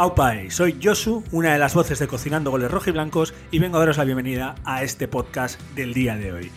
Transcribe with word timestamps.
Aupae, 0.00 0.50
soy 0.50 0.80
Josu, 0.82 1.22
una 1.30 1.52
de 1.52 1.58
las 1.58 1.74
voces 1.74 1.98
de 1.98 2.08
Cocinando 2.08 2.50
Goles 2.50 2.70
Rojo 2.70 2.88
y 2.88 2.92
Blancos, 2.94 3.34
y 3.50 3.58
vengo 3.58 3.76
a 3.76 3.80
daros 3.80 3.98
la 3.98 4.04
bienvenida 4.04 4.54
a 4.64 4.82
este 4.82 5.08
podcast 5.08 5.60
del 5.74 5.92
día 5.92 6.16
de 6.16 6.32
hoy. 6.32 6.50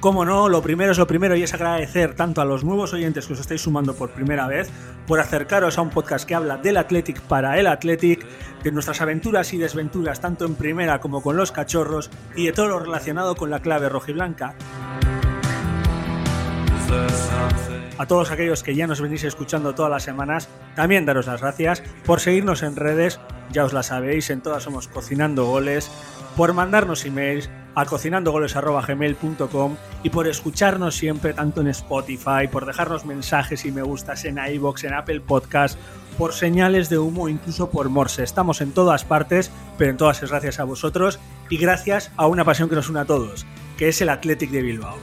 Como 0.00 0.24
no, 0.24 0.48
lo 0.48 0.62
primero 0.62 0.92
es 0.92 0.96
lo 0.96 1.06
primero 1.06 1.36
y 1.36 1.42
es 1.42 1.52
agradecer 1.52 2.14
tanto 2.14 2.40
a 2.40 2.46
los 2.46 2.64
nuevos 2.64 2.94
oyentes 2.94 3.26
que 3.26 3.34
os 3.34 3.40
estáis 3.40 3.60
sumando 3.60 3.94
por 3.94 4.12
primera 4.12 4.46
vez 4.46 4.70
por 5.06 5.20
acercaros 5.20 5.76
a 5.76 5.82
un 5.82 5.90
podcast 5.90 6.26
que 6.26 6.34
habla 6.34 6.56
del 6.56 6.78
Athletic 6.78 7.20
para 7.20 7.60
el 7.60 7.66
Athletic, 7.66 8.26
de 8.62 8.72
nuestras 8.72 9.02
aventuras 9.02 9.52
y 9.52 9.58
desventuras 9.58 10.22
tanto 10.22 10.46
en 10.46 10.54
primera 10.54 10.98
como 10.98 11.20
con 11.20 11.36
los 11.36 11.52
cachorros 11.52 12.10
y 12.34 12.46
de 12.46 12.52
todo 12.54 12.68
lo 12.68 12.78
relacionado 12.78 13.36
con 13.36 13.50
la 13.50 13.60
clave 13.60 13.90
rojiblanca. 13.90 14.54
A 18.00 18.06
todos 18.06 18.30
aquellos 18.30 18.62
que 18.62 18.74
ya 18.74 18.86
nos 18.86 19.02
venís 19.02 19.24
escuchando 19.24 19.74
todas 19.74 19.90
las 19.90 20.04
semanas, 20.04 20.48
también 20.74 21.04
daros 21.04 21.26
las 21.26 21.42
gracias 21.42 21.82
por 22.06 22.20
seguirnos 22.20 22.62
en 22.62 22.74
redes, 22.74 23.20
ya 23.52 23.62
os 23.62 23.74
la 23.74 23.82
sabéis, 23.82 24.30
en 24.30 24.40
todas 24.40 24.62
somos 24.62 24.88
Cocinando 24.88 25.44
Goles, 25.44 25.90
por 26.34 26.54
mandarnos 26.54 27.04
emails 27.04 27.50
a 27.74 27.84
cocinandogoles.gmail.com 27.84 29.76
y 30.02 30.08
por 30.08 30.28
escucharnos 30.28 30.96
siempre 30.96 31.34
tanto 31.34 31.60
en 31.60 31.66
Spotify, 31.66 32.48
por 32.50 32.64
dejarnos 32.64 33.04
mensajes 33.04 33.66
y 33.66 33.70
me 33.70 33.82
gustas 33.82 34.24
en 34.24 34.38
iBox, 34.38 34.84
en 34.84 34.94
Apple 34.94 35.20
Podcast, 35.20 35.78
por 36.16 36.32
señales 36.32 36.88
de 36.88 36.96
humo, 36.96 37.28
incluso 37.28 37.68
por 37.68 37.90
Morse. 37.90 38.22
Estamos 38.22 38.62
en 38.62 38.72
todas 38.72 39.04
partes, 39.04 39.50
pero 39.76 39.90
en 39.90 39.98
todas 39.98 40.22
es 40.22 40.30
gracias 40.30 40.58
a 40.58 40.64
vosotros 40.64 41.20
y 41.50 41.58
gracias 41.58 42.10
a 42.16 42.28
una 42.28 42.46
pasión 42.46 42.70
que 42.70 42.76
nos 42.76 42.88
une 42.88 43.00
a 43.00 43.04
todos, 43.04 43.44
que 43.76 43.88
es 43.88 44.00
el 44.00 44.08
Athletic 44.08 44.48
de 44.52 44.62
Bilbao. 44.62 44.96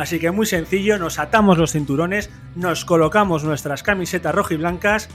Así 0.00 0.18
que 0.18 0.30
muy 0.30 0.46
sencillo, 0.46 0.98
nos 0.98 1.18
atamos 1.18 1.58
los 1.58 1.72
cinturones, 1.72 2.30
nos 2.56 2.86
colocamos 2.86 3.44
nuestras 3.44 3.82
camisetas 3.82 4.34
rojiblancas 4.34 5.10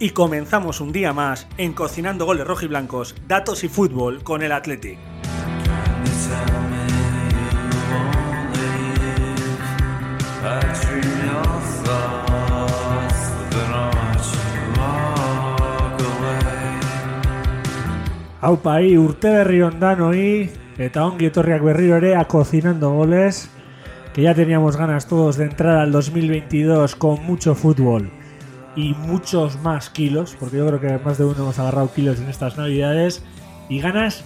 y 0.00 0.10
comenzamos 0.10 0.80
un 0.80 0.90
día 0.90 1.12
más 1.12 1.46
en 1.56 1.72
Cocinando 1.72 2.24
Goles 2.24 2.44
Rojiblancos, 2.44 3.14
Datos 3.28 3.62
y 3.62 3.68
Fútbol 3.68 4.24
con 4.24 4.42
el 4.42 4.50
Athletic. 4.50 4.98
Aupa 18.40 18.82
y 18.82 18.98
urte 18.98 19.28
berri 19.28 19.62
ondano 19.62 20.12
y 20.12 20.50
eta 20.76 21.06
ongi 21.06 21.26
etorriak 21.26 21.62
a 22.18 22.24
Cocinando 22.24 22.90
Goles 22.90 23.53
que 24.14 24.22
ya 24.22 24.34
teníamos 24.34 24.76
ganas 24.76 25.08
todos 25.08 25.36
de 25.36 25.44
entrar 25.44 25.76
al 25.76 25.90
2022 25.90 26.94
con 26.94 27.22
mucho 27.24 27.56
fútbol 27.56 28.12
y 28.76 28.94
muchos 28.94 29.60
más 29.60 29.90
kilos, 29.90 30.36
porque 30.38 30.58
yo 30.58 30.66
creo 30.68 30.80
que 30.80 31.04
más 31.04 31.18
de 31.18 31.24
uno 31.24 31.36
hemos 31.42 31.58
agarrado 31.58 31.92
kilos 31.92 32.20
en 32.20 32.28
estas 32.28 32.56
navidades, 32.56 33.22
y 33.68 33.80
ganas 33.80 34.24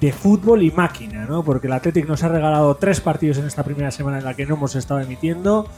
de 0.00 0.12
fútbol 0.12 0.62
y 0.62 0.70
máquina, 0.70 1.26
¿no? 1.26 1.44
Porque 1.44 1.66
el 1.66 1.72
Athletic 1.72 2.06
nos 2.06 2.22
ha 2.22 2.28
regalado 2.28 2.76
tres 2.76 3.00
partidos 3.00 3.38
en 3.38 3.46
esta 3.46 3.64
primera 3.64 3.90
semana 3.90 4.18
en 4.18 4.24
la 4.24 4.34
que 4.34 4.46
no 4.46 4.54
hemos 4.54 4.76
estado 4.76 5.00
emitiendo, 5.00 5.68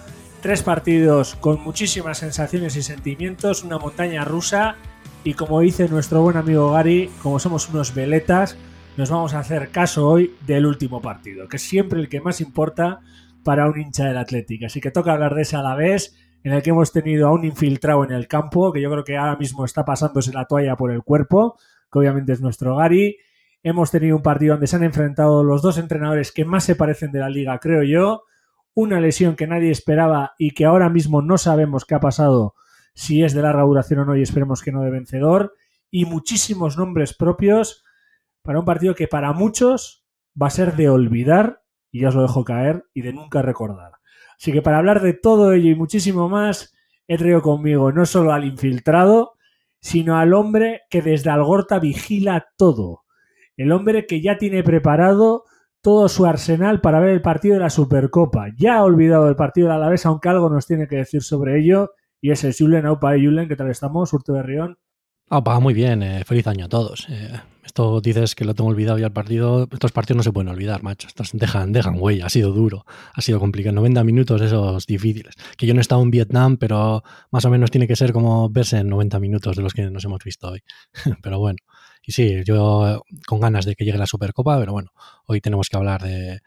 tres 0.43 0.63
partidos 0.63 1.35
con 1.35 1.63
muchísimas 1.63 2.19
sensaciones 2.19 2.77
y 2.77 2.83
sentimientos, 2.83 3.65
una 3.65 3.79
montaña 3.79 4.25
rusa, 4.25 4.77
y 5.25 5.35
como 5.35 5.61
dice 5.61 5.89
nuestro 5.89 6.21
buen 6.21 6.37
amigo 6.37 6.73
Gary, 6.73 7.11
como 7.23 7.39
somos 7.39 7.71
unos 7.71 7.95
veletas, 7.95 8.57
nos 8.99 9.11
vamos 9.11 9.33
a 9.33 9.39
hacer 9.39 9.71
caso 9.71 10.07
hoy 10.07 10.35
del 10.47 10.67
último 10.67 11.01
partido, 11.01 11.49
que 11.49 11.57
es 11.57 11.63
siempre 11.63 12.01
el 12.01 12.11
que 12.11 12.21
más 12.21 12.43
importa 12.43 13.01
para 13.45 13.67
un 13.69 13.79
hincha 13.79 14.07
del 14.07 14.19
Athletic. 14.19 14.65
Así 14.65 14.81
que 14.81 14.91
toca 14.91 15.13
hablar 15.13 15.35
de 15.35 15.43
ese 15.43 15.57
a 15.57 15.63
la 15.63 15.75
vez, 15.75 16.17
en 16.43 16.53
el 16.53 16.63
que 16.63 16.71
hemos 16.71 16.93
tenido 16.93 17.29
a 17.29 17.33
un 17.33 17.45
infiltrado 17.45 18.05
en 18.05 18.13
el 18.13 18.27
campo, 18.27 18.73
que 18.73 18.81
yo 18.81 18.91
creo 18.91 19.05
que 19.05 19.17
ahora 19.17 19.37
mismo 19.37 19.65
está 19.65 19.85
pasándose 19.85 20.33
la 20.33 20.47
toalla 20.47 20.77
por 20.77 20.91
el 20.91 21.03
cuerpo, 21.03 21.59
que 21.91 21.99
obviamente 21.99 22.33
es 22.33 22.41
nuestro 22.41 22.77
Gary. 22.77 23.17
Hemos 23.63 23.91
tenido 23.91 24.17
un 24.17 24.23
partido 24.23 24.55
donde 24.55 24.67
se 24.67 24.77
han 24.77 24.85
enfrentado 24.85 25.45
los 25.45 25.61
dos 25.61 25.77
entrenadores 25.77 26.33
que 26.33 26.45
más 26.45 26.65
se 26.65 26.77
parecen 26.77 27.13
de 27.13 27.21
la 27.21 27.29
liga, 27.29 27.59
creo 27.59 27.83
yo. 27.83 28.23
Una 28.73 29.01
lesión 29.01 29.37
que 29.37 29.47
nadie 29.47 29.71
esperaba 29.71 30.33
y 30.39 30.53
que 30.53 30.65
ahora 30.65 30.89
mismo 30.89 31.21
no 31.21 31.37
sabemos 31.37 31.85
qué 31.85 31.95
ha 31.95 32.01
pasado, 32.01 32.55
si 32.95 33.23
es 33.23 33.35
de 33.35 33.43
larga 33.43 33.63
duración 33.63 34.01
o 34.01 34.05
no, 34.07 34.17
y 34.17 34.23
esperemos 34.23 34.63
que 34.63 34.73
no 34.73 34.83
de 34.83 34.91
vencedor. 34.91 35.55
Y 35.91 36.05
muchísimos 36.05 36.79
nombres 36.79 37.15
propios 37.15 37.85
para 38.43 38.61
un 38.61 38.65
partido 38.65 38.95
que 38.95 39.09
para 39.09 39.33
muchos 39.33 40.07
va 40.41 40.47
a 40.47 40.51
ser 40.51 40.77
de 40.77 40.89
olvidar 40.89 41.60
y 41.91 42.01
ya 42.01 42.09
os 42.09 42.15
lo 42.15 42.23
dejo 42.23 42.45
caer, 42.45 42.85
y 42.95 43.03
de 43.03 43.13
nunca 43.13 43.43
recordar. 43.43 43.93
Así 44.39 44.53
que 44.53 44.63
para 44.63 44.79
hablar 44.79 45.03
de 45.03 45.13
todo 45.13 45.53
ello 45.53 45.71
y 45.71 45.75
muchísimo 45.75 46.29
más, 46.29 46.75
he 47.07 47.19
traído 47.19 47.43
conmigo 47.43 47.93
no 47.93 48.07
solo 48.07 48.33
al 48.33 48.45
infiltrado, 48.45 49.33
sino 49.81 50.17
al 50.17 50.33
hombre 50.35 50.83
que 50.91 51.03
desde 51.03 51.31
Algorta 51.31 51.79
vigila 51.79 52.47
todo. 52.57 53.03
El 53.57 53.73
hombre 53.73 54.07
que 54.07 54.23
ya 54.23 54.39
tiene 54.39 54.63
preparado 54.63 55.45
todo 55.83 56.09
su 56.09 56.27
arsenal 56.27 56.81
para 56.81 57.01
ver 57.01 57.11
el 57.11 57.23
partido 57.23 57.55
de 57.55 57.61
la 57.61 57.71
Supercopa. 57.71 58.49
Ya 58.57 58.77
ha 58.77 58.85
olvidado 58.85 59.29
el 59.29 59.37
partido 59.37 59.67
de 59.67 59.71
la 59.71 59.77
Alavés, 59.77 60.07
aunque 60.07 60.29
algo 60.29 60.49
nos 60.51 60.67
tiene 60.67 60.87
que 60.87 60.97
decir 60.97 61.23
sobre 61.23 61.59
ello. 61.59 61.91
Y 62.21 62.31
es 62.31 62.47
Julen 62.59 62.87
Aupa. 62.87 63.13
Julen, 63.13 63.49
¿qué 63.49 63.57
tal 63.57 63.71
estamos? 63.71 64.11
Surte 64.11 64.33
de 64.33 64.43
Rión. 64.43 64.79
Aupa, 65.29 65.59
muy 65.61 65.75
bien. 65.75 66.03
Eh, 66.03 66.25
feliz 66.25 66.47
año 66.47 66.67
a 66.67 66.69
todos. 66.69 67.07
Eh, 67.09 67.41
esto 67.65 68.01
dices 68.01 68.35
que 68.35 68.45
lo 68.45 68.55
tengo 68.55 68.71
olvidado 68.71 68.99
ya 68.99 69.07
el 69.07 69.13
partido. 69.13 69.69
Estos 69.71 69.93
partidos 69.93 70.17
no 70.19 70.23
se 70.23 70.33
pueden 70.33 70.49
olvidar, 70.49 70.83
macho. 70.83 71.09
Estos 71.09 71.31
dejan, 71.33 71.73
dejan 71.73 71.97
huella. 71.99 72.27
Ha 72.27 72.31
sido 72.31 72.53
duro, 72.53 72.85
ha 73.15 73.21
sido 73.21 73.39
complicado. 73.39 73.75
90 73.77 74.05
minutos 74.05 74.41
esos 74.41 74.87
difíciles. 74.87 75.35
Que 75.57 75.67
yo 75.67 75.75
no 75.75 75.81
he 75.81 75.83
estado 75.83 76.03
en 76.03 76.11
Vietnam, 76.11 76.57
pero 76.57 77.03
más 77.31 77.45
o 77.45 77.51
menos 77.51 77.71
tiene 77.71 77.87
que 77.87 77.97
ser 77.97 78.13
como 78.13 78.49
verse 78.49 78.79
en 78.79 78.89
90 78.89 79.21
minutos 79.21 79.57
de 79.57 79.63
los 79.63 79.75
que 79.75 79.91
nos 79.91 80.05
hemos 80.05 80.23
visto 80.25 80.49
hoy. 80.49 80.61
pero 81.23 81.39
bueno. 81.39 81.59
Y 82.03 82.13
sí, 82.13 82.43
yo 82.45 83.03
con 83.27 83.41
ganas 83.41 83.67
de 83.67 83.75
que 83.75 83.85
llegue 83.85 83.99
la 83.99 84.07
Supercopa, 84.07 84.59
pero 84.59 84.73
bueno, 84.73 84.91
hoy 85.27 85.41
tenemos 85.41 85.69
que 85.69 85.77
hablar 85.77 86.03
de, 86.03 86.41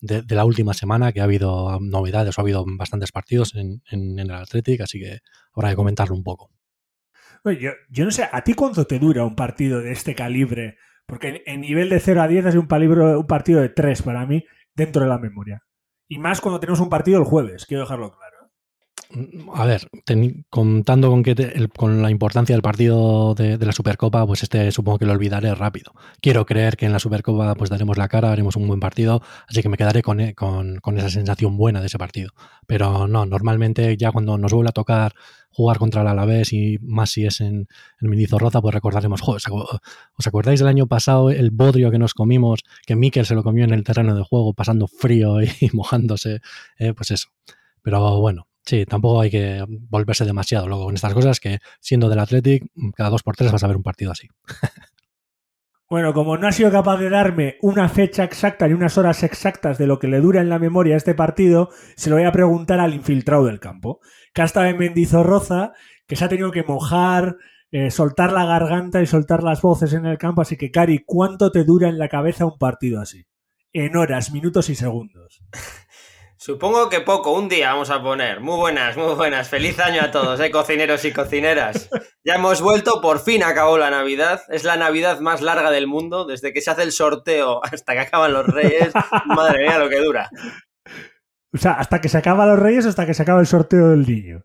de, 0.00 0.34
la 0.34 0.44
última 0.44 0.74
semana, 0.74 1.12
que 1.12 1.20
ha 1.20 1.24
habido 1.24 1.78
novedades, 1.80 2.38
o 2.38 2.40
ha 2.40 2.42
habido 2.42 2.64
bastantes 2.66 3.10
partidos 3.10 3.54
en, 3.56 3.82
en, 3.90 4.18
en 4.18 4.30
el 4.30 4.36
Athletic, 4.36 4.80
así 4.80 5.00
que 5.00 5.18
habrá 5.54 5.70
que 5.70 5.76
comentarlo 5.76 6.14
un 6.14 6.22
poco. 6.22 6.50
Yo, 7.44 7.72
yo, 7.90 8.04
no 8.04 8.10
sé, 8.10 8.28
¿a 8.30 8.44
ti 8.44 8.54
cuánto 8.54 8.86
te 8.86 8.98
dura 8.98 9.24
un 9.24 9.34
partido 9.34 9.80
de 9.80 9.92
este 9.92 10.14
calibre? 10.14 10.78
Porque 11.06 11.42
en, 11.46 11.60
nivel 11.60 11.88
de 11.88 11.98
0 11.98 12.22
a 12.22 12.28
10 12.28 12.46
es 12.46 12.54
un, 12.54 12.68
un 12.70 13.26
partido 13.26 13.60
de 13.60 13.68
3 13.68 14.02
para 14.02 14.26
mí 14.26 14.44
dentro 14.74 15.02
de 15.02 15.08
la 15.08 15.18
memoria. 15.18 15.62
Y 16.08 16.18
más 16.18 16.40
cuando 16.40 16.60
tenemos 16.60 16.80
un 16.80 16.88
partido 16.88 17.18
el 17.18 17.24
jueves, 17.24 17.66
quiero 17.66 17.82
dejarlo 17.82 18.12
claro. 18.12 18.31
A 19.54 19.66
ver, 19.66 19.88
contando 20.48 21.10
con 21.10 21.22
que 21.22 21.68
con 21.76 22.02
la 22.02 22.10
importancia 22.10 22.54
del 22.54 22.62
partido 22.62 23.34
de, 23.34 23.58
la 23.58 23.72
Supercopa, 23.72 24.26
pues 24.26 24.42
este 24.42 24.70
supongo 24.72 24.98
que 24.98 25.06
lo 25.06 25.12
olvidaré 25.12 25.54
rápido. 25.54 25.92
Quiero 26.20 26.46
creer 26.46 26.76
que 26.76 26.86
en 26.86 26.92
la 26.92 26.98
Supercopa 26.98 27.54
pues 27.54 27.68
daremos 27.68 27.98
la 27.98 28.08
cara, 28.08 28.32
haremos 28.32 28.56
un 28.56 28.66
buen 28.66 28.80
partido, 28.80 29.22
así 29.48 29.62
que 29.62 29.68
me 29.68 29.76
quedaré 29.76 30.02
con, 30.02 30.20
e, 30.20 30.34
con, 30.34 30.76
con 30.78 30.98
esa 30.98 31.10
sensación 31.10 31.56
buena 31.56 31.80
de 31.80 31.86
ese 31.86 31.98
partido. 31.98 32.30
Pero 32.66 33.06
no, 33.06 33.26
normalmente 33.26 33.96
ya 33.96 34.12
cuando 34.12 34.38
nos 34.38 34.52
vuelve 34.52 34.70
a 34.70 34.72
tocar 34.72 35.12
jugar 35.50 35.78
contra 35.78 36.00
el 36.00 36.08
Alavés 36.08 36.52
y 36.52 36.78
más 36.80 37.10
si 37.10 37.26
es 37.26 37.40
en, 37.40 37.68
en 38.00 38.10
Mendizorroza, 38.10 38.62
pues 38.62 38.74
recordaremos, 38.74 39.20
joder, 39.20 39.42
¿os 40.16 40.26
acordáis 40.26 40.60
del 40.60 40.68
año 40.68 40.86
pasado 40.86 41.30
el 41.30 41.50
bodrio 41.50 41.90
que 41.90 41.98
nos 41.98 42.14
comimos, 42.14 42.60
que 42.86 42.96
Mikel 42.96 43.26
se 43.26 43.34
lo 43.34 43.42
comió 43.42 43.64
en 43.64 43.74
el 43.74 43.84
terreno 43.84 44.14
de 44.14 44.22
juego 44.22 44.54
pasando 44.54 44.88
frío 44.88 45.42
y, 45.42 45.48
mojándose? 45.74 46.40
Eh, 46.78 46.94
pues 46.94 47.10
eso. 47.10 47.28
Pero 47.82 48.20
bueno, 48.20 48.46
Sí, 48.64 48.86
tampoco 48.86 49.20
hay 49.20 49.30
que 49.30 49.64
volverse 49.68 50.24
demasiado 50.24 50.68
luego 50.68 50.84
con 50.84 50.94
estas 50.94 51.14
cosas 51.14 51.40
que 51.40 51.58
siendo 51.80 52.08
del 52.08 52.20
Athletic, 52.20 52.64
cada 52.94 53.10
dos 53.10 53.22
por 53.22 53.36
tres 53.36 53.50
vas 53.50 53.64
a 53.64 53.66
ver 53.66 53.76
un 53.76 53.82
partido 53.82 54.12
así. 54.12 54.28
Bueno, 55.92 56.14
como 56.14 56.38
no 56.38 56.48
ha 56.48 56.52
sido 56.52 56.70
capaz 56.70 56.96
de 56.96 57.10
darme 57.10 57.56
una 57.60 57.86
fecha 57.86 58.24
exacta 58.24 58.66
ni 58.66 58.72
unas 58.72 58.96
horas 58.96 59.22
exactas 59.24 59.76
de 59.76 59.86
lo 59.86 59.98
que 59.98 60.08
le 60.08 60.22
dura 60.22 60.40
en 60.40 60.48
la 60.48 60.58
memoria 60.58 60.96
este 60.96 61.14
partido, 61.14 61.68
se 61.96 62.08
lo 62.08 62.16
voy 62.16 62.24
a 62.24 62.32
preguntar 62.32 62.80
al 62.80 62.94
infiltrado 62.94 63.44
del 63.44 63.60
campo, 63.60 64.00
que 64.32 64.40
ha 64.40 64.70
en 64.70 64.78
Mendizorroza, 64.78 65.74
que 66.06 66.16
se 66.16 66.24
ha 66.24 66.30
tenido 66.30 66.50
que 66.50 66.62
mojar, 66.62 67.36
eh, 67.70 67.90
soltar 67.90 68.32
la 68.32 68.46
garganta 68.46 69.02
y 69.02 69.06
soltar 69.06 69.42
las 69.42 69.60
voces 69.60 69.92
en 69.92 70.06
el 70.06 70.16
campo. 70.16 70.40
Así 70.40 70.56
que, 70.56 70.70
Cari, 70.70 71.04
¿cuánto 71.04 71.52
te 71.52 71.62
dura 71.64 71.90
en 71.90 71.98
la 71.98 72.08
cabeza 72.08 72.46
un 72.46 72.56
partido 72.56 72.98
así? 72.98 73.26
En 73.74 73.94
horas, 73.94 74.32
minutos 74.32 74.70
y 74.70 74.74
segundos. 74.74 75.42
Supongo 76.44 76.90
que 76.90 77.00
poco, 77.00 77.30
un 77.30 77.48
día 77.48 77.70
vamos 77.70 77.90
a 77.90 78.02
poner. 78.02 78.40
Muy 78.40 78.56
buenas, 78.56 78.96
muy 78.96 79.14
buenas. 79.14 79.48
Feliz 79.48 79.78
año 79.78 80.02
a 80.02 80.10
todos, 80.10 80.40
¿eh? 80.40 80.50
cocineros 80.50 81.04
y 81.04 81.12
cocineras. 81.12 81.88
Ya 82.24 82.34
hemos 82.34 82.60
vuelto, 82.60 83.00
por 83.00 83.20
fin 83.20 83.44
acabó 83.44 83.78
la 83.78 83.90
Navidad. 83.90 84.42
Es 84.48 84.64
la 84.64 84.76
Navidad 84.76 85.20
más 85.20 85.40
larga 85.40 85.70
del 85.70 85.86
mundo, 85.86 86.24
desde 86.24 86.52
que 86.52 86.60
se 86.60 86.72
hace 86.72 86.82
el 86.82 86.90
sorteo 86.90 87.60
hasta 87.64 87.92
que 87.92 88.00
acaban 88.00 88.32
los 88.32 88.44
Reyes. 88.44 88.92
Madre 89.26 89.62
mía, 89.62 89.78
lo 89.78 89.88
que 89.88 90.00
dura. 90.00 90.30
O 91.54 91.58
sea, 91.58 91.74
hasta 91.74 92.00
que 92.00 92.08
se 92.08 92.18
acaban 92.18 92.48
los 92.48 92.58
Reyes 92.58 92.86
o 92.86 92.88
hasta 92.88 93.06
que 93.06 93.14
se 93.14 93.22
acaba 93.22 93.38
el 93.38 93.46
sorteo 93.46 93.90
del 93.90 94.04
niño. 94.04 94.44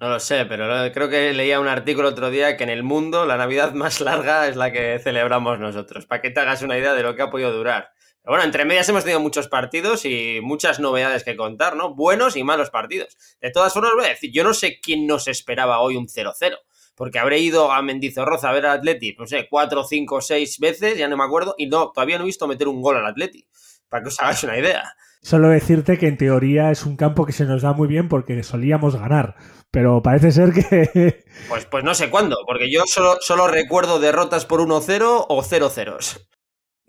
No 0.00 0.08
lo 0.08 0.18
sé, 0.18 0.46
pero 0.46 0.66
creo 0.92 1.08
que 1.08 1.32
leía 1.32 1.60
un 1.60 1.68
artículo 1.68 2.08
otro 2.08 2.30
día 2.30 2.56
que 2.56 2.64
en 2.64 2.70
el 2.70 2.82
mundo 2.82 3.24
la 3.24 3.36
Navidad 3.36 3.72
más 3.72 4.00
larga 4.00 4.48
es 4.48 4.56
la 4.56 4.72
que 4.72 4.98
celebramos 4.98 5.60
nosotros. 5.60 6.06
Para 6.06 6.22
que 6.22 6.30
te 6.30 6.40
hagas 6.40 6.62
una 6.62 6.76
idea 6.76 6.94
de 6.94 7.04
lo 7.04 7.14
que 7.14 7.22
ha 7.22 7.30
podido 7.30 7.52
durar. 7.52 7.92
Bueno, 8.24 8.44
entre 8.44 8.66
medias 8.66 8.88
hemos 8.88 9.02
tenido 9.02 9.18
muchos 9.18 9.48
partidos 9.48 10.04
y 10.04 10.40
muchas 10.42 10.78
novedades 10.78 11.24
que 11.24 11.36
contar, 11.36 11.74
¿no? 11.74 11.94
Buenos 11.94 12.36
y 12.36 12.44
malos 12.44 12.68
partidos. 12.68 13.16
De 13.40 13.50
todas 13.50 13.72
formas, 13.72 13.92
voy 13.96 14.04
a 14.04 14.10
decir, 14.10 14.30
yo 14.30 14.44
no 14.44 14.52
sé 14.52 14.78
quién 14.80 15.06
nos 15.06 15.26
esperaba 15.26 15.80
hoy 15.80 15.96
un 15.96 16.06
0-0, 16.06 16.56
porque 16.94 17.18
habré 17.18 17.38
ido 17.38 17.72
a 17.72 17.80
Mendizorroza 17.80 18.50
a 18.50 18.52
ver 18.52 18.66
al 18.66 18.78
Atleti, 18.78 19.16
no 19.18 19.26
sé, 19.26 19.48
cuatro, 19.48 19.84
cinco, 19.84 20.20
seis 20.20 20.58
veces, 20.58 20.98
ya 20.98 21.08
no 21.08 21.16
me 21.16 21.24
acuerdo, 21.24 21.54
y 21.56 21.66
no, 21.66 21.92
todavía 21.92 22.18
no 22.18 22.24
he 22.24 22.26
visto 22.26 22.46
meter 22.46 22.68
un 22.68 22.82
gol 22.82 22.98
al 22.98 23.06
Atleti, 23.06 23.48
para 23.88 24.02
que 24.02 24.08
os 24.08 24.20
hagáis 24.20 24.44
una 24.44 24.58
idea. 24.58 24.94
Solo 25.22 25.48
decirte 25.48 25.98
que 25.98 26.06
en 26.06 26.18
teoría 26.18 26.70
es 26.70 26.84
un 26.84 26.96
campo 26.96 27.24
que 27.24 27.32
se 27.32 27.46
nos 27.46 27.62
da 27.62 27.72
muy 27.72 27.88
bien 27.88 28.08
porque 28.08 28.42
solíamos 28.42 28.96
ganar, 28.96 29.36
pero 29.70 30.02
parece 30.02 30.30
ser 30.30 30.52
que... 30.52 31.24
Pues, 31.48 31.64
pues 31.64 31.84
no 31.84 31.94
sé 31.94 32.10
cuándo, 32.10 32.36
porque 32.46 32.70
yo 32.70 32.82
solo, 32.86 33.16
solo 33.20 33.48
recuerdo 33.48 33.98
derrotas 33.98 34.44
por 34.44 34.60
1-0 34.60 35.26
o 35.26 35.42
0-0 35.42 36.29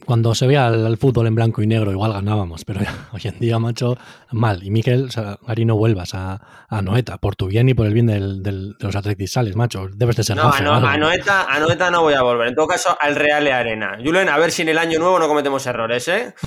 cuando 0.05 0.33
se 0.33 0.47
veía 0.47 0.67
el, 0.67 0.97
fútbol 0.97 1.27
en 1.27 1.35
blanco 1.35 1.61
y 1.61 1.67
negro, 1.67 1.91
igual 1.91 2.13
ganábamos, 2.13 2.65
pero 2.65 2.81
hoy 3.13 3.21
en 3.23 3.39
día, 3.39 3.59
macho, 3.59 3.97
mal. 4.31 4.63
Y 4.63 4.71
Miquel, 4.71 5.05
o 5.05 5.11
sea, 5.11 5.37
no 5.65 5.75
vuelvas 5.75 6.15
a, 6.15 6.65
a, 6.67 6.81
Noeta, 6.81 7.17
por 7.17 7.35
tu 7.35 7.47
bien 7.47 7.69
y 7.69 7.73
por 7.73 7.85
el 7.85 7.93
bien 7.93 8.07
del, 8.07 8.41
del, 8.41 8.75
de 8.79 8.85
los 8.85 8.95
atletisales, 8.95 9.55
macho. 9.55 9.87
Debes 9.93 10.15
de 10.15 10.23
ser 10.23 10.37
No, 10.37 10.51
no 10.59 10.73
a, 10.73 10.97
Noeta, 10.97 11.45
a 11.45 11.59
Noeta 11.59 11.91
no 11.91 12.01
voy 12.01 12.15
a 12.15 12.23
volver. 12.23 12.47
En 12.47 12.55
todo 12.55 12.67
caso, 12.67 12.97
al 12.99 13.15
Real 13.15 13.47
Arena. 13.47 13.97
Julen, 14.03 14.29
a 14.29 14.37
ver 14.37 14.51
si 14.51 14.63
en 14.63 14.69
el 14.69 14.77
año 14.77 14.99
nuevo 14.99 15.19
no 15.19 15.27
cometemos 15.27 15.65
errores, 15.67 16.07
¿eh? 16.07 16.33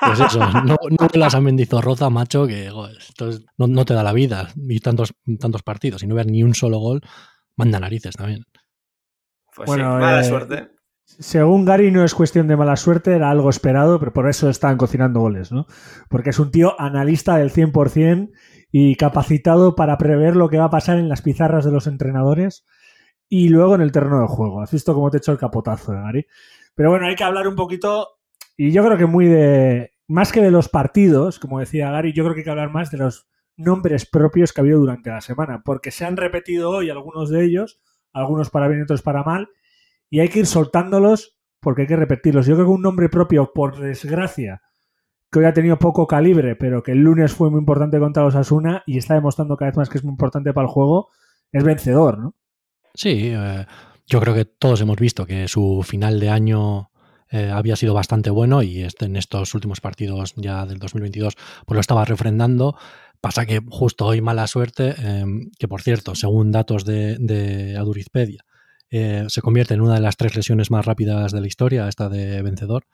pues 0.00 0.20
eso, 0.20 0.40
no, 0.64 0.76
no 0.90 1.08
vuelas 1.08 1.34
a 1.34 1.40
Mendizorroza, 1.40 2.10
macho, 2.10 2.46
que 2.46 2.66
entonces, 2.66 3.44
no, 3.56 3.66
no, 3.66 3.84
te 3.84 3.94
da 3.94 4.02
la 4.02 4.12
vida. 4.12 4.48
Y 4.56 4.80
tantos, 4.80 5.14
tantos 5.38 5.62
partidos 5.62 6.02
y 6.02 6.06
no 6.06 6.14
ver 6.14 6.26
ni 6.26 6.42
un 6.42 6.54
solo 6.54 6.78
gol, 6.78 7.00
manda 7.56 7.78
narices 7.78 8.16
también. 8.16 8.44
Pues 9.54 9.66
bueno, 9.66 9.96
sí, 9.96 10.00
mala 10.00 10.20
eh, 10.20 10.24
suerte. 10.24 10.81
Según 11.04 11.64
Gary 11.64 11.90
no 11.90 12.04
es 12.04 12.14
cuestión 12.14 12.48
de 12.48 12.56
mala 12.56 12.76
suerte, 12.76 13.14
era 13.14 13.30
algo 13.30 13.50
esperado, 13.50 13.98
pero 13.98 14.12
por 14.12 14.28
eso 14.28 14.48
están 14.48 14.76
cocinando 14.76 15.20
goles, 15.20 15.52
¿no? 15.52 15.66
Porque 16.08 16.30
es 16.30 16.38
un 16.38 16.50
tío 16.50 16.80
analista 16.80 17.36
del 17.36 17.52
100% 17.52 18.30
y 18.70 18.96
capacitado 18.96 19.74
para 19.74 19.98
prever 19.98 20.36
lo 20.36 20.48
que 20.48 20.58
va 20.58 20.64
a 20.64 20.70
pasar 20.70 20.98
en 20.98 21.08
las 21.08 21.22
pizarras 21.22 21.64
de 21.64 21.72
los 21.72 21.86
entrenadores 21.86 22.64
y 23.28 23.48
luego 23.48 23.74
en 23.74 23.82
el 23.82 23.92
terreno 23.92 24.20
de 24.20 24.26
juego. 24.28 24.62
Has 24.62 24.72
visto 24.72 24.94
cómo 24.94 25.10
te 25.10 25.16
he 25.16 25.18
hecho 25.18 25.32
el 25.32 25.38
capotazo, 25.38 25.92
Gary. 25.92 26.26
Pero 26.74 26.90
bueno, 26.90 27.06
hay 27.06 27.14
que 27.14 27.24
hablar 27.24 27.46
un 27.46 27.56
poquito, 27.56 28.08
y 28.56 28.72
yo 28.72 28.84
creo 28.84 28.96
que 28.96 29.06
muy 29.06 29.26
de, 29.26 29.92
más 30.08 30.32
que 30.32 30.40
de 30.40 30.50
los 30.50 30.68
partidos, 30.68 31.38
como 31.38 31.60
decía 31.60 31.90
Gary, 31.90 32.12
yo 32.12 32.24
creo 32.24 32.34
que 32.34 32.40
hay 32.40 32.44
que 32.44 32.50
hablar 32.50 32.70
más 32.70 32.90
de 32.90 32.98
los 32.98 33.28
nombres 33.56 34.06
propios 34.06 34.52
que 34.52 34.60
ha 34.60 34.62
habido 34.62 34.80
durante 34.80 35.10
la 35.10 35.20
semana, 35.20 35.62
porque 35.64 35.90
se 35.90 36.04
han 36.04 36.16
repetido 36.16 36.70
hoy 36.70 36.90
algunos 36.90 37.30
de 37.30 37.44
ellos, 37.44 37.80
algunos 38.12 38.50
para 38.50 38.68
bien 38.68 38.80
y 38.80 38.82
otros 38.84 39.02
para 39.02 39.22
mal, 39.22 39.48
y 40.12 40.20
hay 40.20 40.28
que 40.28 40.40
ir 40.40 40.46
soltándolos 40.46 41.38
porque 41.58 41.82
hay 41.82 41.88
que 41.88 41.96
repetirlos. 41.96 42.44
Yo 42.44 42.54
creo 42.54 42.66
que 42.66 42.72
un 42.72 42.82
nombre 42.82 43.08
propio, 43.08 43.50
por 43.54 43.80
desgracia, 43.80 44.60
que 45.30 45.38
hoy 45.38 45.46
ha 45.46 45.54
tenido 45.54 45.78
poco 45.78 46.06
calibre, 46.06 46.54
pero 46.54 46.82
que 46.82 46.92
el 46.92 46.98
lunes 46.98 47.32
fue 47.32 47.50
muy 47.50 47.60
importante 47.60 47.98
contra 47.98 48.22
los 48.22 48.34
Asuna 48.34 48.82
y 48.86 48.98
está 48.98 49.14
demostrando 49.14 49.56
cada 49.56 49.70
vez 49.70 49.78
más 49.78 49.88
que 49.88 49.96
es 49.96 50.04
muy 50.04 50.12
importante 50.12 50.52
para 50.52 50.66
el 50.66 50.70
juego, 50.70 51.08
es 51.50 51.64
vencedor, 51.64 52.18
¿no? 52.18 52.34
Sí, 52.94 53.30
eh, 53.32 53.64
yo 54.06 54.20
creo 54.20 54.34
que 54.34 54.44
todos 54.44 54.82
hemos 54.82 54.98
visto 54.98 55.24
que 55.24 55.48
su 55.48 55.82
final 55.82 56.20
de 56.20 56.28
año 56.28 56.90
eh, 57.30 57.50
había 57.50 57.76
sido 57.76 57.94
bastante 57.94 58.28
bueno 58.28 58.62
y 58.62 58.82
este, 58.82 59.06
en 59.06 59.16
estos 59.16 59.54
últimos 59.54 59.80
partidos 59.80 60.34
ya 60.36 60.66
del 60.66 60.78
2022 60.78 61.36
pues 61.64 61.74
lo 61.74 61.80
estaba 61.80 62.04
refrendando. 62.04 62.76
Pasa 63.22 63.46
que 63.46 63.62
justo 63.66 64.04
hoy 64.04 64.20
mala 64.20 64.46
suerte, 64.46 64.94
eh, 64.98 65.24
que 65.58 65.68
por 65.68 65.80
cierto, 65.80 66.14
según 66.14 66.52
datos 66.52 66.84
de, 66.84 67.16
de 67.18 67.78
Adurizpedia, 67.78 68.44
eh, 68.92 69.24
se 69.28 69.40
convierte 69.40 69.72
en 69.72 69.80
una 69.80 69.94
de 69.94 70.00
las 70.00 70.18
tres 70.18 70.36
lesiones 70.36 70.70
más 70.70 70.84
rápidas 70.84 71.32
de 71.32 71.40
la 71.40 71.46
historia, 71.46 71.88
esta 71.88 72.10
de 72.10 72.42
vencedor. 72.42 72.84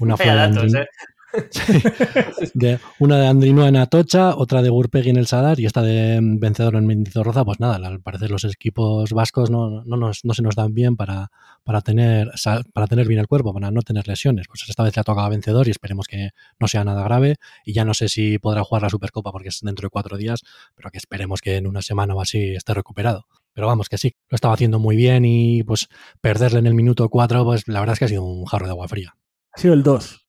Una 0.00 0.16
fue 0.16 0.26
¿eh? 0.26 0.86
de, 2.54 2.78
una 2.98 3.18
de 3.18 3.26
Andrino 3.28 3.66
en 3.66 3.76
Atocha, 3.76 4.36
otra 4.36 4.62
de 4.62 4.68
Gurpegui 4.68 5.10
en 5.10 5.16
el 5.16 5.28
Sadar 5.28 5.60
y 5.60 5.66
esta 5.66 5.80
de 5.82 6.18
vencedor 6.20 6.74
en 6.74 6.86
Mendizorroza, 6.86 7.44
pues 7.44 7.60
nada, 7.60 7.76
al 7.76 8.00
parecer 8.00 8.32
los 8.32 8.44
equipos 8.44 9.12
vascos 9.12 9.48
no, 9.48 9.84
no, 9.84 9.96
nos, 9.96 10.24
no 10.24 10.34
se 10.34 10.42
nos 10.42 10.56
dan 10.56 10.74
bien 10.74 10.96
para, 10.96 11.30
para, 11.62 11.80
tener, 11.82 12.32
para 12.72 12.86
tener 12.88 13.06
bien 13.06 13.20
el 13.20 13.28
cuerpo, 13.28 13.54
para 13.54 13.70
no 13.70 13.82
tener 13.82 14.08
lesiones. 14.08 14.46
Pues 14.48 14.68
esta 14.68 14.82
vez 14.82 14.96
le 14.96 15.00
ha 15.00 15.04
tocado 15.04 15.30
vencedor 15.30 15.68
y 15.68 15.70
esperemos 15.70 16.08
que 16.08 16.30
no 16.58 16.66
sea 16.66 16.82
nada 16.82 17.04
grave. 17.04 17.36
Y 17.64 17.74
ya 17.74 17.84
no 17.84 17.94
sé 17.94 18.08
si 18.08 18.38
podrá 18.40 18.64
jugar 18.64 18.82
la 18.82 18.90
Supercopa 18.90 19.30
porque 19.30 19.50
es 19.50 19.60
dentro 19.62 19.86
de 19.86 19.90
cuatro 19.90 20.16
días, 20.16 20.42
pero 20.74 20.90
que 20.90 20.98
esperemos 20.98 21.40
que 21.40 21.56
en 21.56 21.68
una 21.68 21.82
semana 21.82 22.14
o 22.14 22.20
así 22.20 22.54
esté 22.54 22.74
recuperado. 22.74 23.26
Pero 23.54 23.68
vamos, 23.68 23.88
que 23.88 23.98
sí, 23.98 24.14
lo 24.28 24.34
estaba 24.34 24.54
haciendo 24.54 24.78
muy 24.78 24.96
bien 24.96 25.24
y 25.24 25.62
pues 25.62 25.88
perderle 26.20 26.58
en 26.58 26.66
el 26.66 26.74
minuto 26.74 27.08
4, 27.08 27.44
pues 27.44 27.68
la 27.68 27.80
verdad 27.80 27.94
es 27.94 27.98
que 28.00 28.04
ha 28.06 28.08
sido 28.08 28.24
un 28.24 28.44
jarro 28.44 28.66
de 28.66 28.72
agua 28.72 28.88
fría. 28.88 29.14
Ha 29.52 29.60
sido 29.60 29.74
el 29.74 29.82
2. 29.82 30.26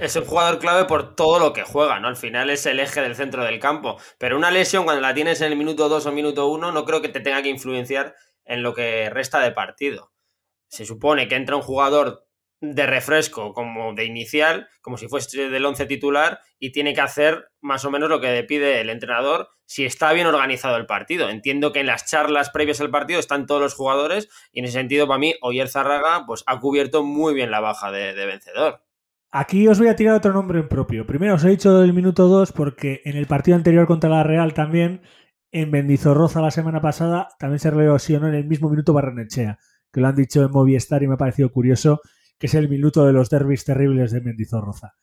Es 0.00 0.14
un 0.14 0.24
jugador 0.24 0.58
clave 0.60 0.84
por 0.84 1.16
todo 1.16 1.40
lo 1.40 1.52
que 1.52 1.62
juega, 1.62 1.98
¿no? 1.98 2.06
Al 2.06 2.16
final 2.16 2.50
es 2.50 2.66
el 2.66 2.78
eje 2.78 3.00
del 3.00 3.16
centro 3.16 3.44
del 3.44 3.58
campo. 3.58 3.96
Pero 4.18 4.36
una 4.36 4.50
lesión, 4.50 4.84
cuando 4.84 5.00
la 5.00 5.14
tienes 5.14 5.40
en 5.40 5.50
el 5.50 5.58
minuto 5.58 5.88
2 5.88 6.06
o 6.06 6.12
minuto 6.12 6.48
1, 6.48 6.70
no 6.70 6.84
creo 6.84 7.02
que 7.02 7.08
te 7.08 7.20
tenga 7.20 7.42
que 7.42 7.48
influenciar 7.48 8.14
en 8.44 8.62
lo 8.62 8.74
que 8.74 9.10
resta 9.10 9.40
de 9.40 9.50
partido. 9.50 10.12
Se 10.68 10.86
supone 10.86 11.26
que 11.28 11.34
entra 11.34 11.56
un 11.56 11.62
jugador 11.62 12.26
de 12.62 12.86
refresco 12.86 13.52
como 13.52 13.92
de 13.92 14.04
inicial, 14.04 14.68
como 14.80 14.96
si 14.96 15.08
fuese 15.08 15.50
del 15.50 15.64
once 15.64 15.84
titular, 15.84 16.38
y 16.60 16.70
tiene 16.70 16.94
que 16.94 17.00
hacer 17.00 17.48
más 17.60 17.84
o 17.84 17.90
menos 17.90 18.08
lo 18.08 18.20
que 18.20 18.30
le 18.30 18.44
pide 18.44 18.80
el 18.80 18.88
entrenador 18.88 19.48
si 19.66 19.84
está 19.84 20.12
bien 20.12 20.28
organizado 20.28 20.76
el 20.76 20.86
partido. 20.86 21.28
Entiendo 21.28 21.72
que 21.72 21.80
en 21.80 21.86
las 21.86 22.08
charlas 22.08 22.50
previas 22.50 22.80
al 22.80 22.90
partido 22.90 23.18
están 23.18 23.46
todos 23.46 23.60
los 23.60 23.74
jugadores, 23.74 24.28
y 24.52 24.60
en 24.60 24.66
ese 24.66 24.74
sentido, 24.74 25.08
para 25.08 25.18
mí, 25.18 25.34
Oyer 25.42 25.68
Zarraga 25.68 26.24
pues, 26.24 26.44
ha 26.46 26.60
cubierto 26.60 27.02
muy 27.02 27.34
bien 27.34 27.50
la 27.50 27.58
baja 27.58 27.90
de, 27.90 28.14
vencedor. 28.14 28.80
Aquí 29.32 29.66
os 29.66 29.80
voy 29.80 29.88
a 29.88 29.96
tirar 29.96 30.14
otro 30.14 30.32
nombre 30.32 30.60
en 30.60 30.68
propio. 30.68 31.04
Primero 31.04 31.34
os 31.34 31.44
he 31.44 31.48
dicho 31.48 31.76
del 31.80 31.92
minuto 31.92 32.28
2 32.28 32.52
porque 32.52 33.00
en 33.04 33.16
el 33.16 33.26
partido 33.26 33.56
anterior 33.56 33.88
contra 33.88 34.08
la 34.08 34.22
Real 34.22 34.54
también, 34.54 35.02
en 35.50 35.72
Bendizorroza 35.72 36.40
la 36.40 36.52
semana 36.52 36.80
pasada, 36.80 37.28
también 37.40 37.58
se 37.58 37.72
no 37.72 38.28
en 38.28 38.34
el 38.34 38.44
mismo 38.44 38.70
minuto 38.70 38.92
Barrenechea, 38.92 39.58
que 39.92 40.00
lo 40.00 40.06
han 40.06 40.14
dicho 40.14 40.44
en 40.44 40.50
Movistar 40.52 41.02
y 41.02 41.08
me 41.08 41.14
ha 41.14 41.18
parecido 41.18 41.50
curioso 41.50 42.02
que 42.42 42.48
es 42.48 42.54
el 42.54 42.68
minuto 42.68 43.06
de 43.06 43.12
los 43.12 43.30
derbis 43.30 43.64
terribles 43.64 44.10
de 44.10 44.20
Mendizorroza. 44.20 44.96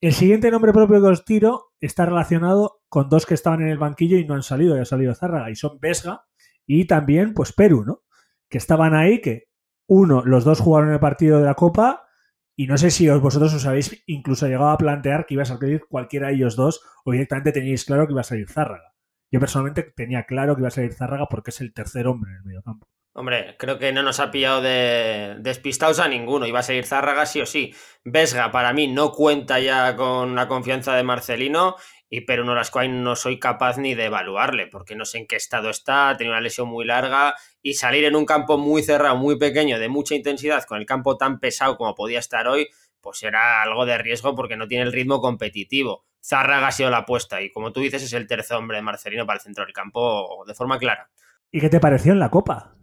El 0.00 0.12
siguiente 0.12 0.52
nombre 0.52 0.72
propio 0.72 1.02
que 1.02 1.08
os 1.08 1.24
tiro 1.24 1.72
está 1.80 2.06
relacionado 2.06 2.82
con 2.88 3.08
dos 3.08 3.26
que 3.26 3.34
estaban 3.34 3.62
en 3.62 3.68
el 3.68 3.78
banquillo 3.78 4.16
y 4.16 4.24
no 4.24 4.34
han 4.34 4.44
salido, 4.44 4.76
ya 4.76 4.82
ha 4.82 4.84
salido 4.84 5.12
Zárraga, 5.12 5.50
y 5.50 5.56
son 5.56 5.80
Vesga 5.80 6.22
y 6.64 6.84
también 6.84 7.34
pues 7.34 7.52
Perú, 7.52 7.82
¿no? 7.84 8.04
Que 8.48 8.58
estaban 8.58 8.94
ahí, 8.94 9.20
que 9.20 9.48
uno, 9.88 10.22
los 10.24 10.44
dos 10.44 10.60
jugaron 10.60 10.92
el 10.92 11.00
partido 11.00 11.40
de 11.40 11.46
la 11.46 11.54
Copa 11.54 12.06
y 12.54 12.68
no 12.68 12.78
sé 12.78 12.92
si 12.92 13.08
vosotros 13.08 13.52
os 13.54 13.66
habéis 13.66 14.04
incluso 14.06 14.46
llegado 14.46 14.70
a 14.70 14.78
plantear 14.78 15.26
que 15.26 15.34
iba 15.34 15.42
a 15.42 15.46
salir 15.46 15.86
cualquiera 15.88 16.28
de 16.28 16.34
ellos 16.34 16.54
dos 16.54 16.80
o 17.04 17.10
directamente 17.10 17.50
teníais 17.50 17.84
claro 17.84 18.06
que 18.06 18.12
iba 18.12 18.20
a 18.20 18.22
salir 18.22 18.48
Zárraga. 18.48 18.94
Yo 19.32 19.40
personalmente 19.40 19.82
tenía 19.96 20.26
claro 20.26 20.54
que 20.54 20.60
iba 20.60 20.68
a 20.68 20.70
salir 20.70 20.94
Zárraga 20.94 21.26
porque 21.28 21.50
es 21.50 21.60
el 21.60 21.74
tercer 21.74 22.06
hombre 22.06 22.30
en 22.30 22.36
el 22.36 22.44
medio 22.44 22.62
campo. 22.62 22.86
Hombre, 23.16 23.54
creo 23.58 23.78
que 23.78 23.92
no 23.92 24.02
nos 24.02 24.18
ha 24.18 24.32
pillado 24.32 24.60
de 24.60 25.36
despistados 25.38 26.00
a 26.00 26.08
ninguno. 26.08 26.48
Iba 26.48 26.58
a 26.58 26.64
seguir 26.64 26.84
Zárraga 26.84 27.26
sí 27.26 27.40
o 27.40 27.46
sí. 27.46 27.72
Vesga 28.02 28.50
para 28.50 28.72
mí 28.72 28.88
no 28.88 29.12
cuenta 29.12 29.60
ya 29.60 29.94
con 29.94 30.34
la 30.34 30.48
confianza 30.48 30.96
de 30.96 31.04
Marcelino 31.04 31.76
y 32.10 32.22
pero 32.22 32.44
no 32.44 32.56
las 32.56 32.72
cual 32.72 33.04
no 33.04 33.14
soy 33.14 33.38
capaz 33.38 33.78
ni 33.78 33.94
de 33.94 34.06
evaluarle 34.06 34.66
porque 34.66 34.96
no 34.96 35.04
sé 35.04 35.18
en 35.18 35.26
qué 35.28 35.36
estado 35.36 35.70
está, 35.70 36.08
ha 36.08 36.16
tenido 36.16 36.34
una 36.34 36.40
lesión 36.40 36.66
muy 36.66 36.84
larga 36.84 37.36
y 37.62 37.74
salir 37.74 38.04
en 38.04 38.16
un 38.16 38.26
campo 38.26 38.58
muy 38.58 38.82
cerrado, 38.82 39.16
muy 39.16 39.38
pequeño, 39.38 39.78
de 39.78 39.88
mucha 39.88 40.16
intensidad, 40.16 40.64
con 40.64 40.78
el 40.78 40.86
campo 40.86 41.16
tan 41.16 41.38
pesado 41.38 41.76
como 41.76 41.94
podía 41.94 42.18
estar 42.18 42.48
hoy, 42.48 42.66
pues 43.00 43.22
era 43.22 43.62
algo 43.62 43.86
de 43.86 43.96
riesgo 43.96 44.34
porque 44.34 44.56
no 44.56 44.66
tiene 44.66 44.84
el 44.84 44.92
ritmo 44.92 45.20
competitivo. 45.20 46.04
Zárraga 46.20 46.66
ha 46.68 46.72
sido 46.72 46.90
la 46.90 46.98
apuesta 46.98 47.40
y 47.42 47.52
como 47.52 47.70
tú 47.70 47.78
dices 47.78 48.02
es 48.02 48.12
el 48.12 48.26
tercer 48.26 48.56
hombre 48.56 48.78
de 48.78 48.82
Marcelino 48.82 49.24
para 49.24 49.36
el 49.36 49.42
centro 49.42 49.64
del 49.64 49.72
campo 49.72 50.44
de 50.48 50.54
forma 50.54 50.80
clara. 50.80 51.10
¿Y 51.52 51.60
qué 51.60 51.68
te 51.68 51.78
pareció 51.78 52.12
en 52.12 52.18
la 52.18 52.30
Copa? 52.30 52.74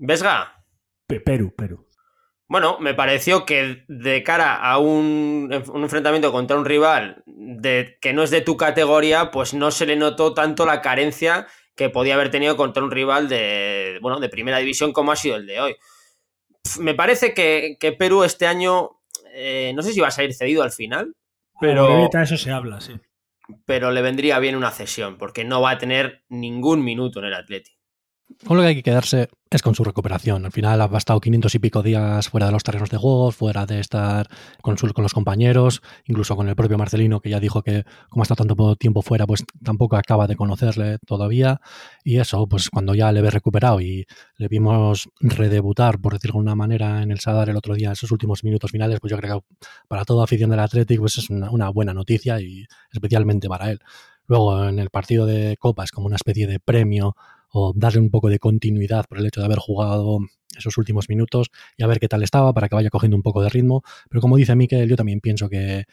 Vesga. 0.00 0.64
Perú, 1.06 1.52
Perú. 1.54 1.86
Bueno, 2.48 2.78
me 2.80 2.94
pareció 2.94 3.44
que 3.44 3.84
de 3.86 4.22
cara 4.22 4.56
a 4.56 4.78
un, 4.78 5.50
enfrentamiento 5.52 6.32
contra 6.32 6.56
un 6.56 6.64
rival 6.64 7.22
de, 7.26 7.98
que 8.00 8.12
no 8.12 8.22
es 8.22 8.30
de 8.30 8.40
tu 8.40 8.56
categoría, 8.56 9.30
pues 9.30 9.54
no 9.54 9.70
se 9.70 9.86
le 9.86 9.96
notó 9.96 10.34
tanto 10.34 10.66
la 10.66 10.80
carencia 10.80 11.46
que 11.76 11.90
podía 11.90 12.14
haber 12.14 12.30
tenido 12.30 12.56
contra 12.56 12.82
un 12.82 12.90
rival 12.90 13.28
de, 13.28 13.98
bueno, 14.00 14.18
de 14.20 14.28
primera 14.28 14.58
división 14.58 14.92
como 14.92 15.12
ha 15.12 15.16
sido 15.16 15.36
el 15.36 15.46
de 15.46 15.60
hoy. 15.60 15.76
Me 16.80 16.94
parece 16.94 17.34
que, 17.34 17.96
Perú 17.98 18.24
este 18.24 18.46
año, 18.46 19.00
eh, 19.34 19.72
no 19.76 19.82
sé 19.82 19.92
si 19.92 20.00
va 20.00 20.08
a 20.08 20.12
salir 20.12 20.34
cedido 20.34 20.62
al 20.62 20.72
final, 20.72 21.14
pero... 21.60 22.08
eso 22.12 22.36
se 22.36 22.50
habla, 22.50 22.80
sí. 22.80 22.94
Pero 23.66 23.90
le 23.90 24.00
vendría 24.02 24.38
bien 24.38 24.56
una 24.56 24.70
cesión, 24.70 25.18
porque 25.18 25.44
no 25.44 25.60
va 25.60 25.72
a 25.72 25.78
tener 25.78 26.24
ningún 26.28 26.82
minuto 26.82 27.18
en 27.18 27.26
el 27.26 27.34
Atleti. 27.34 27.79
Con 28.46 28.56
lo 28.56 28.62
que 28.62 28.68
hay 28.68 28.74
que 28.76 28.82
quedarse 28.82 29.28
es 29.50 29.62
con 29.62 29.74
su 29.74 29.82
recuperación. 29.82 30.44
Al 30.44 30.52
final 30.52 30.80
ha 30.80 30.96
estado 30.96 31.20
500 31.20 31.54
y 31.54 31.58
pico 31.58 31.82
días 31.82 32.28
fuera 32.28 32.46
de 32.46 32.52
los 32.52 32.62
terrenos 32.62 32.88
de 32.88 32.96
juego, 32.96 33.32
fuera 33.32 33.66
de 33.66 33.80
estar 33.80 34.28
con, 34.62 34.76
con 34.76 35.02
los 35.02 35.12
compañeros, 35.12 35.82
incluso 36.06 36.36
con 36.36 36.48
el 36.48 36.54
propio 36.54 36.78
Marcelino, 36.78 37.20
que 37.20 37.30
ya 37.30 37.40
dijo 37.40 37.62
que 37.62 37.84
como 38.08 38.22
ha 38.22 38.24
estado 38.24 38.46
tanto 38.46 38.76
tiempo 38.76 39.02
fuera, 39.02 39.26
pues 39.26 39.44
tampoco 39.62 39.96
acaba 39.96 40.26
de 40.26 40.36
conocerle 40.36 40.98
todavía. 41.04 41.60
Y 42.04 42.18
eso, 42.18 42.46
pues 42.46 42.70
cuando 42.70 42.94
ya 42.94 43.10
le 43.10 43.22
ve 43.22 43.30
recuperado 43.30 43.80
y 43.80 44.06
le 44.36 44.48
vimos 44.48 45.08
redebutar, 45.20 45.98
por 46.00 46.12
decirlo 46.12 46.34
de 46.34 46.38
alguna 46.38 46.54
manera, 46.54 47.02
en 47.02 47.10
el 47.10 47.18
Sadar 47.18 47.50
el 47.50 47.56
otro 47.56 47.74
día, 47.74 47.88
en 47.88 47.92
esos 47.92 48.12
últimos 48.12 48.44
minutos 48.44 48.70
finales, 48.70 49.00
pues 49.00 49.10
yo 49.10 49.18
creo 49.18 49.40
que 49.40 49.66
para 49.88 50.04
toda 50.04 50.24
afición 50.24 50.50
del 50.50 50.60
Atlético 50.60 51.02
pues 51.02 51.18
es 51.18 51.28
una, 51.28 51.50
una 51.50 51.68
buena 51.70 51.92
noticia 51.92 52.40
y 52.40 52.66
especialmente 52.92 53.48
para 53.48 53.70
él. 53.70 53.80
Luego 54.26 54.64
en 54.68 54.78
el 54.78 54.90
partido 54.90 55.26
de 55.26 55.56
Copa 55.58 55.82
es 55.82 55.90
como 55.90 56.06
una 56.06 56.14
especie 56.14 56.46
de 56.46 56.60
premio 56.60 57.16
o 57.52 57.72
darle 57.74 58.00
un 58.00 58.10
poco 58.10 58.28
de 58.28 58.38
continuidad 58.38 59.06
por 59.08 59.18
el 59.18 59.26
hecho 59.26 59.40
de 59.40 59.46
haber 59.46 59.58
jugado 59.58 60.18
esos 60.56 60.76
últimos 60.78 61.08
minutos 61.08 61.50
y 61.76 61.82
a 61.82 61.86
ver 61.86 62.00
qué 62.00 62.08
tal 62.08 62.22
estaba 62.22 62.52
para 62.52 62.68
que 62.68 62.74
vaya 62.74 62.90
cogiendo 62.90 63.16
un 63.16 63.22
poco 63.22 63.42
de 63.42 63.48
ritmo. 63.48 63.82
Pero 64.08 64.20
como 64.20 64.36
dice 64.36 64.56
Miquel, 64.56 64.88
yo 64.88 64.96
también 64.96 65.20
pienso 65.20 65.48
que 65.48 65.84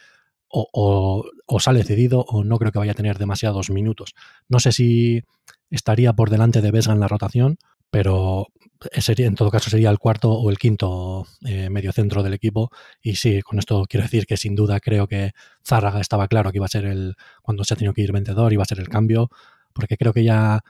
o, 0.50 1.24
sale 1.60 1.84
cedido 1.84 2.20
o 2.20 2.44
no 2.44 2.58
creo 2.58 2.72
que 2.72 2.78
vaya 2.78 2.92
a 2.92 2.94
tener 2.94 3.18
demasiados 3.18 3.70
minutos. 3.70 4.14
No 4.48 4.60
sé 4.60 4.72
si 4.72 5.22
estaría 5.70 6.12
por 6.12 6.30
delante 6.30 6.60
de 6.62 6.70
Vesga 6.70 6.92
en 6.92 7.00
la 7.00 7.08
rotación, 7.08 7.58
pero 7.90 8.46
sería, 8.92 9.26
en 9.26 9.34
todo 9.34 9.50
caso 9.50 9.70
sería 9.70 9.90
el 9.90 9.98
cuarto 9.98 10.32
o 10.32 10.50
el 10.50 10.58
quinto 10.58 11.26
eh, 11.44 11.68
medio 11.70 11.92
centro 11.92 12.22
del 12.22 12.34
equipo. 12.34 12.70
Y 13.02 13.16
sí, 13.16 13.42
con 13.42 13.58
esto 13.58 13.84
quiero 13.88 14.04
decir 14.04 14.26
que 14.26 14.36
sin 14.36 14.54
duda 14.54 14.80
creo 14.80 15.06
que 15.06 15.32
Zárraga 15.66 16.00
estaba 16.00 16.28
claro 16.28 16.50
que 16.50 16.58
iba 16.58 16.66
a 16.66 16.70
ser 16.70 16.84
el, 16.86 17.16
cuando 17.42 17.64
se 17.64 17.74
ha 17.74 17.76
tenido 17.76 17.94
que 17.94 18.02
ir 18.02 18.12
vencedor, 18.12 18.52
iba 18.52 18.62
a 18.62 18.66
ser 18.66 18.80
el 18.80 18.88
cambio, 18.88 19.30
porque 19.72 19.96
creo 19.96 20.12
que 20.12 20.24
ya 20.24 20.62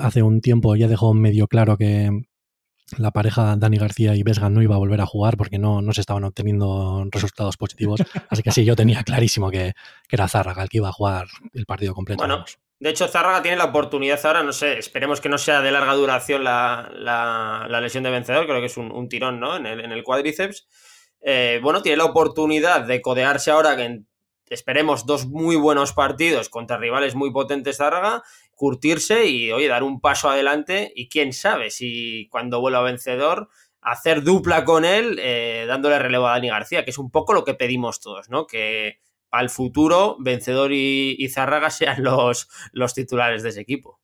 hace 0.00 0.22
un 0.22 0.40
tiempo 0.40 0.76
ya 0.76 0.88
dejó 0.88 1.14
medio 1.14 1.46
claro 1.48 1.76
que 1.76 2.10
la 2.98 3.10
pareja 3.10 3.56
Dani 3.56 3.78
García 3.78 4.14
y 4.14 4.22
Vesga 4.22 4.50
no 4.50 4.62
iba 4.62 4.74
a 4.74 4.78
volver 4.78 5.00
a 5.00 5.06
jugar 5.06 5.36
porque 5.36 5.58
no, 5.58 5.82
no 5.82 5.92
se 5.92 6.00
estaban 6.00 6.24
obteniendo 6.24 7.04
resultados 7.10 7.56
positivos. 7.56 8.00
Así 8.28 8.42
que 8.42 8.52
sí, 8.52 8.64
yo 8.64 8.76
tenía 8.76 9.02
clarísimo 9.02 9.50
que, 9.50 9.72
era 10.10 10.28
Zárraga 10.28 10.62
el 10.62 10.68
que 10.68 10.78
iba 10.78 10.88
a 10.88 10.92
jugar 10.92 11.26
el 11.52 11.66
partido 11.66 11.94
completo. 11.94 12.22
Bueno, 12.22 12.44
de 12.78 12.90
hecho, 12.90 13.08
Zárraga 13.08 13.42
tiene 13.42 13.56
la 13.56 13.64
oportunidad 13.64 14.24
ahora, 14.24 14.42
no 14.42 14.52
sé, 14.52 14.78
esperemos 14.78 15.20
que 15.20 15.28
no 15.28 15.38
sea 15.38 15.60
de 15.60 15.70
larga 15.70 15.94
duración 15.94 16.44
la, 16.44 16.90
la, 16.94 17.80
lesión 17.80 18.04
de 18.04 18.10
vencedor, 18.10 18.46
creo 18.46 18.60
que 18.60 18.66
es 18.66 18.76
un, 18.76 19.08
tirón 19.08 19.40
¿no? 19.40 19.56
en, 19.56 19.66
el, 19.66 19.80
en 19.80 19.92
el 19.92 20.02
cuádriceps. 20.02 20.66
Eh, 21.20 21.58
bueno, 21.62 21.80
tiene 21.80 21.98
la 21.98 22.04
oportunidad 22.04 22.82
de 22.82 23.00
codearse 23.00 23.50
ahora 23.50 23.76
que 23.76 24.02
esperemos 24.50 25.06
dos 25.06 25.26
muy 25.26 25.56
buenos 25.56 25.94
partidos 25.94 26.50
contra 26.50 26.76
rivales 26.76 27.14
muy 27.14 27.32
potentes 27.32 27.78
Zárraga 27.78 28.22
curtirse 28.54 29.26
y, 29.26 29.52
oye, 29.52 29.68
dar 29.68 29.82
un 29.82 30.00
paso 30.00 30.28
adelante 30.28 30.92
y 30.94 31.08
quién 31.08 31.32
sabe 31.32 31.70
si 31.70 32.28
cuando 32.30 32.60
vuelva 32.60 32.82
vencedor 32.82 33.48
hacer 33.80 34.22
dupla 34.22 34.64
con 34.64 34.84
él, 34.84 35.18
eh, 35.22 35.66
dándole 35.68 35.98
relevo 35.98 36.26
a 36.26 36.32
Dani 36.32 36.48
García, 36.48 36.84
que 36.84 36.90
es 36.90 36.98
un 36.98 37.10
poco 37.10 37.34
lo 37.34 37.44
que 37.44 37.54
pedimos 37.54 38.00
todos, 38.00 38.30
¿no? 38.30 38.46
Que 38.46 38.98
al 39.30 39.50
futuro 39.50 40.16
Vencedor 40.20 40.72
y, 40.72 41.16
y 41.18 41.28
Zárraga 41.28 41.70
sean 41.70 42.02
los, 42.02 42.48
los 42.72 42.94
titulares 42.94 43.42
de 43.42 43.50
ese 43.50 43.60
equipo. 43.60 44.00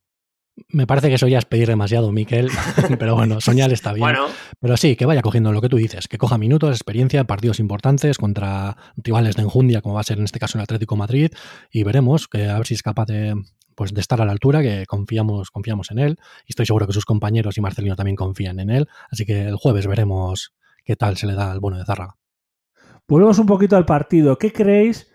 Me 0.69 0.87
parece 0.87 1.09
que 1.09 1.15
eso 1.15 1.29
ya 1.29 1.39
es 1.39 1.45
pedir 1.45 1.69
demasiado, 1.69 2.13
Miquel, 2.13 2.51
pero 2.99 3.15
bueno, 3.15 3.41
soñar 3.41 3.73
está 3.73 3.93
bien. 3.93 4.15
Pero 4.61 4.77
sí, 4.77 4.97
que 4.97 5.07
vaya 5.07 5.23
cogiendo 5.23 5.53
lo 5.53 5.61
que 5.61 5.69
tú 5.69 5.77
dices, 5.77 6.07
que 6.09 6.19
coja 6.19 6.39
minutos, 6.39 6.71
experiencia, 6.71 7.25
partidos 7.25 7.61
importantes 7.61 8.19
contra 8.19 8.77
rivales 8.97 9.37
de 9.37 9.43
enjundia, 9.43 9.81
como 9.81 9.95
va 9.95 10.03
a 10.03 10.05
ser 10.05 10.19
en 10.19 10.25
este 10.25 10.39
caso 10.39 10.59
el 10.59 10.63
Atlético 10.63 10.97
Madrid, 10.97 11.33
y 11.71 11.83
veremos 11.83 12.29
que 12.29 12.49
a 12.49 12.59
ver 12.59 12.67
si 12.67 12.75
es 12.75 12.83
capaz 12.83 13.07
de, 13.07 13.35
pues, 13.81 13.95
de 13.95 14.03
estar 14.03 14.21
a 14.21 14.27
la 14.27 14.33
altura, 14.33 14.61
que 14.61 14.85
confiamos, 14.87 15.51
confiamos 15.51 15.91
en 15.91 16.01
él, 16.01 16.19
y 16.45 16.51
estoy 16.51 16.67
seguro 16.67 16.87
que 16.87 16.93
sus 16.93 17.07
compañeros 17.07 17.57
y 17.57 17.63
Marcelino 17.63 17.97
también 17.97 18.15
confían 18.15 18.61
en 18.61 18.69
él, 18.69 18.89
así 19.11 19.25
que 19.25 19.45
el 19.45 19.57
jueves 19.57 19.87
veremos 19.87 20.53
qué 20.85 20.97
tal 20.97 21.17
se 21.17 21.27
le 21.27 21.33
da 21.33 21.51
al 21.51 21.61
bono 21.61 21.79
de 21.79 21.87
Zárraga. 21.87 22.19
Volvemos 23.09 23.39
un 23.39 23.47
poquito 23.47 23.79
al 23.79 23.87
partido. 23.87 24.37
¿Qué 24.37 24.53
creéis 24.53 25.11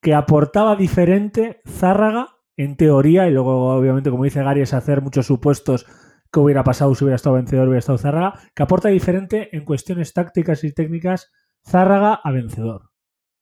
que 0.00 0.14
aportaba 0.14 0.76
diferente 0.76 1.60
Zárraga 1.66 2.36
en 2.56 2.76
teoría, 2.76 3.26
y 3.26 3.32
luego 3.32 3.74
obviamente 3.76 4.10
como 4.10 4.22
dice 4.22 4.44
Gary 4.44 4.60
es 4.60 4.74
hacer 4.74 5.02
muchos 5.02 5.26
supuestos 5.26 5.84
que 6.30 6.38
hubiera 6.38 6.62
pasado 6.62 6.94
si 6.94 7.02
hubiera 7.02 7.16
estado 7.16 7.34
vencedor, 7.34 7.66
hubiera 7.66 7.80
estado 7.80 7.98
Zárraga, 7.98 8.38
que 8.54 8.62
aporta 8.62 8.90
diferente 8.90 9.56
en 9.56 9.64
cuestiones 9.64 10.12
tácticas 10.12 10.62
y 10.62 10.72
técnicas 10.72 11.32
Zárraga 11.66 12.14
a 12.22 12.30
vencedor. 12.30 12.87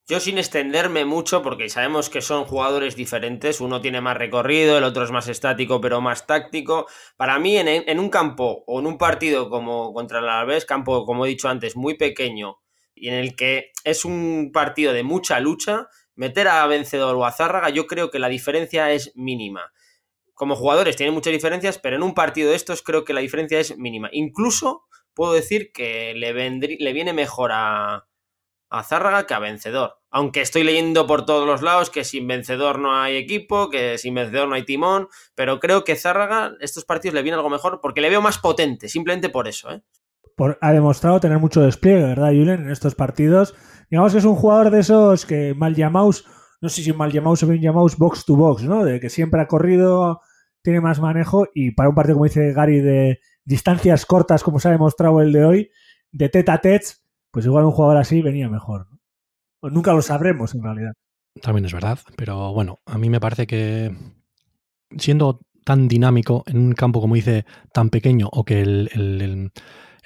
Yo 0.09 0.21
sin 0.21 0.39
extenderme 0.39 1.05
mucho, 1.05 1.43
porque 1.43 1.69
sabemos 1.69 2.11
que 2.11 2.21
son 2.21 2.45
jugadores 2.45 2.95
diferentes, 2.95 3.61
uno 3.61 3.81
tiene 3.81 4.01
más 4.01 4.17
recorrido, 4.17 4.79
el 4.79 4.85
otro 4.85 5.03
es 5.03 5.11
más 5.11 5.27
estático 5.27 5.81
pero 5.81 6.01
más 6.01 6.29
táctico. 6.29 6.87
Para 7.17 7.41
mí 7.41 7.57
en, 7.57 7.99
un 7.99 8.09
campo 8.09 8.63
o 8.69 8.79
en 8.79 8.87
un 8.87 8.99
partido 8.99 9.51
como 9.51 9.93
contra 9.93 10.21
el 10.21 10.29
Alavés, 10.29 10.65
campo 10.65 11.05
como 11.05 11.27
he 11.27 11.31
dicho 11.31 11.49
antes, 11.49 11.75
muy 11.75 11.95
pequeño 11.95 12.59
y 12.95 13.09
en 13.09 13.15
el 13.15 13.35
que 13.35 13.73
es 13.83 14.05
un 14.05 14.53
partido 14.53 14.93
de 14.93 15.03
mucha 15.03 15.41
lucha, 15.41 15.89
meter 16.15 16.47
a 16.47 16.65
Vencedor 16.69 17.17
o 17.17 17.25
a 17.25 17.33
Zárraga, 17.33 17.71
yo 17.71 17.89
creo 17.89 18.13
que 18.13 18.21
la 18.21 18.29
diferencia 18.29 18.93
es 18.93 19.11
mínima. 19.17 19.73
Como 20.35 20.55
jugadores 20.55 20.95
tienen 20.95 21.15
muchas 21.15 21.33
diferencias, 21.33 21.79
pero 21.79 21.97
en 21.97 22.05
un 22.05 22.15
partido 22.15 22.51
de 22.51 22.57
estos 22.57 22.83
creo 22.83 23.05
que 23.05 23.13
la 23.13 23.23
diferencia 23.23 23.59
es 23.59 23.77
mínima. 23.77 24.09
Incluso 24.13 24.85
puedo 25.15 25.33
decir 25.33 25.73
que 25.73 26.15
le, 26.15 26.33
le 26.33 26.93
viene 26.93 27.13
mejor 27.13 27.51
a, 27.53 28.07
a 28.69 28.83
Zárraga 28.83 29.27
que 29.27 29.35
a 29.35 29.39
Vencedor. 29.39 29.99
Aunque 30.11 30.41
estoy 30.41 30.65
leyendo 30.65 31.07
por 31.07 31.27
todos 31.27 31.47
los 31.47 31.63
lados 31.63 31.91
que 31.91 32.05
sin 32.05 32.27
Vencedor 32.27 32.79
no 32.79 32.97
hay 32.97 33.17
equipo, 33.17 33.71
que 33.71 33.99
sin 33.99 34.15
Vencedor 34.15 34.49
no 34.49 34.55
hay 34.55 34.65
timón, 34.65 35.09
pero 35.35 35.61
creo 35.61 35.85
que 35.85 35.97
Zárraga 35.97 36.55
estos 36.61 36.85
partidos 36.85 37.15
le 37.15 37.23
viene 37.23 37.37
algo 37.37 37.51
mejor 37.51 37.81
porque 37.81 38.01
le 38.01 38.11
veo 38.11 38.23
más 38.23 38.39
potente, 38.39 38.89
simplemente 38.89 39.29
por 39.29 39.49
eso. 39.49 39.71
¿eh? 39.71 39.83
ha 40.61 40.73
demostrado 40.73 41.21
tener 41.21 41.39
mucho 41.39 41.63
despliegue, 41.63 42.03
¿verdad, 42.03 42.29
Julen, 42.29 42.63
en 42.63 42.71
estos 42.71 42.95
partidos? 42.95 43.55
Digamos 43.91 44.13
que 44.13 44.19
es 44.19 44.25
un 44.25 44.35
jugador 44.35 44.71
de 44.71 44.81
esos 44.81 45.25
que 45.25 45.55
mal 45.55 45.75
llamados, 45.75 46.27
no 46.61 46.69
sé 46.69 46.83
si 46.83 46.93
mal 46.93 47.13
llamados 47.13 47.43
o 47.43 47.47
bien 47.47 47.63
llamados 47.63 47.97
box 47.97 48.25
to 48.25 48.37
box, 48.37 48.65
¿no? 48.65 48.85
De 48.85 49.01
que 49.01 49.09
siempre 49.09 49.41
ha 49.41 49.47
corrido, 49.47 50.21
tiene 50.63 50.81
más 50.81 51.01
manejo 51.01 51.47
y 51.55 51.71
para 51.71 51.89
un 51.89 51.95
partido, 51.95 52.17
como 52.17 52.25
dice 52.25 52.53
Gary, 52.53 52.81
de 52.81 53.21
distancias 53.45 54.05
cortas, 54.05 54.43
como 54.43 54.59
se 54.59 54.69
ha 54.69 54.73
demostrado 54.73 55.21
el 55.21 55.33
de 55.33 55.45
hoy, 55.45 55.71
de 56.11 56.29
tete 56.29 56.51
a 56.51 56.59
tete, 56.59 56.87
pues 57.37 57.45
igual 57.45 57.67
un 57.67 57.73
jugador 57.73 57.99
así 57.99 58.23
venía 58.23 58.49
mejor. 58.49 58.89
O 59.61 59.69
nunca 59.69 59.93
lo 59.93 60.01
sabremos 60.01 60.55
en 60.55 60.63
realidad. 60.63 60.93
También 61.43 61.67
es 61.67 61.75
verdad, 61.75 61.99
pero 62.17 62.55
bueno, 62.55 62.81
a 62.87 62.97
mí 62.97 63.11
me 63.11 63.21
parece 63.21 63.47
que 63.47 63.95
siendo 64.97 65.41
tan 65.63 65.87
dinámico 65.87 66.45
en 66.47 66.57
un 66.57 66.73
campo, 66.73 67.03
como 67.03 67.15
dice, 67.15 67.45
tan 67.75 67.91
pequeño, 67.91 68.31
o 68.33 68.45
que 68.47 68.63
el 68.63 69.51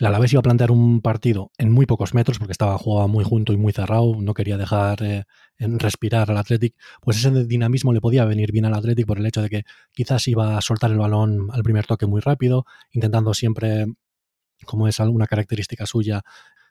el 0.01 0.07
Alavés 0.07 0.33
iba 0.33 0.41
a 0.41 0.43
plantear 0.43 0.71
un 0.71 1.03
partido 1.03 1.53
en 1.59 1.71
muy 1.71 1.85
pocos 1.85 2.15
metros 2.15 2.39
porque 2.39 2.53
estaba 2.53 2.79
jugaba 2.79 3.07
muy 3.07 3.23
junto 3.23 3.53
y 3.53 3.59
muy 3.59 3.75
cerrado, 3.75 4.17
no 4.19 4.33
quería 4.33 4.57
dejar 4.57 5.03
eh, 5.03 5.25
respirar 5.59 6.31
al 6.31 6.39
Athletic, 6.39 6.75
pues 7.03 7.19
ese 7.19 7.45
dinamismo 7.45 7.93
le 7.93 8.01
podía 8.01 8.25
venir 8.25 8.51
bien 8.51 8.65
al 8.65 8.73
Athletic 8.73 9.07
por 9.07 9.19
el 9.19 9.27
hecho 9.27 9.43
de 9.43 9.51
que 9.51 9.63
quizás 9.93 10.27
iba 10.27 10.57
a 10.57 10.63
soltar 10.63 10.91
el 10.91 10.97
balón 10.97 11.49
al 11.53 11.63
primer 11.63 11.87
toque 11.87 12.07
muy 12.07 12.23
rápido, 12.23 12.65
intentando 12.93 13.35
siempre, 13.35 13.85
como 14.65 14.89
es 14.89 15.01
alguna 15.01 15.27
característica 15.27 15.85
suya, 15.85 16.23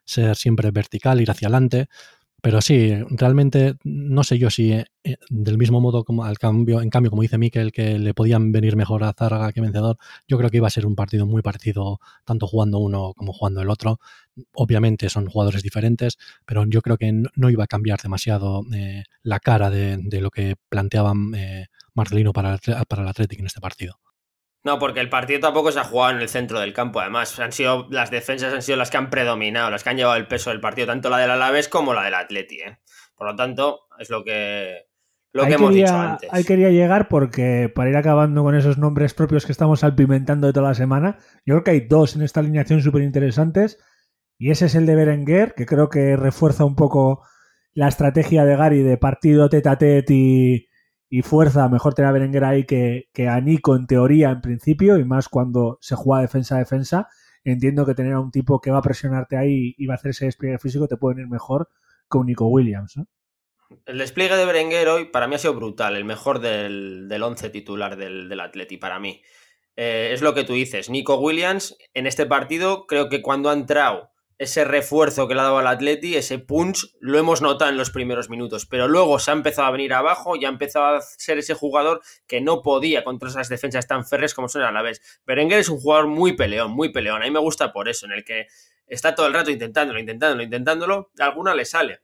ser 0.10 0.36
siempre 0.36 0.72
vertical, 0.72 1.22
ir 1.22 1.32
hacia 1.32 1.48
adelante. 1.48 1.88
Pero 2.42 2.62
sí, 2.62 2.94
realmente 3.10 3.76
no 3.84 4.24
sé 4.24 4.38
yo 4.40 4.50
si 4.50 4.72
eh, 4.72 4.86
del 5.30 5.58
mismo 5.58 5.82
modo 5.82 6.06
como 6.06 6.24
al 6.24 6.38
cambio, 6.38 6.82
en 6.82 6.90
cambio, 6.90 7.10
como 7.10 7.22
dice 7.22 7.38
Miquel, 7.38 7.72
que 7.74 8.00
le 8.00 8.14
podían 8.14 8.52
venir 8.54 8.78
mejor 8.78 9.04
a 9.04 9.14
Zárraga 9.14 9.52
que 9.52 9.60
vencedor, 9.62 9.98
yo 10.28 10.38
creo 10.38 10.50
que 10.50 10.58
iba 10.58 10.68
a 10.68 10.70
ser 10.70 10.86
un 10.86 10.96
partido 10.96 11.26
muy 11.26 11.42
parecido, 11.42 12.00
tanto 12.26 12.48
jugando 12.48 12.80
uno 12.80 13.14
como 13.16 13.34
jugando 13.34 13.62
el 13.62 13.70
otro. 13.70 14.00
Obviamente 14.54 15.10
son 15.10 15.28
jugadores 15.28 15.64
diferentes, 15.64 16.18
pero 16.46 16.66
yo 16.66 16.82
creo 16.82 16.98
que 16.98 17.12
no 17.36 17.50
iba 17.50 17.66
a 17.66 17.68
cambiar 17.68 18.00
demasiado 18.02 18.64
eh, 18.74 19.04
la 19.24 19.40
cara 19.40 19.70
de, 19.70 20.00
lo 20.22 20.32
que 20.32 20.56
planteaban 20.70 21.36
eh, 21.36 21.68
Marcelino 21.94 22.32
para, 22.32 22.58
para 22.88 23.02
el 23.02 23.08
Athletic 23.10 23.40
en 23.40 23.48
este 23.48 23.60
partido. 23.60 24.00
No, 24.64 24.78
porque 24.78 25.00
el 25.00 25.10
partido 25.10 25.40
tampoco 25.40 25.72
se 25.72 25.80
ha 25.80 25.86
jugado 25.86 26.16
en 26.16 26.22
el 26.22 26.28
centro 26.28 26.60
del 26.60 26.74
campo. 26.74 27.00
Además, 27.00 27.40
han 27.40 27.54
sido 27.54 27.88
las 27.90 28.12
defensas 28.12 28.54
han 28.54 28.62
sido 28.62 28.78
las 28.78 28.92
que 28.92 28.98
han 28.98 29.10
predominado, 29.10 29.70
las 29.70 29.84
que 29.84 29.90
han 29.90 29.98
llevado 29.98 30.18
el 30.18 30.28
peso 30.28 30.50
del 30.50 30.60
partido, 30.60 30.88
tanto 30.88 31.10
la 31.10 31.18
del 31.18 31.32
Alavés 31.32 31.70
como 31.70 31.94
la 31.94 32.04
del 32.04 32.14
Atleti. 32.14 32.60
¿eh? 32.60 32.80
Por 33.16 33.28
lo 33.28 33.36
tanto, 33.36 33.88
es 34.00 34.10
lo 34.10 34.24
que, 34.24 34.88
lo 35.32 35.46
que 35.46 35.54
hemos 35.54 35.74
dicho 35.74 35.96
antes. 35.96 36.30
Ahí 36.34 36.44
quería 36.44 36.72
llegar 36.72 37.08
porque 37.08 37.72
para 37.74 37.90
ir 37.90 37.96
acabando 37.96 38.44
con 38.44 38.56
esos 38.56 38.78
nombres 38.78 39.14
propios 39.14 39.46
que 39.46 39.54
estamos 39.54 39.80
salpimentando 39.80 40.48
de 40.48 40.54
toda 40.54 40.70
la 40.70 40.76
semana, 40.76 41.20
yo 41.46 41.56
creo 41.56 41.64
que 41.64 41.72
hay 41.72 41.80
dos 41.82 42.18
en 42.18 42.24
esta 42.24 42.42
alineación 42.42 42.82
súper 42.82 43.04
interesantes. 43.04 43.80
Y 44.38 44.52
ese 44.52 44.66
es 44.66 44.76
el 44.76 44.86
de 44.86 44.96
Berenguer, 44.96 45.54
que 45.54 45.66
creo 45.66 45.90
que 45.90 46.18
refuerza 46.18 46.66
un 46.66 46.76
poco 46.76 47.24
la 47.74 47.88
estrategia 47.88 48.46
de 48.46 48.56
Gary 48.56 48.84
de 48.84 48.98
partido 48.98 49.50
tete 49.50 49.70
a 49.70 49.78
tete 49.78 50.14
y 50.14 50.69
y 51.10 51.22
fuerza, 51.24 51.68
mejor 51.70 51.94
tener 51.96 52.10
a 52.10 52.12
Berenguer 52.14 52.44
ahí 52.44 52.66
que, 52.66 53.10
que 53.14 53.28
a 53.28 53.42
Nico 53.42 53.76
en 53.76 53.88
teoría, 53.88 54.30
en 54.30 54.42
principio, 54.42 54.98
y 54.98 55.06
más 55.06 55.28
cuando 55.30 55.78
se 55.82 55.96
juega 55.96 56.22
defensa-defensa. 56.22 57.08
Entiendo 57.44 57.86
que 57.86 57.96
tener 57.96 58.14
a 58.14 58.20
un 58.20 58.32
tipo 58.32 58.60
que 58.62 58.70
va 58.70 58.80
a 58.80 58.82
presionarte 58.82 59.38
ahí 59.38 59.74
y 59.78 59.86
va 59.88 59.94
a 59.94 59.98
hacer 59.98 60.12
ese 60.12 60.26
despliegue 60.26 60.60
físico 60.60 60.88
te 60.88 60.98
puede 60.98 61.16
venir 61.16 61.32
mejor 61.32 61.70
con 62.08 62.26
Nico 62.28 62.48
Williams. 62.48 62.96
El 63.86 63.98
despliegue 63.98 64.36
de 64.36 64.46
Berenguer 64.46 64.88
hoy 64.88 65.06
para 65.06 65.28
mí 65.28 65.36
ha 65.36 65.40
sido 65.40 65.54
brutal, 65.54 65.96
el 65.96 66.06
mejor 66.06 66.40
del, 66.40 67.08
del 67.08 67.24
once 67.24 67.50
titular 67.50 67.96
del, 67.98 68.28
del 68.30 68.40
Atleti, 68.40 68.78
para 68.78 69.00
mí. 69.00 69.22
eh, 69.76 70.10
es 70.14 70.22
lo 70.22 70.34
que 70.34 70.44
tú 70.44 70.54
dices. 70.54 70.90
Nico 70.90 71.20
Williams, 71.20 71.78
en 71.94 72.06
este 72.06 72.26
partido, 72.26 72.86
creo 72.86 73.10
que 73.10 73.22
cuando 73.22 73.50
ha 73.50 73.54
entrado 73.54 74.12
ese 74.40 74.64
refuerzo 74.64 75.28
que 75.28 75.36
le 75.36 75.42
ha 75.42 75.44
dado 75.44 75.58
al 75.58 75.68
Atleti, 75.68 76.16
ese 76.16 76.40
punch, 76.40 76.96
lo 77.02 77.20
hemos 77.20 77.42
notado 77.42 77.70
en 77.70 77.78
los 77.78 77.92
primeros 77.92 78.30
minutos, 78.30 78.66
pero 78.66 78.88
luego 78.88 79.20
se 79.20 79.32
ha 79.32 79.34
empezado 79.34 79.68
a 79.68 79.72
venir 79.72 79.94
abajo 79.94 80.38
y 80.38 80.46
ha 80.46 80.50
empezado 80.50 80.96
a 80.96 81.02
ser 81.02 81.38
ese 81.38 81.54
jugador 81.54 82.02
que 82.26 82.40
no 82.40 82.62
podía 82.62 83.04
contra 83.04 83.28
esas 83.28 83.50
defensas 83.50 83.86
tan 83.86 84.06
férreas 84.06 84.34
como 84.34 84.48
son 84.48 84.62
a 84.62 84.72
la 84.72 84.82
vez. 84.82 85.02
Berenguer 85.26 85.60
es 85.60 85.68
un 85.68 85.78
jugador 85.78 86.08
muy 86.08 86.38
peleón, 86.38 86.72
muy 86.72 86.90
peleón, 86.90 87.22
a 87.22 87.26
mí 87.26 87.32
me 87.32 87.40
gusta 87.40 87.74
por 87.74 87.90
eso, 87.90 88.06
en 88.06 88.14
el 88.14 88.24
que 88.24 88.48
está 88.88 89.14
todo 89.14 89.28
el 89.28 89.34
rato 89.34 89.52
intentándolo, 89.52 90.00
intentándolo, 90.00 90.42
intentándolo, 90.42 91.12
alguna 91.20 91.54
le 91.54 91.66
sale. 91.66 92.00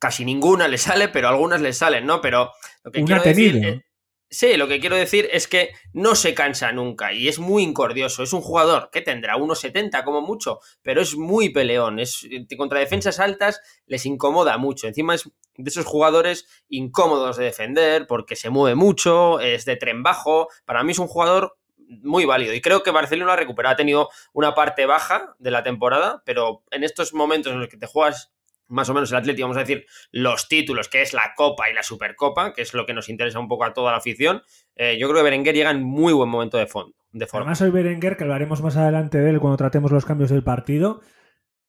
Casi 0.00 0.24
ninguna 0.24 0.66
le 0.66 0.78
sale, 0.78 1.08
pero 1.08 1.28
algunas 1.28 1.60
le 1.60 1.72
salen, 1.72 2.06
¿no? 2.06 2.20
Pero 2.20 2.50
lo 2.82 2.90
que 2.90 3.04
quiero 3.04 3.22
decir... 3.22 3.84
Sí, 4.32 4.56
lo 4.56 4.66
que 4.66 4.80
quiero 4.80 4.96
decir 4.96 5.28
es 5.30 5.46
que 5.46 5.74
no 5.92 6.14
se 6.14 6.32
cansa 6.32 6.72
nunca 6.72 7.12
y 7.12 7.28
es 7.28 7.38
muy 7.38 7.62
incordioso. 7.62 8.22
Es 8.22 8.32
un 8.32 8.40
jugador 8.40 8.88
que 8.90 9.02
tendrá 9.02 9.36
unos 9.36 9.60
70 9.60 10.04
como 10.04 10.22
mucho, 10.22 10.58
pero 10.80 11.02
es 11.02 11.16
muy 11.16 11.50
peleón. 11.50 11.98
Es, 11.98 12.26
contra 12.56 12.80
defensas 12.80 13.20
altas 13.20 13.60
les 13.84 14.06
incomoda 14.06 14.56
mucho. 14.56 14.88
Encima 14.88 15.14
es 15.14 15.30
de 15.58 15.68
esos 15.68 15.84
jugadores 15.84 16.46
incómodos 16.70 17.36
de 17.36 17.44
defender 17.44 18.06
porque 18.06 18.34
se 18.34 18.48
mueve 18.48 18.74
mucho, 18.74 19.38
es 19.38 19.66
de 19.66 19.76
tren 19.76 20.02
bajo. 20.02 20.48
Para 20.64 20.82
mí 20.82 20.92
es 20.92 20.98
un 20.98 21.08
jugador 21.08 21.58
muy 21.76 22.24
válido 22.24 22.54
y 22.54 22.62
creo 22.62 22.82
que 22.82 22.90
Barcelona 22.90 23.34
ha 23.34 23.36
recuperado. 23.36 23.74
Ha 23.74 23.76
tenido 23.76 24.08
una 24.32 24.54
parte 24.54 24.86
baja 24.86 25.36
de 25.40 25.50
la 25.50 25.62
temporada, 25.62 26.22
pero 26.24 26.62
en 26.70 26.84
estos 26.84 27.12
momentos 27.12 27.52
en 27.52 27.60
los 27.60 27.68
que 27.68 27.76
te 27.76 27.86
juegas 27.86 28.31
más 28.72 28.88
o 28.88 28.94
menos 28.94 29.10
el 29.10 29.18
Atlético, 29.18 29.44
vamos 29.44 29.58
a 29.58 29.60
decir, 29.60 29.86
los 30.10 30.48
títulos, 30.48 30.88
que 30.88 31.02
es 31.02 31.12
la 31.12 31.34
Copa 31.36 31.70
y 31.70 31.74
la 31.74 31.82
Supercopa, 31.82 32.54
que 32.54 32.62
es 32.62 32.72
lo 32.74 32.86
que 32.86 32.94
nos 32.94 33.08
interesa 33.08 33.38
un 33.38 33.48
poco 33.48 33.64
a 33.64 33.72
toda 33.72 33.92
la 33.92 33.98
afición, 33.98 34.42
eh, 34.76 34.96
yo 34.98 35.08
creo 35.08 35.18
que 35.18 35.24
Berenguer 35.24 35.54
llega 35.54 35.70
en 35.70 35.82
muy 35.82 36.12
buen 36.12 36.30
momento 36.30 36.56
de, 36.56 36.66
fondo, 36.66 36.96
de 37.12 37.26
forma. 37.26 37.44
Además, 37.44 37.60
hoy 37.60 37.70
Berenguer, 37.70 38.16
que 38.16 38.24
hablaremos 38.24 38.62
más 38.62 38.76
adelante 38.76 39.18
de 39.18 39.30
él 39.30 39.40
cuando 39.40 39.58
tratemos 39.58 39.92
los 39.92 40.06
cambios 40.06 40.30
del 40.30 40.42
partido, 40.42 41.00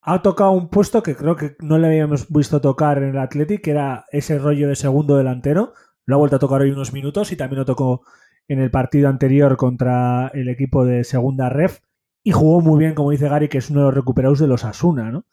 ha 0.01 0.21
tocado 0.21 0.51
un 0.51 0.69
puesto 0.69 1.03
que 1.03 1.15
creo 1.15 1.35
que 1.35 1.55
no 1.59 1.77
le 1.77 1.87
habíamos 1.87 2.27
visto 2.29 2.61
tocar 2.61 2.97
en 2.97 3.09
el 3.09 3.17
Atlético, 3.17 3.61
que 3.63 3.71
era 3.71 4.05
ese 4.11 4.39
rollo 4.39 4.69
de 4.69 4.75
segundo 4.75 5.17
delantero. 5.17 5.73
Lo 6.05 6.15
ha 6.15 6.19
vuelto 6.19 6.37
a 6.37 6.39
tocar 6.39 6.61
hoy 6.61 6.71
unos 6.71 6.93
minutos 6.93 7.31
y 7.31 7.37
también 7.37 7.59
lo 7.59 7.65
tocó 7.65 8.03
en 8.47 8.59
el 8.59 8.71
partido 8.71 9.09
anterior 9.09 9.55
contra 9.57 10.29
el 10.33 10.49
equipo 10.49 10.85
de 10.85 11.03
segunda 11.03 11.49
ref. 11.49 11.79
Y 12.23 12.31
jugó 12.31 12.61
muy 12.61 12.79
bien, 12.79 12.95
como 12.95 13.11
dice 13.11 13.29
Gary, 13.29 13.49
que 13.49 13.57
es 13.57 13.69
uno 13.69 13.81
de 13.81 13.85
los 13.87 13.95
recuperados 13.95 14.39
de 14.39 14.47
los 14.47 14.63
Asuna, 14.63 15.11
¿no? 15.11 15.25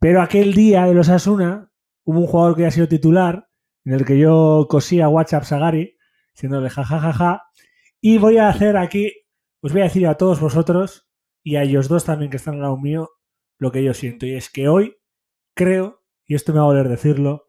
Pero 0.00 0.22
aquel 0.22 0.54
día 0.54 0.84
de 0.86 0.94
los 0.94 1.08
Asuna 1.08 1.72
hubo 2.04 2.20
un 2.20 2.26
jugador 2.26 2.56
que 2.56 2.66
ha 2.66 2.70
sido 2.70 2.88
titular, 2.88 3.48
en 3.84 3.94
el 3.94 4.04
que 4.04 4.18
yo 4.18 4.66
cosía 4.68 5.08
WhatsApp 5.08 5.44
Sagari, 5.44 5.96
diciéndole 6.34 6.70
jajajaja. 6.70 7.42
Y 8.00 8.18
voy 8.18 8.38
a 8.38 8.48
hacer 8.48 8.76
aquí, 8.76 9.12
os 9.60 9.72
voy 9.72 9.80
a 9.80 9.84
decir 9.84 10.06
a 10.06 10.16
todos 10.16 10.40
vosotros 10.40 11.08
y 11.42 11.56
a 11.56 11.62
ellos 11.62 11.88
dos 11.88 12.04
también 12.04 12.30
que 12.30 12.36
están 12.36 12.54
al 12.54 12.60
lado 12.60 12.76
mío, 12.76 13.10
lo 13.58 13.72
que 13.72 13.82
yo 13.82 13.92
siento. 13.92 14.24
Y 14.24 14.34
es 14.34 14.50
que 14.50 14.68
hoy 14.68 14.96
creo, 15.54 16.04
y 16.26 16.36
esto 16.36 16.52
me 16.52 16.60
va 16.60 16.66
a 16.66 16.68
doler 16.68 16.88
decirlo, 16.88 17.48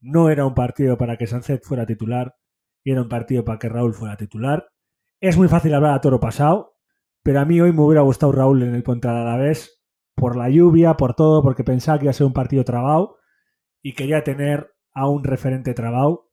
no 0.00 0.30
era 0.30 0.46
un 0.46 0.54
partido 0.54 0.98
para 0.98 1.16
que 1.16 1.28
Sancet 1.28 1.62
fuera 1.62 1.86
titular, 1.86 2.34
y 2.82 2.90
era 2.90 3.02
un 3.02 3.08
partido 3.08 3.44
para 3.44 3.58
que 3.58 3.68
Raúl 3.68 3.94
fuera 3.94 4.16
titular. 4.16 4.68
Es 5.20 5.36
muy 5.36 5.48
fácil 5.48 5.72
hablar 5.74 5.94
a 5.94 6.00
toro 6.00 6.18
pasado, 6.18 6.76
pero 7.22 7.40
a 7.40 7.44
mí 7.44 7.60
hoy 7.60 7.72
me 7.72 7.82
hubiera 7.82 8.02
gustado 8.02 8.32
Raúl 8.32 8.62
en 8.62 8.74
el 8.74 8.82
contra 8.82 9.22
Alavés 9.22 9.83
por 10.14 10.36
la 10.36 10.48
lluvia, 10.48 10.94
por 10.94 11.14
todo, 11.14 11.42
porque 11.42 11.64
pensaba 11.64 11.98
que 11.98 12.04
iba 12.04 12.10
a 12.10 12.14
ser 12.14 12.26
un 12.26 12.32
partido 12.32 12.64
trabado 12.64 13.18
y 13.82 13.92
quería 13.92 14.24
tener 14.24 14.74
a 14.92 15.08
un 15.08 15.24
referente 15.24 15.74
trabado, 15.74 16.30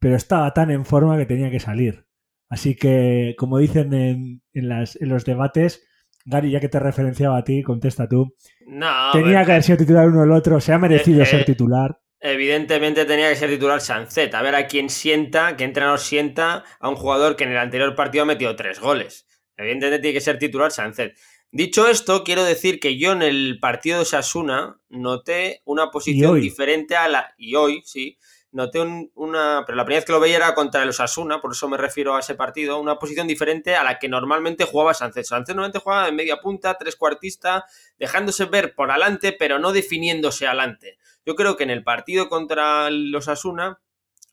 pero 0.00 0.16
estaba 0.16 0.52
tan 0.54 0.70
en 0.70 0.84
forma 0.84 1.16
que 1.18 1.26
tenía 1.26 1.50
que 1.50 1.60
salir. 1.60 2.06
Así 2.48 2.74
que, 2.74 3.34
como 3.38 3.58
dicen 3.58 3.92
en, 3.92 4.42
los 4.54 5.24
debates, 5.24 5.86
Gary, 6.24 6.50
ya 6.50 6.60
que 6.60 6.68
te 6.68 6.80
referenciaba 6.80 7.38
a 7.38 7.44
ti, 7.44 7.62
contesta 7.62 8.08
tú. 8.08 8.34
No, 8.66 9.10
tenía 9.12 9.44
que 9.44 9.52
haber 9.52 9.62
sido 9.62 9.78
titular 9.78 10.08
uno 10.08 10.20
o 10.20 10.24
el 10.24 10.32
otro, 10.32 10.60
se 10.60 10.72
ha 10.72 10.78
merecido 10.78 11.22
eh, 11.22 11.26
ser 11.26 11.40
eh, 11.40 11.44
titular. 11.44 12.00
Evidentemente 12.20 13.04
tenía 13.04 13.28
que 13.28 13.36
ser 13.36 13.50
titular 13.50 13.80
Sancet. 13.80 14.34
A 14.34 14.42
ver 14.42 14.54
a 14.54 14.66
quién 14.66 14.88
sienta, 14.88 15.56
qué 15.56 15.64
entrenador 15.64 15.98
sienta 15.98 16.64
a 16.80 16.88
un 16.88 16.96
jugador 16.96 17.36
que 17.36 17.44
en 17.44 17.50
el 17.50 17.58
anterior 17.58 17.94
partido 17.94 18.24
ha 18.24 18.26
metido 18.26 18.56
tres 18.56 18.80
goles. 18.80 19.26
Evidentemente 19.56 20.00
tiene 20.00 20.14
que 20.14 20.20
ser 20.20 20.38
titular 20.38 20.70
Sancet. 20.70 21.16
Dicho 21.50 21.88
esto, 21.88 22.24
quiero 22.24 22.44
decir 22.44 22.78
que 22.78 22.98
yo 22.98 23.12
en 23.12 23.22
el 23.22 23.58
partido 23.58 24.00
de 24.00 24.04
Sasuna 24.04 24.80
noté 24.90 25.62
una 25.64 25.90
posición 25.90 26.38
diferente 26.40 26.94
a 26.94 27.08
la. 27.08 27.34
Y 27.38 27.54
hoy, 27.54 27.82
sí. 27.86 28.18
Noté 28.50 28.80
una. 29.14 29.64
Pero 29.66 29.76
la 29.76 29.84
primera 29.84 30.00
vez 30.00 30.04
que 30.04 30.12
lo 30.12 30.20
veía 30.20 30.36
era 30.36 30.54
contra 30.54 30.82
el 30.82 30.90
Osasuna, 30.90 31.40
por 31.40 31.52
eso 31.52 31.68
me 31.68 31.78
refiero 31.78 32.14
a 32.14 32.20
ese 32.20 32.34
partido. 32.34 32.78
Una 32.78 32.98
posición 32.98 33.26
diferente 33.26 33.76
a 33.76 33.82
la 33.82 33.98
que 33.98 34.08
normalmente 34.08 34.64
jugaba 34.64 34.92
Sánchez. 34.92 35.28
Sánchez 35.28 35.54
normalmente 35.54 35.78
jugaba 35.78 36.04
de 36.04 36.12
media 36.12 36.36
punta, 36.38 36.76
tres 36.76 36.96
cuartista, 36.96 37.64
dejándose 37.98 38.44
ver 38.44 38.74
por 38.74 38.90
adelante, 38.90 39.32
pero 39.32 39.58
no 39.58 39.72
definiéndose 39.72 40.46
adelante. 40.46 40.98
Yo 41.24 41.34
creo 41.34 41.56
que 41.56 41.64
en 41.64 41.70
el 41.70 41.82
partido 41.82 42.28
contra 42.28 42.88
el 42.88 43.14
Osasuna 43.14 43.80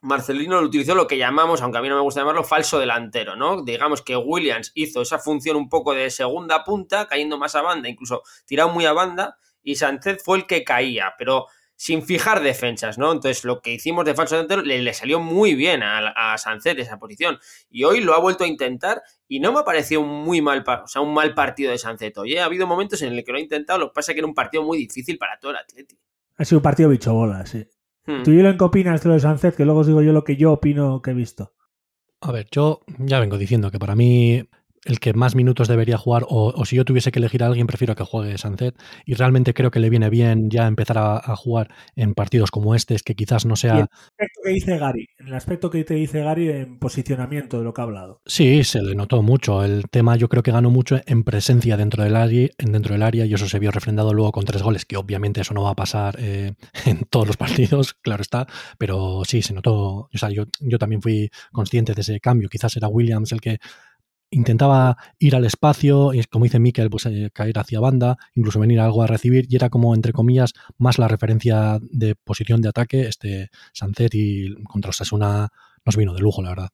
Marcelino 0.06 0.62
lo 0.62 0.68
utilizó 0.68 0.94
lo 0.94 1.08
que 1.08 1.18
llamamos, 1.18 1.62
aunque 1.62 1.80
a 1.80 1.82
mí 1.82 1.90
no 1.90 1.96
me 1.96 2.02
gusta 2.02 2.22
llamarlo, 2.22 2.44
falso 2.44 2.80
delantero, 2.80 3.36
¿no? 3.36 3.64
Digamos 3.64 4.04
que 4.04 4.16
Williams 4.16 4.72
hizo 4.76 5.02
esa 5.02 5.18
función 5.18 5.58
un 5.58 5.68
poco 5.68 5.94
de 5.94 6.12
segunda 6.12 6.64
punta, 6.64 7.08
cayendo 7.08 7.40
más 7.40 7.56
a 7.56 7.62
banda, 7.62 7.90
incluso 7.90 8.22
tirado 8.46 8.70
muy 8.70 8.86
a 8.86 8.94
banda, 8.94 9.38
y 9.64 9.76
Sánchez 9.76 10.22
fue 10.24 10.38
el 10.38 10.46
que 10.46 10.64
caía, 10.64 11.16
pero 11.18 11.48
sin 11.76 12.04
fijar 12.04 12.42
defensas, 12.42 13.00
¿no? 13.00 13.12
Entonces 13.12 13.44
lo 13.44 13.62
que 13.62 13.74
hicimos 13.74 14.06
de 14.06 14.14
falso 14.14 14.36
delantero 14.36 14.62
le, 14.62 14.94
salió 14.94 15.20
muy 15.20 15.56
bien 15.56 15.82
a, 15.82 16.34
a 16.34 16.38
Sánchez 16.38 16.78
esa 16.78 17.00
posición, 17.00 17.40
y 17.70 17.84
hoy 17.84 18.02
lo 18.02 18.14
ha 18.14 18.20
vuelto 18.20 18.44
a 18.44 18.48
intentar, 18.48 19.02
y 19.28 19.40
no 19.40 19.52
me 19.52 19.60
ha 19.60 19.66
parecido 19.66 20.02
un 20.02 20.24
muy 20.24 20.40
mal, 20.40 20.64
o 20.68 20.88
sea, 20.88 21.02
un 21.02 21.16
mal 21.16 21.34
partido 21.34 21.72
de 21.72 21.80
Sánchez. 21.80 22.16
Oye, 22.20 22.40
ha 22.40 22.46
habido 22.46 22.68
momentos 22.68 23.02
en 23.02 23.14
el 23.14 23.24
que 23.24 23.32
lo 23.32 23.40
ha 23.40 23.42
intentado, 23.42 23.80
lo 23.80 23.88
que 23.90 23.96
pasa 23.96 24.12
es 24.12 24.16
que 24.16 24.20
era 24.20 24.28
un 24.28 24.36
partido 24.36 24.64
muy 24.64 24.78
difícil 24.78 25.18
para 25.18 25.40
todo 25.40 25.52
el 25.52 25.58
Atlético. 25.58 26.02
Ha 26.38 26.46
sido 26.46 26.60
un 26.60 26.64
partido 26.64 26.90
bicho 26.90 27.12
bola, 27.12 27.44
sí. 27.46 27.66
Hmm. 28.06 28.24
¿Tú 28.24 28.32
y 28.32 28.38
qué 28.58 28.64
opinas 28.64 29.02
de 29.02 29.10
lo 29.10 29.14
de 29.16 29.20
Sánchez? 29.20 29.56
Que 29.56 29.66
luego 29.66 29.82
os 29.82 29.88
digo 29.88 30.02
yo 30.02 30.14
lo 30.14 30.24
que 30.24 30.36
yo 30.36 30.54
opino 30.54 31.02
que 31.02 31.12
he 31.12 31.14
visto. 31.14 31.54
A 32.22 32.32
ver, 32.32 32.48
yo 32.52 32.82
ya 32.98 33.20
vengo 33.20 33.38
diciendo 33.38 33.72
que 33.72 33.80
para 33.80 33.96
mí 33.96 34.48
el 34.86 35.00
que 35.00 35.14
más 35.14 35.36
minutos 35.36 35.68
debería 35.68 35.98
jugar, 35.98 36.26
o, 36.30 36.64
si 36.66 36.76
yo 36.76 36.86
tuviese 36.86 37.12
que 37.12 37.20
elegir 37.20 37.44
a 37.44 37.48
alguien, 37.48 37.68
prefiero 37.68 37.96
que 37.96 38.04
juegue 38.04 38.38
Sancet. 38.38 38.76
Y 39.06 39.16
realmente 39.16 39.54
creo 39.54 39.72
que 39.72 39.80
le 39.80 39.90
viene 39.90 40.10
bien 40.10 40.50
ya 40.50 40.68
empezar 40.68 40.98
a, 40.98 41.36
jugar 41.36 41.70
en 41.96 42.14
partidos 42.14 42.52
como 42.52 42.76
este, 42.76 42.96
es 42.96 43.04
que 43.04 43.16
quizás 43.16 43.46
no 43.46 43.56
sea. 43.56 43.74
en 43.74 43.80
el 43.80 43.88
aspecto 43.88 44.42
que 44.44 44.50
dice 44.52 44.78
Gary, 44.78 45.08
en 45.18 45.28
el 45.28 45.34
aspecto 45.34 45.70
que 45.70 45.84
te 45.84 45.94
dice 45.96 46.22
Gary 46.22 46.50
en 46.50 46.80
posicionamiento 46.80 47.58
de 47.58 47.64
lo 47.64 47.74
que 47.74 47.82
ha 47.82 47.84
hablado. 47.84 48.22
Sí, 48.26 48.64
se 48.64 48.82
le 48.82 48.96
notó 48.96 49.22
mucho. 49.22 49.64
El 49.64 49.90
tema 49.90 50.16
yo 50.16 50.30
creo 50.30 50.44
que 50.44 50.52
ganó 50.52 50.70
mucho 50.70 51.02
en 51.06 51.24
presencia 51.24 51.78
dentro 51.78 52.04
del 52.04 52.16
área, 52.16 52.48
dentro 52.58 52.94
del 52.94 53.02
área 53.02 53.26
y 53.26 53.34
eso 53.34 53.50
se 53.50 53.60
vio 53.60 53.72
refrendado 53.72 54.14
luego 54.14 54.32
con 54.32 54.46
tres 54.46 54.62
goles, 54.62 54.86
que 54.86 54.98
obviamente 54.98 55.42
eso 55.42 55.54
no 55.54 55.64
va 55.64 55.72
a 55.72 55.76
pasar 55.76 56.16
eh, 56.20 56.54
en 56.86 57.06
todos 57.10 57.28
los 57.28 57.38
partidos, 57.38 57.94
claro 58.02 58.22
está, 58.22 58.48
pero 58.78 59.24
sí, 59.26 59.42
se 59.42 59.54
notó. 59.54 60.10
O 60.14 60.18
sea, 60.18 60.30
yo, 60.30 60.46
yo 60.60 60.78
también 60.78 61.02
fui 61.02 61.32
consciente 61.52 61.94
de 61.94 62.02
ese 62.02 62.20
cambio. 62.20 62.50
Quizás 62.50 62.76
era 62.78 62.88
Williams 62.88 63.32
el 63.32 63.42
que 63.42 63.60
intentaba 64.36 64.98
ir 65.18 65.36
al 65.36 65.46
espacio, 65.46 66.12
como 66.30 66.44
dice 66.44 66.60
Mikel, 66.60 66.90
pues 66.90 67.06
eh, 67.06 67.30
caer 67.34 67.58
hacia 67.58 67.80
banda, 67.80 68.18
incluso 68.34 68.60
venir 68.60 68.80
algo 68.80 69.02
a 69.02 69.08
recibir, 69.08 69.46
y 69.50 69.56
era 69.56 69.70
como, 69.70 69.96
entre 69.96 70.12
comillas, 70.12 70.54
más 70.78 71.00
la 71.00 71.08
referencia 71.08 71.80
de 71.82 72.16
posición 72.16 72.62
de 72.62 72.70
ataque, 72.70 73.08
este 73.08 73.50
Sancet 73.74 74.14
y 74.14 74.54
contra 74.66 74.90
Osasuna 74.90 75.50
nos 75.86 75.96
vino 75.96 76.14
de 76.14 76.20
lujo, 76.20 76.42
la 76.42 76.50
verdad. 76.50 76.70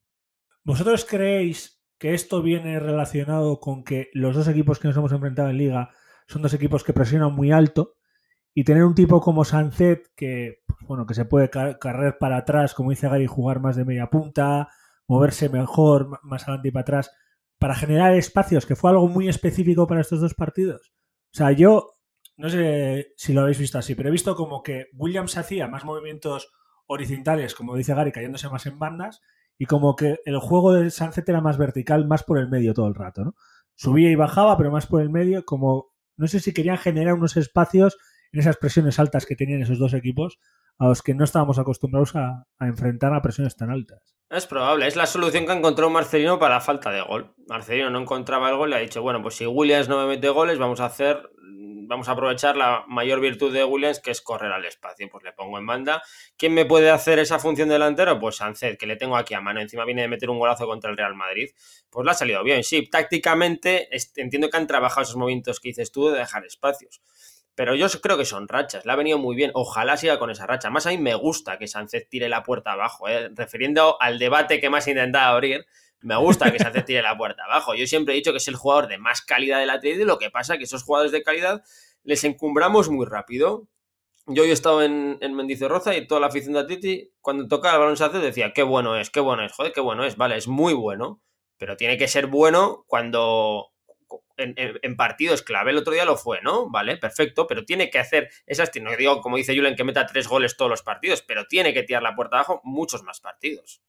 ¿Vosotros 0.63 1.05
creéis 1.05 1.79
que 1.97 2.13
esto 2.13 2.41
viene 2.41 2.79
relacionado 2.79 3.59
con 3.59 3.83
que 3.83 4.09
los 4.13 4.35
dos 4.35 4.47
equipos 4.47 4.79
que 4.79 4.87
nos 4.87 4.97
hemos 4.97 5.11
enfrentado 5.11 5.49
en 5.49 5.57
liga 5.57 5.91
son 6.27 6.41
dos 6.41 6.53
equipos 6.53 6.83
que 6.83 6.93
presionan 6.93 7.33
muy 7.33 7.51
alto 7.51 7.95
y 8.53 8.63
tener 8.63 8.83
un 8.83 8.95
tipo 8.95 9.21
como 9.21 9.45
Sancet 9.45 10.11
que, 10.15 10.63
pues, 10.65 10.79
bueno, 10.87 11.05
que 11.05 11.13
se 11.13 11.25
puede 11.25 11.49
carrer 11.49 12.17
para 12.19 12.37
atrás, 12.37 12.73
como 12.73 12.89
dice 12.89 13.07
Gary, 13.07 13.27
jugar 13.27 13.59
más 13.59 13.75
de 13.75 13.85
media 13.85 14.09
punta, 14.09 14.69
moverse 15.07 15.49
mejor, 15.49 16.19
más 16.23 16.43
adelante 16.43 16.69
y 16.69 16.71
para 16.71 16.81
atrás, 16.81 17.11
para 17.61 17.75
generar 17.75 18.15
espacios, 18.15 18.65
que 18.65 18.75
fue 18.75 18.89
algo 18.89 19.07
muy 19.07 19.29
específico 19.29 19.85
para 19.85 20.01
estos 20.01 20.19
dos 20.19 20.33
partidos. 20.33 20.91
O 21.31 21.37
sea, 21.37 21.51
yo 21.51 21.99
no 22.35 22.49
sé 22.49 23.13
si 23.17 23.33
lo 23.33 23.41
habéis 23.41 23.59
visto 23.59 23.77
así, 23.77 23.93
pero 23.93 24.09
he 24.09 24.11
visto 24.11 24.35
como 24.35 24.63
que 24.63 24.87
Williams 24.97 25.37
hacía 25.37 25.67
más 25.67 25.85
movimientos 25.85 26.51
horizontales, 26.87 27.53
como 27.53 27.75
dice 27.75 27.93
Gary, 27.93 28.11
cayéndose 28.11 28.49
más 28.49 28.65
en 28.65 28.79
bandas, 28.79 29.21
y 29.59 29.67
como 29.67 29.95
que 29.95 30.17
el 30.25 30.39
juego 30.39 30.73
de 30.73 30.89
Sunset 30.89 31.29
era 31.29 31.39
más 31.39 31.59
vertical, 31.59 32.07
más 32.07 32.23
por 32.23 32.39
el 32.39 32.49
medio 32.49 32.73
todo 32.73 32.87
el 32.87 32.95
rato, 32.95 33.23
¿no? 33.23 33.35
Subía 33.75 34.09
y 34.09 34.15
bajaba, 34.15 34.57
pero 34.57 34.71
más 34.71 34.87
por 34.87 35.03
el 35.03 35.11
medio, 35.11 35.45
como 35.45 35.91
no 36.17 36.25
sé 36.27 36.39
si 36.39 36.53
querían 36.53 36.79
generar 36.79 37.13
unos 37.13 37.37
espacios 37.37 37.95
en 38.31 38.39
esas 38.39 38.57
presiones 38.57 38.97
altas 38.97 39.27
que 39.27 39.35
tenían 39.35 39.61
esos 39.61 39.77
dos 39.77 39.93
equipos, 39.93 40.39
a 40.81 40.87
los 40.87 41.03
que 41.03 41.13
no 41.13 41.23
estábamos 41.23 41.59
acostumbrados 41.59 42.15
a, 42.15 42.47
enfrentar 42.59 43.13
a 43.13 43.21
presiones 43.21 43.55
tan 43.55 43.69
altas. 43.69 44.15
Es 44.31 44.47
probable, 44.47 44.87
es 44.87 44.95
la 44.95 45.05
solución 45.05 45.45
que 45.45 45.51
encontró 45.51 45.91
Marcelino 45.91 46.39
para 46.39 46.55
la 46.55 46.61
falta 46.61 46.89
de 46.89 47.01
gol. 47.01 47.35
Marcelino 47.47 47.91
no 47.91 47.99
encontraba 47.99 48.49
el 48.49 48.55
gol 48.55 48.71
y 48.71 48.73
ha 48.73 48.79
dicho, 48.79 49.03
bueno, 49.03 49.21
pues 49.21 49.35
si 49.35 49.45
Williams 49.45 49.87
no 49.87 49.99
me 49.99 50.07
mete 50.07 50.29
goles, 50.29 50.57
vamos 50.57 50.79
a 50.79 50.85
hacer 50.85 51.29
vamos 51.91 52.07
a 52.07 52.13
aprovechar 52.13 52.55
la 52.55 52.85
mayor 52.87 53.19
virtud 53.19 53.53
de 53.53 53.65
Williams, 53.65 53.99
que 53.99 54.11
es 54.11 54.21
correr 54.21 54.51
al 54.51 54.63
espacio. 54.63 55.09
Pues 55.11 55.25
le 55.25 55.33
pongo 55.33 55.57
en 55.59 55.67
banda. 55.67 56.01
¿Quién 56.37 56.53
me 56.53 56.65
puede 56.65 56.89
hacer 56.89 57.19
esa 57.19 57.37
función 57.37 57.67
delantero? 57.67 58.17
Pues 58.17 58.37
Sánchez, 58.37 58.77
que 58.77 58.87
le 58.87 58.95
tengo 58.95 59.17
aquí 59.17 59.33
a 59.33 59.41
mano. 59.41 59.59
Encima 59.59 59.83
viene 59.83 60.03
de 60.03 60.07
meter 60.07 60.29
un 60.29 60.39
golazo 60.39 60.65
contra 60.65 60.89
el 60.89 60.95
Real 60.95 61.15
Madrid. 61.15 61.49
Pues 61.89 62.05
le 62.05 62.11
ha 62.11 62.13
salido 62.13 62.43
bien. 62.43 62.63
Sí, 62.63 62.89
tácticamente 62.89 63.89
entiendo 64.15 64.49
que 64.49 64.57
han 64.57 64.67
trabajado 64.67 65.01
esos 65.01 65.17
movimientos 65.17 65.59
que 65.59 65.69
dices 65.69 65.91
tú 65.91 66.07
de 66.09 66.19
dejar 66.19 66.45
espacios. 66.45 67.01
Pero 67.61 67.75
yo 67.75 67.87
creo 68.01 68.17
que 68.17 68.25
son 68.25 68.47
rachas. 68.47 68.87
Le 68.87 68.91
ha 68.91 68.95
venido 68.95 69.19
muy 69.19 69.35
bien. 69.35 69.51
Ojalá 69.53 69.95
siga 69.95 70.17
con 70.17 70.31
esa 70.31 70.47
racha. 70.47 70.71
Más 70.71 70.87
a 70.87 70.89
mí 70.89 70.97
me 70.97 71.13
gusta 71.13 71.59
que 71.59 71.67
Sánchez 71.67 72.09
tire 72.09 72.27
la 72.27 72.41
puerta 72.41 72.71
abajo. 72.71 73.07
¿eh? 73.07 73.29
Refiriendo 73.35 74.01
al 74.01 74.17
debate 74.17 74.59
que 74.59 74.71
más 74.71 74.87
intentado 74.87 75.35
abrir, 75.35 75.67
me 75.99 76.15
gusta 76.17 76.51
que 76.51 76.57
Sánchez 76.57 76.85
tire 76.85 77.03
la 77.03 77.15
puerta 77.15 77.43
abajo. 77.43 77.75
Yo 77.75 77.85
siempre 77.85 78.15
he 78.15 78.17
dicho 78.17 78.31
que 78.31 78.39
es 78.39 78.47
el 78.47 78.55
jugador 78.55 78.87
de 78.87 78.97
más 78.97 79.21
calidad 79.21 79.59
del 79.59 79.69
Atlético. 79.69 80.05
Lo 80.05 80.17
que 80.17 80.31
pasa 80.31 80.57
que 80.57 80.63
esos 80.63 80.81
jugadores 80.81 81.11
de 81.11 81.21
calidad 81.21 81.61
les 82.03 82.23
encumbramos 82.23 82.89
muy 82.89 83.05
rápido. 83.05 83.67
Yo 84.25 84.43
he 84.43 84.51
estado 84.51 84.81
en, 84.81 85.19
en 85.21 85.35
Mendizorroza 85.35 85.95
y 85.95 86.07
toda 86.07 86.19
la 86.19 86.27
afición 86.29 86.53
de 86.53 86.61
Atleti, 86.61 87.11
cuando 87.21 87.47
tocaba 87.47 87.75
el 87.75 87.81
balón 87.81 87.97
Sánchez, 87.97 88.23
decía, 88.23 88.53
qué 88.53 88.63
bueno 88.63 88.97
es, 88.97 89.11
qué 89.11 89.19
bueno 89.19 89.45
es, 89.45 89.51
joder, 89.51 89.71
qué 89.71 89.81
bueno 89.81 90.03
es. 90.03 90.17
Vale, 90.17 90.35
es 90.35 90.47
muy 90.47 90.73
bueno, 90.73 91.21
pero 91.59 91.77
tiene 91.77 91.99
que 91.99 92.07
ser 92.07 92.25
bueno 92.25 92.85
cuando 92.87 93.67
en, 94.41 94.95
partidos 94.95 95.41
clave. 95.41 95.71
El 95.71 95.77
otro 95.77 95.93
día 95.93 96.05
lo 96.05 96.17
fue, 96.17 96.41
¿no? 96.41 96.69
Vale, 96.69 96.97
perfecto, 96.97 97.47
pero 97.47 97.65
tiene 97.65 97.89
que 97.89 97.99
hacer 97.99 98.29
esas. 98.45 98.71
No 98.81 98.95
digo, 98.95 99.21
como 99.21 99.37
dice 99.37 99.55
Julen, 99.55 99.75
que 99.75 99.83
meta 99.83 100.05
tres 100.05 100.27
goles 100.27 100.57
todos 100.57 100.69
los 100.69 100.83
partidos, 100.83 101.21
pero 101.21 101.45
tiene 101.45 101.73
que 101.73 101.83
tirar 101.83 102.03
la 102.03 102.15
puerta 102.15 102.37
abajo 102.37 102.61
muchos 102.63 103.03
más 103.03 103.19
partidos 103.19 103.81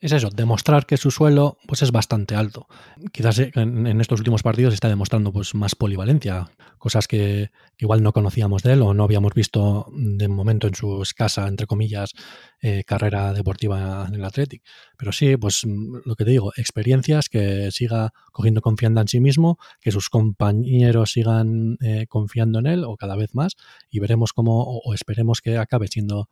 es 0.00 0.12
eso, 0.12 0.28
demostrar 0.30 0.86
que 0.86 0.96
su 0.96 1.10
suelo 1.10 1.58
pues 1.66 1.82
es 1.82 1.90
bastante 1.90 2.34
alto. 2.34 2.66
Quizás 3.12 3.38
eh, 3.38 3.50
en, 3.54 4.00
estos 4.00 4.20
últimos 4.20 4.42
partidos 4.42 4.74
está 4.74 4.88
demostrando 4.88 5.32
pues 5.32 5.54
más 5.54 5.74
polivalencia, 5.74 6.50
cosas 6.78 7.08
que, 7.08 7.50
igual 7.78 8.02
no 8.02 8.12
conocíamos 8.12 8.62
de 8.62 8.74
él 8.74 8.82
o 8.82 8.94
no 8.94 9.04
habíamos 9.04 9.32
visto 9.34 9.86
de 9.92 10.28
momento 10.28 10.66
en 10.66 10.74
su 10.74 11.02
escasa, 11.02 11.48
entre 11.48 11.66
comillas, 11.66 12.12
eh, 12.60 12.84
carrera 12.84 13.32
deportiva 13.32 14.06
en 14.08 14.14
el 14.14 14.24
Athletic. 14.24 14.62
Pero 14.98 15.12
sí, 15.12 15.36
pues 15.36 15.62
lo 15.64 16.14
que 16.14 16.24
te 16.24 16.30
digo, 16.30 16.52
experiencias, 16.56 17.28
que 17.28 17.70
siga 17.70 18.12
cogiendo 18.32 18.60
confianza 18.60 19.00
en 19.00 19.08
sí 19.08 19.20
mismo, 19.20 19.58
que 19.80 19.92
sus 19.92 20.10
compañeros 20.10 21.12
sigan 21.12 21.78
eh, 21.80 22.06
confiando 22.08 22.58
en 22.58 22.66
él 22.66 22.84
o 22.84 22.96
cada 22.96 23.16
vez 23.16 23.34
más 23.34 23.56
y 23.90 24.00
veremos 24.00 24.32
cómo 24.32 24.62
o 24.62 24.94
esperemos 24.94 25.40
que 25.40 25.56
acabe 25.56 25.88
siendo 25.88 26.28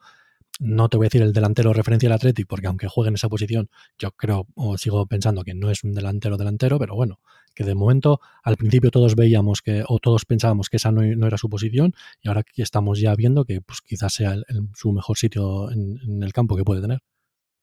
no 0.61 0.89
te 0.89 0.97
voy 0.97 1.07
a 1.07 1.09
decir 1.09 1.23
el 1.23 1.33
delantero 1.33 1.73
referencia 1.73 2.09
al 2.09 2.15
Athletic, 2.15 2.47
porque 2.47 2.67
aunque 2.67 2.89
juegue 2.89 3.09
en 3.09 3.15
esa 3.15 3.29
posición, 3.29 3.71
yo 3.99 4.13
creo 4.13 4.47
o 4.55 4.79
sigo 4.79 5.07
pensando 5.07 5.43
que 5.43 5.55
no 5.55 5.71
es 5.71 5.85
un 5.85 5.93
delantero 5.93 6.37
delantero, 6.37 6.79
pero 6.79 6.95
bueno, 6.95 7.21
que 7.55 7.65
de 7.65 7.75
momento 7.75 8.21
al 8.43 8.57
principio 8.57 8.91
todos 8.91 9.17
veíamos 9.17 9.63
que, 9.63 9.85
o 9.87 9.99
todos 9.99 10.25
pensábamos 10.25 10.69
que 10.69 10.77
esa 10.77 10.93
no, 10.93 11.27
era 11.27 11.39
su 11.39 11.49
posición, 11.49 11.95
y 12.23 12.29
ahora 12.29 12.43
que 12.43 12.63
estamos 12.63 13.01
ya 13.01 13.15
viendo 13.15 13.45
que 13.45 13.61
pues 13.61 13.81
quizás 13.81 14.15
sea 14.15 14.37
su 14.75 14.93
mejor 14.93 15.19
sitio 15.19 15.71
en, 15.71 16.23
el 16.23 16.33
campo 16.33 16.57
que 16.57 16.65
puede 16.65 16.81
tener. 16.81 17.01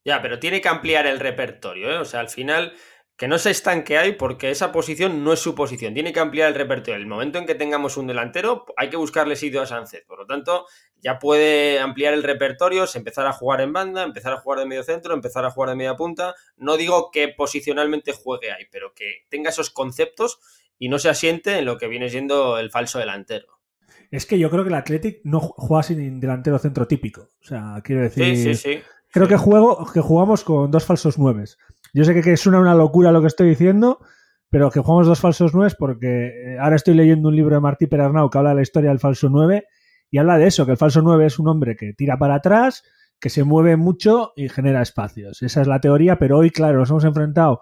Ya, 0.04 0.21
pero 0.21 0.39
tiene 0.39 0.62
que 0.62 0.67
ampliar 0.67 1.06
el 1.06 1.19
repertorio, 1.19 1.91
¿eh? 1.91 1.97
O 1.97 2.06
sea, 2.06 2.21
al 2.21 2.30
final 2.30 2.73
que 3.17 3.28
no 3.28 3.38
se 3.38 3.52
estanque 3.52 3.97
ahí 3.97 4.13
porque 4.13 4.50
esa 4.50 4.71
posición 4.71 5.24
no 5.24 5.34
es 5.34 5.39
su 5.39 5.54
posición. 5.54 5.93
Tiene 5.93 6.12
que 6.12 6.19
ampliar 6.19 6.47
el 6.50 6.56
repertorio. 6.56 6.95
El 7.00 7.06
momento 7.06 7.38
en 7.38 7.45
que 7.45 7.54
tengamos 7.54 7.97
un 7.97 8.08
delantero, 8.08 8.65
hay 8.78 8.89
que 8.89 8.97
buscarle 8.97 9.36
sitio 9.36 9.62
a 9.62 9.67
Sánchez. 9.67 10.06
Por 10.08 10.19
lo 10.19 10.26
tanto, 10.26 10.65
ya 10.97 11.19
puede 11.19 11.80
ampliar 11.80 12.13
el 12.13 12.24
repertorio, 12.24 12.86
empezar 12.95 13.28
a 13.28 13.34
jugar 13.34 13.62
en 13.62 13.74
banda, 13.74 14.04
empezar 14.04 14.34
a 14.34 14.38
jugar 14.38 14.60
de 14.60 14.65
medio 14.65 14.84
centro, 14.84 15.13
empezar 15.13 15.45
a 15.45 15.52
jugar 15.52 15.69
de 15.69 15.76
media 15.76 15.95
punta. 15.95 16.34
No 16.58 16.78
digo 16.78 17.12
que 17.12 17.28
posicionalmente 17.28 18.12
juegue 18.12 18.52
ahí, 18.52 18.65
pero 18.71 18.93
que 18.95 19.26
tenga 19.30 19.52
esos 19.52 19.69
conceptos 19.69 20.39
y 20.80 20.89
no 20.89 20.97
se 20.97 21.10
asiente 21.10 21.60
en 21.60 21.65
lo 21.65 21.78
que 21.78 21.88
viene 21.88 22.10
siendo 22.10 22.58
el 22.58 22.71
falso 22.71 22.97
delantero. 22.97 23.60
Es 24.10 24.26
que 24.26 24.39
yo 24.39 24.50
creo 24.50 24.63
que 24.63 24.69
el 24.69 24.76
Athletic 24.76 25.21
no 25.24 25.39
juega 25.39 25.84
sin 25.84 26.19
delantero 26.19 26.60
centro 26.60 26.88
típico. 26.88 27.30
O 27.39 27.45
sea, 27.45 27.82
quiero 27.84 28.02
decir. 28.02 28.26
Sí, 28.26 28.43
sí, 28.43 28.56
sí. 28.56 28.82
Creo 29.10 29.28
Que, 29.28 29.38
juego, 29.38 29.86
que 29.93 30.02
jugamos 30.02 30.43
con 30.43 30.71
dos 30.71 30.86
falsos 30.86 31.19
nueves. 31.19 31.58
Yo 31.93 32.04
sé 32.04 32.13
que, 32.13 32.21
que 32.21 32.38
suena 32.38 32.60
una 32.60 32.75
locura 32.75 33.12
lo 33.12 33.21
que 33.21 33.27
estoy 33.27 33.49
diciendo, 33.49 33.99
pero 34.49 34.69
que 34.69 34.80
jugamos 34.80 35.08
dos 35.08 35.19
falsos 35.19 35.54
nueve 35.54 35.73
porque 35.77 36.27
eh, 36.27 36.60
ahora 36.60 36.75
estoy 36.75 36.93
leyendo 36.93 37.30
un 37.30 37.36
libro 37.36 37.56
de 37.56 37.62
Martí 37.62 37.88
Perarnau 37.88 38.30
que 38.30 38.38
habla 38.38 38.51
de 38.51 38.58
la 38.58 38.62
historia 38.62 38.89
del 38.89 38.99
falso 38.99 39.30
nueve 39.30 39.65
y 40.10 40.17
habla 40.17 40.38
de 40.38 40.47
eso, 40.47 40.65
que 40.65 40.73
el 40.73 40.77
falso 40.77 41.01
nueve 41.01 41.25
es 41.25 41.39
un 41.39 41.47
hombre 41.47 41.75
que 41.75 41.93
tira 41.93 42.17
para 42.17 42.36
atrás, 42.36 42.84
que 43.19 43.30
se 43.30 43.43
mueve 43.43 43.77
mucho 43.77 44.34
y 44.36 44.49
genera 44.49 44.82
espacios. 44.82 45.41
Esa 45.41 45.62
es 45.62 45.67
la 45.67 45.80
teoría, 45.80 46.19
pero 46.19 46.38
hoy, 46.38 46.49
claro, 46.49 46.80
nos 46.80 46.89
hemos 46.89 47.06
enfrentado 47.06 47.62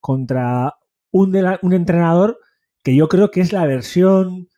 contra 0.00 0.74
un, 1.10 1.36
un 1.60 1.72
entrenador 1.72 2.38
que 2.82 2.96
yo 2.96 3.08
creo 3.08 3.30
que 3.30 3.40
es 3.40 3.52
la 3.52 3.66
versión 3.66 4.48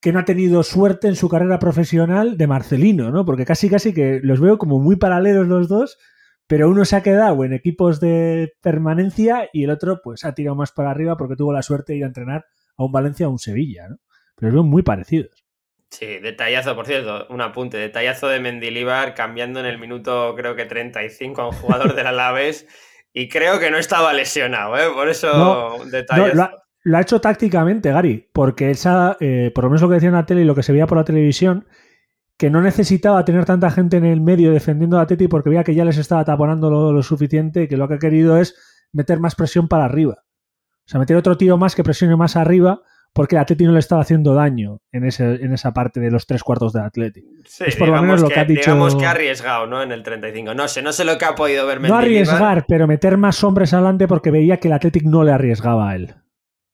que 0.00 0.12
no 0.12 0.18
ha 0.18 0.24
tenido 0.26 0.62
suerte 0.62 1.08
en 1.08 1.16
su 1.16 1.30
carrera 1.30 1.58
profesional 1.58 2.36
de 2.36 2.46
Marcelino, 2.46 3.10
¿no? 3.10 3.24
Porque 3.24 3.46
casi 3.46 3.70
casi 3.70 3.94
que 3.94 4.20
los 4.22 4.38
veo 4.38 4.58
como 4.58 4.78
muy 4.78 4.96
paralelos 4.96 5.48
los 5.48 5.66
dos, 5.66 5.96
pero 6.46 6.68
uno 6.68 6.84
se 6.84 6.96
ha 6.96 7.02
quedado 7.02 7.44
en 7.44 7.52
equipos 7.52 8.00
de 8.00 8.52
permanencia 8.60 9.48
y 9.52 9.64
el 9.64 9.70
otro 9.70 10.00
pues 10.02 10.24
ha 10.24 10.34
tirado 10.34 10.56
más 10.56 10.72
para 10.72 10.90
arriba 10.90 11.16
porque 11.16 11.36
tuvo 11.36 11.52
la 11.52 11.62
suerte 11.62 11.92
de 11.92 11.98
ir 11.98 12.04
a 12.04 12.08
entrenar 12.08 12.46
a 12.76 12.84
un 12.84 12.92
Valencia 12.92 13.26
o 13.26 13.30
a 13.30 13.32
un 13.32 13.38
Sevilla, 13.38 13.88
¿no? 13.88 13.96
Pero 14.36 14.52
veo 14.52 14.62
muy 14.62 14.82
parecidos. 14.82 15.44
Sí, 15.90 16.18
detallazo, 16.18 16.74
por 16.74 16.86
cierto, 16.86 17.26
un 17.30 17.40
apunte, 17.40 17.76
detallazo 17.76 18.28
de 18.28 18.40
Mendilibar 18.40 19.14
cambiando 19.14 19.60
en 19.60 19.66
el 19.66 19.78
minuto 19.78 20.34
creo 20.36 20.56
que 20.56 20.64
35 20.64 21.40
a 21.40 21.48
un 21.48 21.54
jugador 21.54 21.94
del 21.94 22.06
Alaves 22.08 22.66
y 23.12 23.28
creo 23.28 23.60
que 23.60 23.70
no 23.70 23.78
estaba 23.78 24.12
lesionado, 24.12 24.76
¿eh? 24.76 24.90
Por 24.92 25.08
eso 25.08 25.84
detallazo 25.90 26.64
lo 26.84 26.98
ha 26.98 27.00
hecho 27.00 27.20
tácticamente, 27.20 27.90
Gary, 27.90 28.28
porque 28.32 28.70
esa, 28.70 29.16
eh, 29.18 29.50
por 29.54 29.64
lo 29.64 29.70
menos 29.70 29.82
lo 29.82 29.88
que 29.88 29.94
decía 29.94 30.10
en 30.10 30.14
la 30.14 30.26
tele 30.26 30.42
y 30.42 30.44
lo 30.44 30.54
que 30.54 30.62
se 30.62 30.72
veía 30.72 30.86
por 30.86 30.98
la 30.98 31.04
televisión, 31.04 31.66
que 32.36 32.50
no 32.50 32.60
necesitaba 32.60 33.24
tener 33.24 33.44
tanta 33.44 33.70
gente 33.70 33.96
en 33.96 34.04
el 34.04 34.20
medio 34.20 34.52
defendiendo 34.52 34.98
a 34.98 35.06
Teti 35.06 35.28
porque 35.28 35.50
veía 35.50 35.64
que 35.64 35.74
ya 35.74 35.84
les 35.84 35.98
estaba 35.98 36.24
taponando 36.24 36.70
lo, 36.70 37.02
suficiente 37.02 37.62
y 37.62 37.68
que 37.68 37.76
lo 37.76 37.88
que 37.88 37.94
ha 37.94 37.98
querido 37.98 38.38
es 38.38 38.56
meter 38.92 39.20
más 39.20 39.34
presión 39.34 39.68
para 39.68 39.84
arriba. 39.84 40.24
O 40.86 40.86
sea, 40.86 41.00
meter 41.00 41.16
otro 41.16 41.36
tío 41.36 41.56
más 41.56 41.74
que 41.74 41.84
presione 41.84 42.16
más 42.16 42.36
arriba 42.36 42.82
porque 43.12 43.38
a 43.38 43.44
Teti 43.44 43.64
no 43.64 43.72
le 43.72 43.78
estaba 43.78 44.02
haciendo 44.02 44.34
daño 44.34 44.80
en, 44.90 45.04
ese, 45.04 45.36
en 45.36 45.52
esa 45.52 45.72
parte 45.72 46.00
de 46.00 46.10
los 46.10 46.26
tres 46.26 46.42
cuartos 46.42 46.72
del 46.72 46.82
Atlético. 46.82 47.28
Sí, 47.46 47.64
es 47.68 47.76
por 47.76 47.88
lo 47.88 48.02
menos 48.02 48.20
lo 48.20 48.28
que, 48.28 48.40
ha 48.40 48.44
dicho. 48.44 48.72
Digamos 48.72 48.96
que 48.96 49.06
ha 49.06 49.12
arriesgado, 49.12 49.68
¿no? 49.68 49.80
En 49.80 49.92
el 49.92 50.02
35. 50.02 50.52
No 50.54 50.66
sé, 50.66 50.82
no 50.82 50.92
sé 50.92 51.04
lo 51.04 51.16
que 51.16 51.24
ha 51.24 51.36
podido 51.36 51.64
ver 51.64 51.80
No 51.80 51.94
arriesgar, 51.94 52.64
pero 52.66 52.88
meter 52.88 53.16
más 53.16 53.44
hombres 53.44 53.72
adelante 53.72 54.08
porque 54.08 54.32
veía 54.32 54.56
que 54.56 54.66
el 54.66 54.74
Atlético 54.74 55.08
no 55.08 55.22
le 55.22 55.30
arriesgaba 55.30 55.90
a 55.90 55.94
él. 55.94 56.14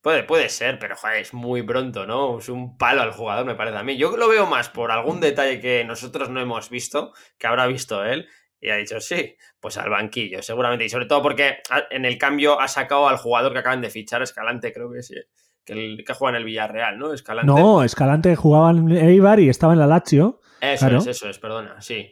Puede, 0.03 0.23
puede 0.23 0.49
ser, 0.49 0.79
pero 0.79 0.97
joder, 0.97 1.19
es 1.19 1.35
muy 1.35 1.63
pronto, 1.63 2.07
¿no? 2.07 2.39
Es 2.39 2.49
un 2.49 2.79
palo 2.79 3.03
al 3.03 3.13
jugador, 3.13 3.45
me 3.45 3.55
parece 3.55 3.77
a 3.77 3.83
mí. 3.83 3.99
Yo 3.99 4.17
lo 4.17 4.29
veo 4.29 4.47
más 4.47 4.71
por 4.71 4.91
algún 4.91 5.21
detalle 5.21 5.61
que 5.61 5.85
nosotros 5.85 6.31
no 6.31 6.41
hemos 6.41 6.71
visto, 6.71 7.13
que 7.37 7.47
habrá 7.47 7.67
visto 7.67 8.03
él, 8.05 8.27
y 8.61 8.71
ha 8.71 8.77
dicho 8.77 9.01
sí, 9.01 9.37
pues 9.61 9.77
al 9.77 9.91
banquillo, 9.91 10.43
seguramente. 10.43 10.87
Y 10.87 10.89
sobre 10.89 11.05
todo 11.05 11.23
porque 11.23 11.59
en 11.91 12.07
el 12.07 12.17
cambio 12.17 12.61
ha 12.61 12.69
sacado 12.69 13.09
al 13.09 13.19
jugador 13.19 13.53
que 13.53 13.59
acaban 13.59 13.83
de 13.83 13.91
fichar, 13.91 14.23
Escalante, 14.23 14.73
creo 14.73 14.91
que 14.91 15.03
sí. 15.03 15.17
Que, 15.65 15.75
el, 15.75 16.05
que 16.07 16.15
juega 16.15 16.31
en 16.31 16.37
el 16.37 16.45
Villarreal, 16.45 16.99
¿no? 16.99 17.13
Escalante. 17.13 17.53
No, 17.53 17.85
Escalante 17.85 18.35
jugaba 18.37 18.71
en 18.71 18.91
Eibar 18.91 19.39
y 19.41 19.51
estaba 19.51 19.75
en 19.75 19.81
la 19.81 19.87
Lazio. 19.87 20.41
Eso 20.63 20.89
es, 20.89 21.07
eso 21.07 21.29
es, 21.29 21.39
perdona, 21.39 21.81
sí 21.81 22.11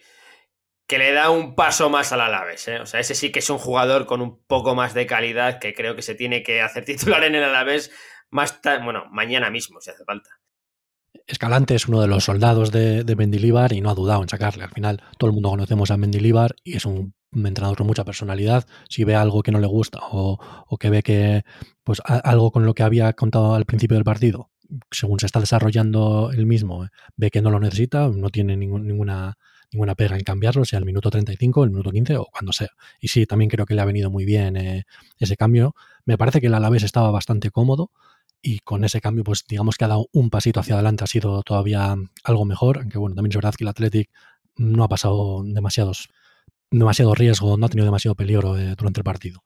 que 0.89 0.99
le 0.99 1.13
da 1.13 1.31
un 1.31 1.55
paso 1.55 1.91
más 1.91 2.13
al 2.13 2.23
Alavés. 2.23 2.67
¿eh? 2.67 2.81
O 2.81 2.87
sea, 2.87 2.99
ese 2.99 3.15
sí 3.15 3.31
que 3.31 3.41
es 3.41 3.51
un 3.51 3.59
jugador 3.59 4.07
con 4.07 4.23
un 4.23 4.43
poco 4.47 4.75
más 4.75 4.95
de 4.95 5.07
calidad 5.07 5.59
que 5.59 5.75
creo 5.75 5.95
que 5.95 6.03
se 6.03 6.15
tiene 6.15 6.43
que 6.43 6.63
hacer 6.63 6.85
titular 6.87 7.23
en 7.23 7.37
el 7.37 7.45
Alavés 7.45 7.93
más 8.31 8.61
bueno, 8.83 9.05
mañana 9.11 9.51
mismo, 9.51 9.81
si 9.81 9.91
hace 9.91 10.05
falta. 10.05 10.31
Escalante 11.27 11.75
es 11.75 11.89
uno 11.89 12.01
de 12.01 12.09
los 12.09 12.25
soldados 12.25 12.73
de, 12.73 13.05
de 13.05 13.17
Mendilibar 13.17 13.73
y 13.73 13.83
no 13.83 13.91
ha 13.91 13.95
dudado 13.95 14.23
en 14.23 14.29
sacarle. 14.29 14.65
Al 14.65 14.71
final, 14.71 15.03
todo 15.19 15.29
el 15.29 15.35
mundo 15.35 15.51
conocemos 15.51 15.91
a 15.91 15.99
Mendilibar 15.99 16.57
y 16.65 16.77
es 16.77 16.87
un 16.87 17.15
entrenador 17.33 17.77
con 17.77 17.87
mucha 17.87 18.05
personalidad. 18.05 18.67
Si 18.89 19.05
ve 19.05 19.15
algo 19.15 19.43
que 19.43 19.53
no 19.53 19.61
le 19.61 19.67
gusta 19.67 19.99
o, 20.11 20.39
que 20.81 20.89
ve 20.89 21.03
que 21.03 21.45
pues 21.85 22.01
algo 22.07 22.51
con 22.51 22.65
lo 22.65 22.73
que 22.73 22.83
había 22.83 23.13
contado 23.13 23.55
al 23.55 23.67
principio 23.67 23.97
del 23.97 24.05
partido, 24.05 24.51
según 24.91 25.21
se 25.21 25.27
está 25.27 25.41
desarrollando 25.41 26.31
el 26.33 26.47
mismo, 26.47 26.85
eh, 26.85 26.89
ve 27.17 27.31
que 27.31 27.43
no 27.43 27.51
lo 27.51 27.61
necesita, 27.61 28.09
no 28.09 28.31
tiene 28.31 28.57
ninguna 28.57 29.37
ninguna 29.73 29.95
pega 29.95 30.17
en 30.17 30.23
cambiarlo, 30.23 30.65
sea 30.65 30.79
el 30.79 30.85
minuto 30.85 31.11
35, 31.11 31.65
el 31.65 31.71
minuto 31.71 31.91
15 31.91 32.17
o 32.17 32.27
cuando 32.27 32.53
sea. 32.53 32.69
Y 33.01 33.09
sí, 33.09 33.27
también 33.27 33.51
creo 33.51 33.67
que 33.67 33.75
le 33.75 33.83
ha 33.83 33.85
venido 33.85 34.11
muy 34.11 34.25
bien 34.25 34.57
eh, 34.57 34.85
ese 35.19 35.37
cambio. 35.37 35.75
Me 36.05 36.17
parece 36.17 36.41
que 36.41 36.47
el 36.47 36.55
Alavés 36.55 36.83
estaba 36.83 37.11
bastante 37.11 37.51
cómodo 37.51 37.91
y 38.41 38.61
con 38.61 38.85
ese 38.85 39.01
cambio, 39.01 39.25
pues 39.25 39.45
digamos 39.49 39.77
que 39.77 39.85
ha 39.85 39.89
dado 39.89 40.09
un 40.13 40.31
pasito 40.31 40.61
hacia 40.61 40.75
adelante, 40.75 41.05
ha 41.05 41.09
sido 41.09 41.43
todavía 41.43 41.97
algo 42.25 42.45
mejor, 42.45 42.79
aunque 42.79 42.99
bueno, 42.99 43.17
también 43.17 43.33
es 43.33 43.37
verdad 43.37 43.55
que 43.55 43.65
el 43.65 43.69
Athletic 43.69 44.11
no 44.57 44.85
ha 44.85 44.89
pasado 44.89 45.43
demasiados, 45.45 46.09
demasiado 46.71 47.15
riesgo, 47.15 47.57
no 47.57 47.67
ha 47.67 47.69
tenido 47.69 47.87
demasiado 47.87 48.15
peligro 48.15 48.57
eh, 48.57 48.75
durante 48.77 49.01
el 49.01 49.05
partido. 49.05 49.43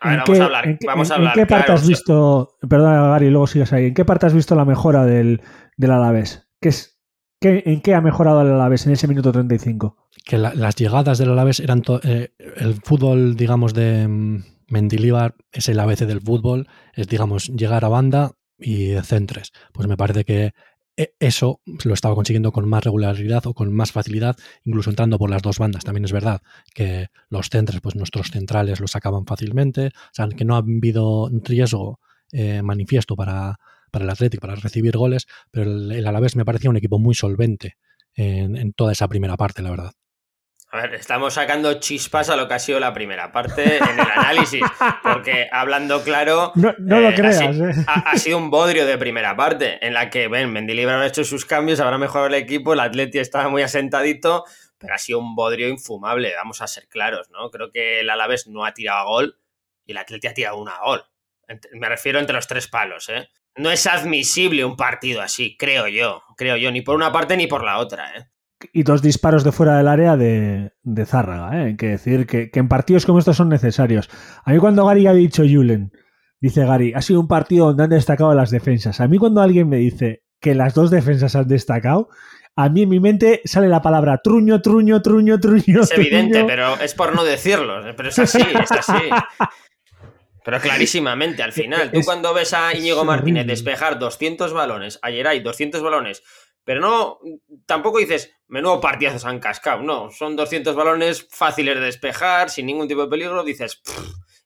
vamos 0.00 0.40
a 0.40 0.44
hablar. 0.44 0.68
¿En 0.68 0.78
qué, 0.78 0.86
vamos 0.86 1.10
a 1.10 1.14
hablar, 1.14 1.38
¿en 1.38 1.44
qué 1.44 1.46
parte 1.50 1.72
has 1.72 1.86
visto, 1.86 2.56
perdona 2.68 3.08
Gary, 3.08 3.30
luego 3.30 3.46
sigues 3.46 3.72
ahí, 3.72 3.86
¿en 3.86 3.94
qué 3.94 4.04
parte 4.04 4.26
has 4.26 4.34
visto 4.34 4.54
la 4.54 4.64
mejora 4.64 5.06
del, 5.06 5.42
del 5.76 5.90
Alavés? 5.90 6.46
¿Qué 6.60 6.68
es, 6.68 6.93
¿En 7.40 7.80
qué 7.80 7.94
ha 7.94 8.00
mejorado 8.00 8.40
el 8.40 8.52
Alavés 8.52 8.86
en 8.86 8.92
ese 8.92 9.06
minuto 9.06 9.32
35? 9.32 9.96
Que 10.24 10.38
las 10.38 10.76
llegadas 10.76 11.18
del 11.18 11.30
Alavés 11.30 11.60
eran 11.60 11.82
eh, 12.02 12.32
el 12.56 12.74
fútbol, 12.74 13.36
digamos, 13.36 13.74
de 13.74 14.08
mm, 14.08 14.44
Mendilibar 14.68 15.34
es 15.52 15.68
el 15.68 15.78
ABC 15.78 16.00
del 16.00 16.22
fútbol, 16.22 16.68
es, 16.94 17.06
digamos, 17.06 17.48
llegar 17.48 17.84
a 17.84 17.88
banda 17.88 18.32
y 18.58 18.94
centres. 19.02 19.52
Pues 19.72 19.88
me 19.88 19.96
parece 19.96 20.24
que 20.24 20.52
e, 20.96 21.14
eso 21.20 21.60
lo 21.84 21.92
estaba 21.92 22.14
consiguiendo 22.14 22.52
con 22.52 22.68
más 22.68 22.84
regularidad 22.84 23.46
o 23.46 23.54
con 23.54 23.72
más 23.74 23.92
facilidad, 23.92 24.36
incluso 24.64 24.90
entrando 24.90 25.18
por 25.18 25.28
las 25.28 25.42
dos 25.42 25.58
bandas. 25.58 25.84
También 25.84 26.04
es 26.04 26.12
verdad 26.12 26.40
que 26.72 27.08
los 27.28 27.50
centros, 27.50 27.80
pues 27.80 27.94
nuestros 27.94 28.28
centrales 28.28 28.80
los 28.80 28.92
sacaban 28.92 29.26
fácilmente, 29.26 29.88
o 29.88 30.12
sea, 30.12 30.28
que 30.28 30.44
no 30.44 30.54
ha 30.54 30.58
habido 30.58 31.30
riesgo 31.44 32.00
eh, 32.32 32.62
manifiesto 32.62 33.16
para, 33.16 33.58
para 33.94 34.04
el 34.04 34.10
Atlético, 34.10 34.40
para 34.40 34.56
recibir 34.56 34.96
goles, 34.96 35.28
pero 35.52 35.70
el, 35.70 35.92
el 35.92 36.06
Alavés 36.06 36.34
me 36.34 36.44
parecía 36.44 36.68
un 36.68 36.76
equipo 36.76 36.98
muy 36.98 37.14
solvente 37.14 37.76
en, 38.14 38.56
en 38.56 38.72
toda 38.72 38.90
esa 38.90 39.06
primera 39.06 39.36
parte, 39.36 39.62
la 39.62 39.70
verdad. 39.70 39.92
A 40.72 40.82
ver, 40.82 40.94
estamos 40.94 41.34
sacando 41.34 41.74
chispas 41.74 42.28
a 42.28 42.34
lo 42.34 42.48
que 42.48 42.54
ha 42.54 42.58
sido 42.58 42.80
la 42.80 42.92
primera 42.92 43.30
parte 43.30 43.76
en 43.76 44.00
el 44.00 44.10
análisis, 44.16 44.64
porque 45.04 45.48
hablando 45.52 46.02
claro, 46.02 46.50
no, 46.56 46.74
no 46.78 46.98
lo 46.98 47.10
eh, 47.10 47.14
creas, 47.14 47.40
ha, 47.40 47.52
sido, 47.52 47.68
eh. 47.68 47.74
ha, 47.86 48.00
ha, 48.10 48.18
sido 48.18 48.38
un 48.38 48.50
bodrio 48.50 48.84
de 48.84 48.98
primera 48.98 49.36
parte, 49.36 49.78
en 49.86 49.94
la 49.94 50.10
que, 50.10 50.26
ven, 50.26 50.52
Mendilibar 50.52 50.98
ha 50.98 51.06
hecho 51.06 51.22
sus 51.22 51.44
cambios, 51.44 51.78
habrá 51.78 51.96
mejorado 51.96 52.26
el 52.26 52.34
equipo, 52.34 52.72
el 52.72 52.80
Atleti 52.80 53.20
estaba 53.20 53.48
muy 53.48 53.62
asentadito, 53.62 54.44
pero 54.76 54.94
ha 54.94 54.98
sido 54.98 55.20
un 55.20 55.36
bodrio 55.36 55.68
infumable, 55.68 56.34
vamos 56.34 56.60
a 56.60 56.66
ser 56.66 56.88
claros, 56.88 57.30
¿no? 57.30 57.52
Creo 57.52 57.70
que 57.70 58.00
el 58.00 58.10
Alavés 58.10 58.48
no 58.48 58.64
ha 58.64 58.74
tirado 58.74 58.98
a 58.98 59.04
gol 59.04 59.38
y 59.86 59.92
el 59.92 59.98
Atleti 59.98 60.26
ha 60.26 60.34
tirado 60.34 60.56
una 60.56 60.72
a 60.72 60.84
gol. 60.84 61.04
Me 61.72 61.88
refiero 61.88 62.18
entre 62.18 62.34
los 62.34 62.48
tres 62.48 62.66
palos, 62.66 63.08
¿eh? 63.10 63.28
No 63.56 63.70
es 63.70 63.86
admisible 63.86 64.64
un 64.64 64.76
partido 64.76 65.22
así, 65.22 65.56
creo 65.56 65.88
yo, 65.88 66.22
creo 66.36 66.56
yo, 66.56 66.70
ni 66.72 66.82
por 66.82 66.96
una 66.96 67.12
parte 67.12 67.36
ni 67.36 67.46
por 67.46 67.64
la 67.64 67.78
otra, 67.78 68.16
¿eh? 68.16 68.26
y 68.72 68.82
dos 68.82 69.02
disparos 69.02 69.44
de 69.44 69.52
fuera 69.52 69.76
del 69.76 69.88
área 69.88 70.16
de, 70.16 70.72
de 70.82 71.06
Zárraga. 71.06 71.56
¿eh? 71.56 71.64
Hay 71.66 71.76
que 71.76 71.88
decir 71.88 72.26
que, 72.26 72.50
que, 72.50 72.60
en 72.60 72.68
partidos 72.68 73.06
como 73.06 73.18
estos 73.18 73.36
son 73.36 73.48
necesarios. 73.48 74.08
A 74.44 74.52
mí 74.52 74.58
cuando 74.58 74.86
Gary 74.86 75.06
ha 75.06 75.12
dicho 75.12 75.42
Julen, 75.42 75.92
dice 76.40 76.64
Gary, 76.64 76.92
ha 76.94 77.02
sido 77.02 77.20
un 77.20 77.28
partido 77.28 77.66
donde 77.66 77.84
han 77.84 77.90
destacado 77.90 78.34
las 78.34 78.50
defensas. 78.50 79.00
A 79.00 79.08
mí 79.08 79.18
cuando 79.18 79.42
alguien 79.42 79.68
me 79.68 79.76
dice 79.76 80.22
que 80.40 80.54
las 80.54 80.74
dos 80.74 80.90
defensas 80.90 81.36
han 81.36 81.48
destacado, 81.48 82.08
a 82.56 82.68
mí 82.68 82.82
en 82.82 82.88
mi 82.88 83.00
mente 83.00 83.40
sale 83.44 83.68
la 83.68 83.82
palabra 83.82 84.20
truño, 84.22 84.62
truño, 84.62 85.02
truño, 85.02 85.40
truño. 85.40 85.82
Es 85.82 85.90
evidente, 85.92 86.44
pero 86.44 86.78
es 86.80 86.94
por 86.94 87.14
no 87.14 87.24
decirlo. 87.24 87.80
Pero 87.96 88.08
es 88.08 88.18
así, 88.18 88.38
es 88.38 88.70
así. 88.70 88.92
Pero 90.44 90.60
clarísimamente, 90.60 91.42
al 91.42 91.52
final, 91.60 91.90
tú 91.90 92.00
cuando 92.04 92.34
ves 92.34 92.52
a 92.52 92.76
Íñigo 92.76 93.04
Martínez 93.04 93.46
despejar 93.46 93.98
200 93.98 94.52
balones, 94.52 94.98
ayer 95.02 95.26
hay 95.26 95.40
200 95.40 95.82
balones, 95.82 96.22
pero 96.64 96.80
no, 96.80 97.18
tampoco 97.66 97.98
dices, 97.98 98.32
menudo 98.48 98.80
partidazo 98.80 99.18
se 99.18 99.28
han 99.28 99.38
cascado. 99.38 99.82
No, 99.82 100.10
son 100.10 100.34
200 100.34 100.74
balones 100.74 101.28
fáciles 101.30 101.74
de 101.74 101.84
despejar, 101.84 102.48
sin 102.50 102.66
ningún 102.66 102.88
tipo 102.88 103.02
de 103.02 103.08
peligro. 103.08 103.44
Dices, 103.44 103.82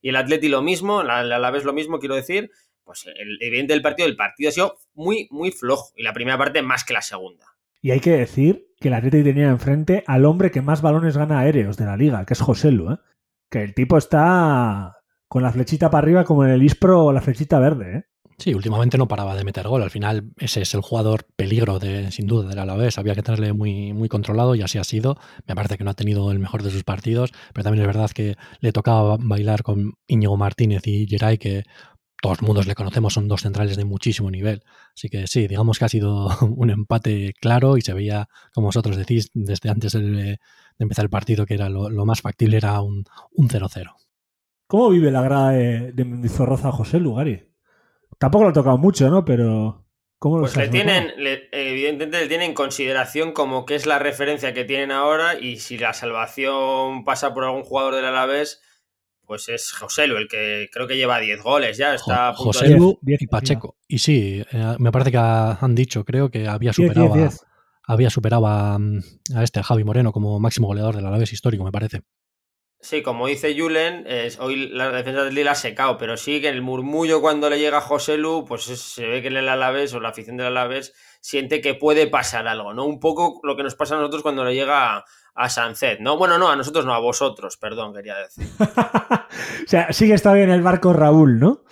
y 0.02 0.08
el 0.08 0.16
Atleti 0.16 0.48
lo 0.48 0.60
mismo, 0.60 1.02
la, 1.04 1.22
la, 1.22 1.38
la 1.38 1.50
vez 1.50 1.64
lo 1.64 1.72
mismo, 1.72 1.98
quiero 1.98 2.16
decir. 2.16 2.50
Pues 2.82 3.06
el 3.06 3.38
evidente 3.40 3.74
del 3.74 3.82
partido, 3.82 4.08
el 4.08 4.16
partido 4.16 4.48
ha 4.48 4.52
sido 4.52 4.78
muy, 4.94 5.28
muy 5.30 5.52
flojo. 5.52 5.92
Y 5.94 6.02
la 6.02 6.12
primera 6.12 6.38
parte 6.38 6.62
más 6.62 6.84
que 6.84 6.94
la 6.94 7.02
segunda. 7.02 7.46
Y 7.80 7.92
hay 7.92 8.00
que 8.00 8.10
decir 8.10 8.66
que 8.80 8.88
el 8.88 8.94
Atleti 8.94 9.22
tenía 9.22 9.48
enfrente 9.48 10.02
al 10.06 10.24
hombre 10.24 10.50
que 10.50 10.62
más 10.62 10.82
balones 10.82 11.16
gana 11.16 11.40
aéreos 11.40 11.76
de 11.76 11.84
la 11.84 11.96
liga, 11.96 12.24
que 12.24 12.34
es 12.34 12.40
José 12.40 12.72
Lu, 12.72 12.92
¿eh? 12.92 12.98
Que 13.50 13.62
el 13.62 13.74
tipo 13.74 13.96
está 13.96 14.97
con 15.28 15.42
la 15.42 15.52
flechita 15.52 15.90
para 15.90 16.04
arriba 16.04 16.24
como 16.24 16.44
en 16.44 16.50
el 16.50 16.62
Ispro 16.62 17.04
o 17.06 17.12
la 17.12 17.20
flechita 17.20 17.58
verde, 17.58 17.96
¿eh? 17.98 18.04
Sí, 18.38 18.54
últimamente 18.54 18.98
no 18.98 19.08
paraba 19.08 19.34
de 19.34 19.42
meter 19.42 19.66
gol. 19.66 19.82
Al 19.82 19.90
final, 19.90 20.30
ese 20.36 20.62
es 20.62 20.72
el 20.72 20.80
jugador 20.80 21.26
peligro, 21.34 21.80
de, 21.80 22.12
sin 22.12 22.28
duda, 22.28 22.48
del 22.48 22.60
Alavés. 22.60 22.96
Había 22.96 23.16
que 23.16 23.22
tenerle 23.22 23.52
muy, 23.52 23.92
muy 23.92 24.08
controlado 24.08 24.54
y 24.54 24.62
así 24.62 24.78
ha 24.78 24.84
sido. 24.84 25.16
Me 25.48 25.56
parece 25.56 25.76
que 25.76 25.82
no 25.82 25.90
ha 25.90 25.94
tenido 25.94 26.30
el 26.30 26.38
mejor 26.38 26.62
de 26.62 26.70
sus 26.70 26.84
partidos, 26.84 27.32
pero 27.52 27.64
también 27.64 27.82
es 27.82 27.88
verdad 27.88 28.10
que 28.12 28.36
le 28.60 28.70
tocaba 28.70 29.16
bailar 29.18 29.64
con 29.64 29.94
Íñigo 30.06 30.36
Martínez 30.36 30.86
y 30.86 31.08
Geray, 31.08 31.38
que 31.38 31.64
todos 32.22 32.40
mundos 32.42 32.68
le 32.68 32.76
conocemos, 32.76 33.14
son 33.14 33.26
dos 33.26 33.42
centrales 33.42 33.76
de 33.76 33.84
muchísimo 33.84 34.30
nivel. 34.30 34.62
Así 34.94 35.08
que 35.08 35.26
sí, 35.26 35.48
digamos 35.48 35.78
que 35.80 35.86
ha 35.86 35.88
sido 35.88 36.28
un 36.56 36.70
empate 36.70 37.34
claro 37.40 37.76
y 37.76 37.82
se 37.82 37.92
veía, 37.92 38.28
como 38.54 38.68
vosotros 38.68 38.96
decís, 38.96 39.30
desde 39.34 39.68
antes 39.68 39.92
de, 39.92 40.38
empezar 40.78 41.04
el 41.04 41.10
partido, 41.10 41.44
que 41.44 41.54
era 41.54 41.68
lo, 41.68 41.90
lo 41.90 42.06
más 42.06 42.20
factible 42.20 42.56
era 42.58 42.80
un 42.82 43.04
0-0. 43.36 44.07
¿Cómo 44.68 44.90
vive 44.90 45.10
la 45.10 45.22
grada 45.22 45.50
de, 45.52 45.92
de 45.92 46.04
Mendizorroza 46.04 46.70
José 46.70 47.00
Lugari? 47.00 47.42
Tampoco 48.18 48.44
lo 48.44 48.50
ha 48.50 48.52
tocado 48.52 48.78
mucho, 48.78 49.10
¿no? 49.10 49.24
Pero. 49.24 49.84
¿cómo 50.18 50.36
lo 50.36 50.42
pues 50.42 50.56
le 50.56 50.68
tienen, 50.68 51.12
le, 51.16 51.48
evidentemente 51.52 52.20
le 52.20 52.28
tienen 52.28 52.50
en 52.50 52.54
consideración 52.54 53.32
como 53.32 53.64
que 53.64 53.76
es 53.76 53.86
la 53.86 53.98
referencia 53.98 54.52
que 54.52 54.64
tienen 54.64 54.90
ahora 54.90 55.38
y 55.38 55.58
si 55.58 55.78
la 55.78 55.94
salvación 55.94 57.04
pasa 57.04 57.32
por 57.32 57.44
algún 57.44 57.62
jugador 57.62 57.94
del 57.94 58.04
Alavés, 58.04 58.60
pues 59.24 59.48
es 59.48 59.72
Joselu, 59.72 60.16
el 60.16 60.28
que 60.28 60.68
creo 60.72 60.86
que 60.86 60.96
lleva 60.96 61.20
10 61.20 61.42
goles 61.42 61.78
ya. 61.78 61.94
Está 61.94 62.34
Joselu 62.34 62.98
y 63.02 63.26
Pacheco. 63.26 63.76
Y 63.86 63.98
sí, 64.00 64.44
eh, 64.52 64.76
me 64.78 64.92
parece 64.92 65.12
que 65.12 65.18
han 65.18 65.74
dicho, 65.74 66.04
creo 66.04 66.30
que 66.30 66.46
había 66.46 66.72
superado, 66.72 67.14
10, 67.14 67.14
10, 67.14 67.30
10. 67.30 67.42
A, 67.42 67.92
había 67.92 68.10
superado 68.10 68.46
a, 68.46 68.74
a, 68.74 69.42
este 69.42 69.60
a 69.60 69.62
Javi 69.62 69.84
Moreno 69.84 70.12
como 70.12 70.38
máximo 70.40 70.66
goleador 70.66 70.96
del 70.96 71.06
Alavés 71.06 71.32
histórico, 71.32 71.64
me 71.64 71.72
parece. 71.72 72.02
Sí, 72.80 73.02
como 73.02 73.26
dice 73.26 73.58
Julen, 73.58 74.04
es, 74.06 74.38
hoy 74.38 74.68
la 74.68 74.90
defensa 74.90 75.24
del 75.24 75.34
Lille 75.34 75.48
ha 75.48 75.56
secado, 75.56 75.98
pero 75.98 76.16
sí 76.16 76.40
que 76.40 76.48
el 76.48 76.62
murmullo 76.62 77.20
cuando 77.20 77.50
le 77.50 77.58
llega 77.58 77.78
a 77.78 77.80
José 77.82 78.16
Lu, 78.16 78.44
pues 78.46 78.68
es, 78.68 78.80
se 78.80 79.06
ve 79.06 79.20
que 79.20 79.28
en 79.28 79.36
el 79.36 79.48
Alavés 79.48 79.92
o 79.94 80.00
la 80.00 80.10
afición 80.10 80.36
del 80.36 80.46
Alavés 80.46 80.94
siente 81.20 81.60
que 81.60 81.74
puede 81.74 82.06
pasar 82.06 82.46
algo, 82.46 82.74
¿no? 82.74 82.84
Un 82.84 83.00
poco 83.00 83.40
lo 83.42 83.56
que 83.56 83.64
nos 83.64 83.74
pasa 83.74 83.96
a 83.96 83.98
nosotros 83.98 84.22
cuando 84.22 84.44
le 84.44 84.54
llega 84.54 84.96
a, 84.96 85.04
a 85.34 85.48
Sancet, 85.48 85.98
¿no? 85.98 86.16
Bueno, 86.16 86.38
no, 86.38 86.50
a 86.50 86.56
nosotros 86.56 86.86
no, 86.86 86.94
a 86.94 87.00
vosotros, 87.00 87.56
perdón, 87.56 87.94
quería 87.94 88.16
decir. 88.16 88.46
o 88.60 89.68
sea, 89.68 89.92
sigue 89.92 90.14
está 90.14 90.32
bien 90.32 90.50
el 90.50 90.62
barco 90.62 90.92
Raúl, 90.92 91.40
¿no? 91.40 91.64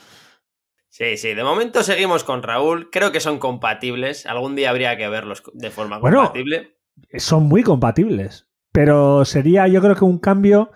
Sí, 0.88 1.16
sí, 1.16 1.34
de 1.34 1.44
momento 1.44 1.82
seguimos 1.82 2.24
con 2.24 2.42
Raúl, 2.42 2.90
creo 2.90 3.12
que 3.12 3.20
son 3.20 3.38
compatibles, 3.38 4.24
algún 4.24 4.56
día 4.56 4.70
habría 4.70 4.96
que 4.96 5.08
verlos 5.08 5.42
de 5.52 5.70
forma 5.70 5.98
bueno, 5.98 6.18
compatible. 6.18 6.78
Son 7.18 7.44
muy 7.44 7.62
compatibles, 7.62 8.48
pero 8.76 9.24
sería 9.24 9.66
yo 9.68 9.80
creo 9.80 9.96
que 9.96 10.04
un 10.04 10.18
cambio 10.18 10.70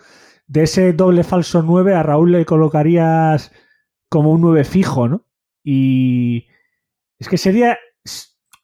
de 0.47 0.63
ese 0.63 0.95
doble 0.95 1.23
falso 1.23 1.63
9 1.63 1.95
a 1.95 2.03
Raúl 2.03 2.33
le 2.33 2.47
colocarías 2.47 3.53
como 4.09 4.33
un 4.33 4.41
9 4.41 4.65
fijo, 4.65 5.07
¿no? 5.07 5.27
Y 5.63 6.49
es 7.19 7.29
que 7.29 7.37
sería, 7.37 7.79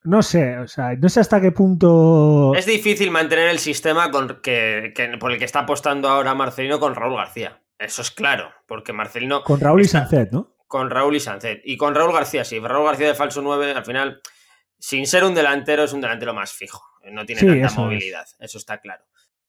no 0.05 0.23
sé, 0.23 0.57
o 0.57 0.67
sea, 0.67 0.95
no 0.97 1.11
sé 1.11 1.21
hasta 1.21 1.39
qué 1.43 1.53
punto... 1.53 2.55
Es 2.57 2.65
difícil 2.65 3.11
mantener 3.11 3.51
el 3.51 3.59
sistema 3.59 4.11
con 4.11 4.41
que, 4.41 4.95
que, 4.97 5.19
por 5.19 5.33
el 5.33 5.39
que 5.39 5.45
está 5.45 5.61
apostando 5.61 6.09
ahora 6.09 6.35
Marcelino 6.35 6.81
con 6.81 6.95
Raúl 6.95 7.17
García. 7.17 7.61
Eso 7.79 8.01
es 8.01 8.11
claro, 8.11 8.51
porque 8.67 8.95
Marcelino... 8.95 9.43
Con 9.43 9.61
Raúl 9.61 9.83
y 9.83 9.85
Sancet, 9.85 10.33
¿no? 10.33 10.57
Con 10.67 10.89
Raúl 10.89 11.15
y 11.15 11.21
Sancet. 11.21 11.61
Y 11.63 11.77
con 11.77 11.95
Raúl 11.95 12.15
García, 12.15 12.43
sí. 12.47 12.59
Raúl 12.59 12.87
García 12.87 13.09
de 13.09 13.15
falso 13.15 13.43
9, 13.43 13.73
al 13.73 13.85
final, 13.85 14.23
sin 14.79 15.07
ser 15.07 15.25
un 15.25 15.35
delantero, 15.35 15.85
es 15.85 15.93
un 15.93 16.01
delantero 16.01 16.33
más 16.33 16.55
fijo. 16.55 16.83
No 17.13 17.27
tiene 17.27 17.43
sí, 17.43 17.47
tanta 17.47 17.83
movilidad, 17.83 18.23
es. 18.23 18.37
eso 18.41 18.57
está 18.57 18.81
claro 18.81 19.05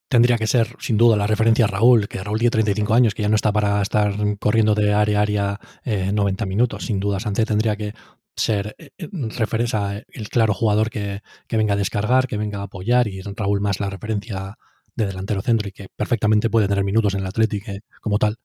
tendría 0.10 0.38
que 0.38 0.48
ser 0.48 0.76
sin 0.80 0.98
duda 0.98 1.16
la 1.16 1.28
referencia 1.28 1.66
a 1.66 1.68
Raúl, 1.68 2.08
que 2.08 2.24
Raúl 2.24 2.40
tiene 2.40 2.52
35 2.52 2.94
años, 2.94 3.14
que 3.14 3.24
ya 3.24 3.30
no 3.30 3.36
está 3.36 3.52
para 3.52 3.82
estar 3.82 4.14
corriendo 4.40 4.76
de 4.76 4.94
área 4.94 5.20
a 5.20 5.22
área 5.22 5.60
eh, 5.84 6.12
90 6.14 6.46
minutos. 6.46 6.86
Sin 6.86 7.00
duda, 7.00 7.20
Sánchez 7.20 7.48
tendría 7.48 7.76
que 7.76 7.94
ser 8.36 8.76
eh, 8.78 8.90
referencia 9.38 10.04
el 10.10 10.30
claro 10.30 10.54
jugador 10.54 10.90
que, 10.90 11.22
que, 11.48 11.58
venga 11.58 11.74
a 11.74 11.78
descargar, 11.78 12.28
que 12.28 12.38
venga 12.38 12.60
a 12.60 12.64
apoyar 12.64 13.08
y 13.08 13.22
Raúl 13.22 13.62
más 13.62 13.80
la 13.80 13.90
referencia 13.90 14.58
de 14.96 15.06
delantero 15.06 15.42
centro 15.42 15.68
y 15.68 15.72
que 15.72 15.88
perfectamente 15.96 16.50
puede 16.50 16.68
tener 16.68 16.84
minutos 16.84 17.14
en 17.14 17.22
el 17.22 17.28
Atlético 17.28 17.72
eh, 17.72 17.82
como 18.02 18.18
tal. 18.18 18.38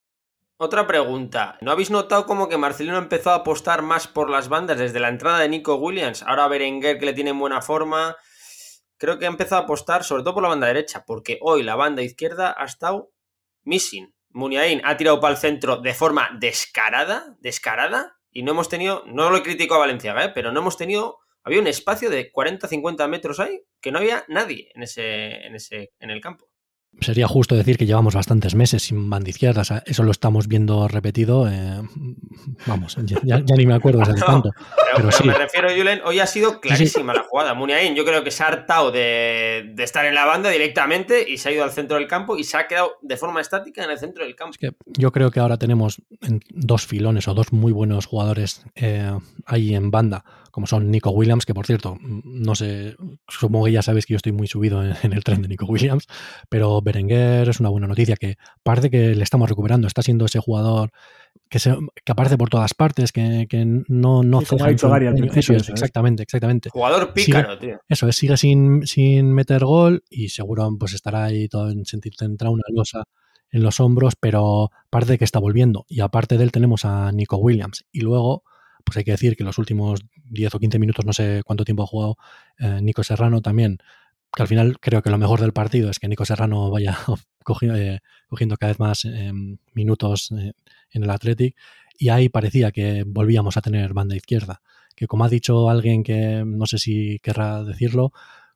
Otra 0.59 0.87
pregunta. 0.87 1.59
¿No 1.61 1.73
habéis 1.73 1.91
notado 1.91 2.25
como 2.25 2.49
que 2.49 2.57
Marcelino 2.57 2.97
empezó 2.97 3.31
a 3.31 3.37
apostar 3.37 3.83
más 3.83 4.07
por 4.07 4.31
las 4.31 4.49
bandas 4.49 4.79
desde 4.79 5.01
la 5.01 5.09
entrada 5.09 5.41
de 5.41 5.49
Nico 5.49 5.75
Williams? 5.75 6.23
Ahora 6.23 6.47
Berenguer 6.47 6.99
que 6.99 7.07
le 7.07 7.15
tiene 7.15 7.31
en 7.31 7.39
buena 7.39 7.63
forma, 7.63 8.17
creo 9.03 9.19
que 9.19 9.25
ha 9.25 9.29
empezado 9.29 9.61
a 9.61 9.65
apostar 9.65 10.05
sobre 10.05 10.23
todo 10.23 10.35
por 10.35 10.45
la 10.45 10.49
banda 10.49 10.69
derecha, 10.69 11.05
porque 11.05 11.41
hoy 11.43 11.65
la 11.65 11.75
banda 11.75 12.03
izquierda 12.03 12.55
ha 12.57 12.65
estado 12.65 13.11
missing. 13.65 14.15
Muniain 14.31 14.81
ha 14.85 14.97
tirado 14.97 15.19
para 15.19 15.35
el 15.35 15.41
centro 15.41 15.79
de 15.79 15.93
forma 15.93 16.31
descarada, 16.39 17.37
descarada, 17.41 18.15
y 18.31 18.45
no 18.45 18.53
hemos 18.53 18.69
tenido, 18.69 19.03
no 19.07 19.29
lo 19.31 19.43
critico 19.43 19.75
a 19.75 19.79
Valenciaga, 19.79 20.27
¿eh? 20.27 20.33
pero 20.33 20.53
no 20.53 20.61
hemos 20.61 20.77
tenido, 20.77 21.19
había 21.43 21.59
un 21.59 21.67
espacio 21.67 22.11
de 22.11 22.31
40-50 22.31 23.09
metros 23.09 23.41
ahí 23.41 23.65
que 23.81 23.91
no 23.91 23.99
había 23.99 24.25
nadie 24.29 24.71
en 24.73 24.85
ese, 24.85 25.47
en 25.47 25.57
ese, 25.57 25.91
en 25.99 26.11
el 26.11 26.21
campo. 26.21 26.52
Sería 27.01 27.27
justo 27.27 27.57
decir 27.57 27.79
que 27.79 27.87
llevamos 27.87 28.15
bastantes 28.15 28.55
meses 28.55 28.83
sin 28.85 29.11
banda 29.11 29.31
izquierda, 29.31 29.63
o 29.63 29.65
sea, 29.65 29.83
eso 29.87 30.03
lo 30.03 30.13
estamos 30.13 30.47
viendo 30.47 30.87
repetido, 30.87 31.49
eh, 31.49 31.83
vamos, 32.67 32.97
ya, 33.05 33.19
ya, 33.25 33.39
ni 33.41 33.67
me 33.67 33.75
acuerdo 33.75 34.03
cuánto. 34.25 34.51
No, 34.93 34.99
pero, 34.99 35.09
pero, 35.09 35.09
pero 35.09 35.13
sí. 35.13 35.27
me 35.27 35.35
refiero, 35.35 35.69
Julen, 35.75 36.01
hoy 36.05 36.21
ha 36.21 36.27
sido 36.27 36.61
clarísima 36.61 37.13
sí, 37.13 37.19
sí. 37.19 37.23
la 37.23 37.29
jugada. 37.29 37.55
Muniain, 37.55 37.95
yo 37.95 38.05
creo 38.05 38.23
que 38.23 38.31
se 38.31 38.43
ha 38.43 38.49
hartado 38.49 38.93
de, 38.93 39.73
de, 39.75 39.85
estar 39.85 40.05
en 40.05 40.15
la 40.15 40.27
banda 40.27 40.51
directamente 40.51 41.29
y 41.29 41.39
se 41.39 41.49
ha 41.49 41.53
ido 41.53 41.65
al 41.65 41.71
centro 41.71 41.97
del 41.97 42.07
campo 42.07 42.37
y 42.37 42.45
se 42.45 42.59
ha 42.59 42.69
quedado 42.69 42.99
de 43.01 43.17
forma 43.17 43.41
estática 43.41 43.83
en 43.83 43.91
el 43.91 43.99
centro 43.99 44.25
del 44.25 44.37
campo. 44.37 44.53
Es 44.53 44.59
que 44.59 44.73
yo 44.87 45.13
creo 45.13 45.31
que 45.31 45.41
ahora 45.41 45.57
tenemos 45.57 46.03
dos 46.51 46.87
filones 46.87 47.27
o 47.27 47.35
dos 47.35 47.53
muy 47.53 47.73
buenos 47.73 48.07
jugadores 48.07 48.65
eh, 48.75 49.13
ahí 49.47 49.75
en 49.75 49.91
banda, 49.91 50.25
como 50.53 50.69
son 50.69 50.91
Nico 50.91 51.11
Williams, 51.11 51.45
que 51.45 51.55
por 51.55 51.67
cierto, 51.67 51.99
no 52.01 52.55
sé, 52.55 52.95
supongo 53.27 53.65
que 53.65 53.73
ya 53.73 53.83
sabéis 53.83 54.07
que 54.07 54.13
yo 54.13 54.19
estoy 54.19 54.33
muy 54.33 54.47
subido 54.47 54.85
en, 54.85 54.95
en 55.03 55.13
el 55.13 55.25
tren 55.25 55.43
de 55.43 55.49
Nico 55.49 55.67
Williams, 55.67 56.07
pero 56.49 56.81
Berenguer 56.81 57.49
es 57.49 57.59
una 57.59 57.71
buena 57.71 57.89
noticia 57.89 58.17
que 58.17 58.37
parece 58.63 58.91
que 58.91 59.17
le 59.17 59.23
estamos 59.25 59.49
recuperando. 59.49 59.89
Está 59.89 60.03
siendo 60.03 60.27
ese 60.27 60.39
jugador 60.39 60.93
que, 61.49 61.59
se, 61.59 61.75
que 62.05 62.13
aparece 62.13 62.39
por 62.39 62.51
todas 62.51 62.75
partes, 62.75 63.13
que, 63.13 63.47
que 63.49 63.65
no, 63.65 64.23
no 64.23 64.41
sí, 64.41 64.47
ceja 64.47 64.89
Gary 64.89 65.07
al 65.07 65.39
Eso 65.39 65.55
es, 65.55 65.69
exactamente, 65.69 66.23
exactamente. 66.23 66.71
Jugador 66.71 67.13
pícaro, 67.13 67.55
sigue, 67.55 67.73
tío. 67.73 67.81
Eso 67.89 68.07
es, 68.07 68.17
sigue 68.17 68.37
sin, 68.37 68.87
sin 68.87 69.33
meter 69.33 69.65
gol 69.65 70.05
y 70.09 70.29
seguro 70.29 70.69
pues 70.79 70.93
estará 70.93 71.25
ahí 71.25 71.49
todo 71.49 71.71
en 71.71 71.85
sentido, 71.87 72.15
tendrá 72.19 72.51
una 72.51 72.63
losa 72.69 73.05
en 73.51 73.63
los 73.63 73.81
hombros, 73.81 74.15
pero 74.19 74.71
parece 74.91 75.19
que 75.19 75.25
está 75.25 75.39
volviendo. 75.39 75.85
Y 75.89 76.01
aparte 76.01 76.39
de 76.39 76.45
él 76.45 76.53
tenemos 76.53 76.85
a 76.85 77.13
Nico 77.13 77.37
Williams. 77.37 77.85
Y 77.93 78.01
luego, 78.01 78.45
pues 78.85 78.97
hay 78.97 79.05
que 79.05 79.13
decir 79.13 79.37
que 79.37 79.45
los 79.45 79.59
últimos 79.59 80.01
10 80.25 80.55
o 80.55 80.59
15 80.59 80.79
minutos, 80.79 81.05
no 81.05 81.13
sé 81.13 81.43
cuánto 81.45 81.65
tiempo 81.65 81.83
ha 81.83 81.87
jugado 81.87 82.17
eh, 82.59 82.81
Nico 82.83 83.03
Serrano 83.05 83.41
también, 83.41 83.79
que 84.35 84.43
al 84.43 84.49
final 84.49 84.81
creo 84.81 85.03
que 85.03 85.11
lo 85.11 85.19
mejor 85.19 85.41
del 85.41 85.53
partido 85.53 85.91
es 85.91 85.99
que 85.99 86.09
Nico 86.09 86.25
Serrano 86.25 86.71
vaya 86.71 86.97
cogiendo, 87.45 87.79
eh, 87.79 88.01
cogiendo 88.29 88.57
cada 88.57 88.73
vez 88.73 88.81
más 88.81 89.05
eh, 89.05 89.33
minutos 89.75 90.31
eh, 90.33 90.53
en 90.91 91.03
el 91.05 91.11
Athletic 91.11 91.57
y 91.99 92.09
ahí 92.09 92.29
parecía 92.29 92.73
que 92.73 93.05
volvíamos 93.07 93.57
a 93.57 93.61
tener 93.61 93.93
banda 93.93 94.17
izquierda, 94.17 94.63
que 94.97 95.07
como 95.07 95.25
ha 95.25 95.29
dicho 95.29 95.69
alguien 95.69 96.03
que 96.03 96.43
no 96.47 96.67
sé 96.67 96.79
si 96.79 97.19
querrá 97.23 97.63
decirlo, 97.63 98.13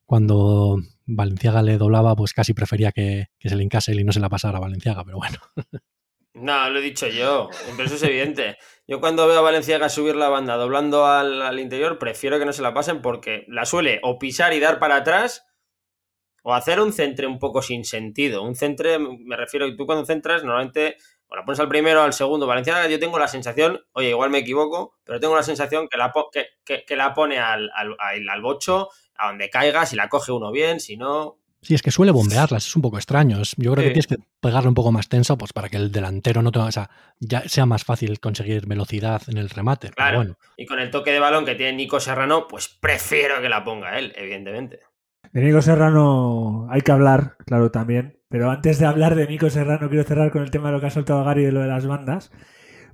cuando 0.06 0.78
Valenciaga 1.04 1.62
le 1.62 1.78
doblaba, 1.78 2.16
pues 2.16 2.32
casi 2.32 2.54
prefería 2.54 2.92
que, 2.92 3.28
que 3.38 3.48
se 3.48 3.56
le 3.56 3.62
hincase 3.62 3.94
y 3.94 4.04
no 4.04 4.12
se 4.12 4.20
la 4.20 4.28
pasara 4.28 4.58
a 4.58 4.60
Valenciaga, 4.60 5.04
pero 5.04 5.18
bueno. 5.18 5.38
No, 6.36 6.68
lo 6.68 6.80
he 6.80 6.82
dicho 6.82 7.06
yo, 7.06 7.48
pero 7.76 7.86
eso 7.86 7.94
es 7.94 8.02
evidente. 8.02 8.58
Yo 8.86 9.00
cuando 9.00 9.26
veo 9.26 9.38
a 9.38 9.42
Valenciaga 9.42 9.88
subir 9.88 10.16
la 10.16 10.28
banda 10.28 10.56
doblando 10.56 11.06
al, 11.06 11.40
al, 11.40 11.58
interior, 11.58 11.98
prefiero 11.98 12.38
que 12.38 12.44
no 12.44 12.52
se 12.52 12.60
la 12.60 12.74
pasen 12.74 13.00
porque 13.00 13.46
la 13.48 13.64
suele 13.64 14.00
o 14.02 14.18
pisar 14.18 14.52
y 14.52 14.60
dar 14.60 14.78
para 14.78 14.96
atrás 14.96 15.46
o 16.42 16.52
hacer 16.52 16.78
un 16.78 16.92
centre 16.92 17.26
un 17.26 17.38
poco 17.38 17.62
sin 17.62 17.86
sentido. 17.86 18.42
Un 18.42 18.54
centre, 18.54 18.98
me 18.98 19.34
refiero, 19.34 19.74
tú 19.76 19.86
cuando 19.86 20.04
centras, 20.04 20.44
normalmente 20.44 20.98
o 21.28 21.36
la 21.36 21.44
pones 21.44 21.58
al 21.58 21.68
primero 21.68 22.02
o 22.02 22.04
al 22.04 22.12
segundo. 22.12 22.46
Valenciaga, 22.46 22.86
yo 22.86 23.00
tengo 23.00 23.18
la 23.18 23.28
sensación, 23.28 23.84
oye, 23.92 24.10
igual 24.10 24.28
me 24.28 24.38
equivoco, 24.38 24.98
pero 25.04 25.18
tengo 25.18 25.34
la 25.34 25.42
sensación 25.42 25.88
que 25.88 25.96
la, 25.96 26.12
que, 26.64 26.84
que, 26.84 26.96
la 26.96 27.14
pone 27.14 27.38
al, 27.38 27.70
al, 27.74 27.96
al 27.98 28.42
bocho, 28.42 28.90
a 29.16 29.28
donde 29.28 29.48
caiga, 29.48 29.86
si 29.86 29.96
la 29.96 30.10
coge 30.10 30.32
uno 30.32 30.52
bien, 30.52 30.80
si 30.80 30.98
no, 30.98 31.38
Sí, 31.66 31.74
es 31.74 31.82
que 31.82 31.90
suele 31.90 32.12
bombearlas, 32.12 32.64
es 32.64 32.76
un 32.76 32.82
poco 32.82 32.96
extraño. 32.96 33.38
Yo 33.56 33.72
creo 33.72 33.82
sí. 33.82 33.88
que 33.88 33.94
tienes 33.94 34.06
que 34.06 34.18
pegarle 34.40 34.68
un 34.68 34.76
poco 34.76 34.92
más 34.92 35.08
tenso 35.08 35.36
pues 35.36 35.52
para 35.52 35.68
que 35.68 35.76
el 35.76 35.90
delantero 35.90 36.40
no 36.40 36.52
te, 36.52 36.60
o 36.60 36.70
sea, 36.70 36.88
ya 37.18 37.40
sea 37.48 37.66
más 37.66 37.82
fácil 37.82 38.20
conseguir 38.20 38.68
velocidad 38.68 39.20
en 39.26 39.36
el 39.36 39.50
remate. 39.50 39.90
Claro, 39.90 40.18
bueno. 40.18 40.38
y 40.56 40.64
con 40.64 40.78
el 40.78 40.92
toque 40.92 41.10
de 41.10 41.18
balón 41.18 41.44
que 41.44 41.56
tiene 41.56 41.72
Nico 41.72 41.98
Serrano, 41.98 42.46
pues 42.46 42.68
prefiero 42.68 43.40
que 43.40 43.48
la 43.48 43.64
ponga 43.64 43.98
él, 43.98 44.12
evidentemente. 44.16 44.78
De 45.32 45.42
Nico 45.42 45.60
Serrano 45.60 46.68
hay 46.70 46.82
que 46.82 46.92
hablar, 46.92 47.36
claro, 47.44 47.72
también. 47.72 48.20
Pero 48.28 48.48
antes 48.48 48.78
de 48.78 48.86
hablar 48.86 49.16
de 49.16 49.26
Nico 49.26 49.50
Serrano, 49.50 49.88
quiero 49.88 50.04
cerrar 50.04 50.30
con 50.30 50.42
el 50.42 50.52
tema 50.52 50.68
de 50.68 50.74
lo 50.74 50.80
que 50.80 50.86
ha 50.86 50.90
soltado 50.90 51.24
Gary 51.24 51.46
de 51.46 51.50
lo 51.50 51.62
de 51.62 51.66
las 51.66 51.84
bandas. 51.84 52.30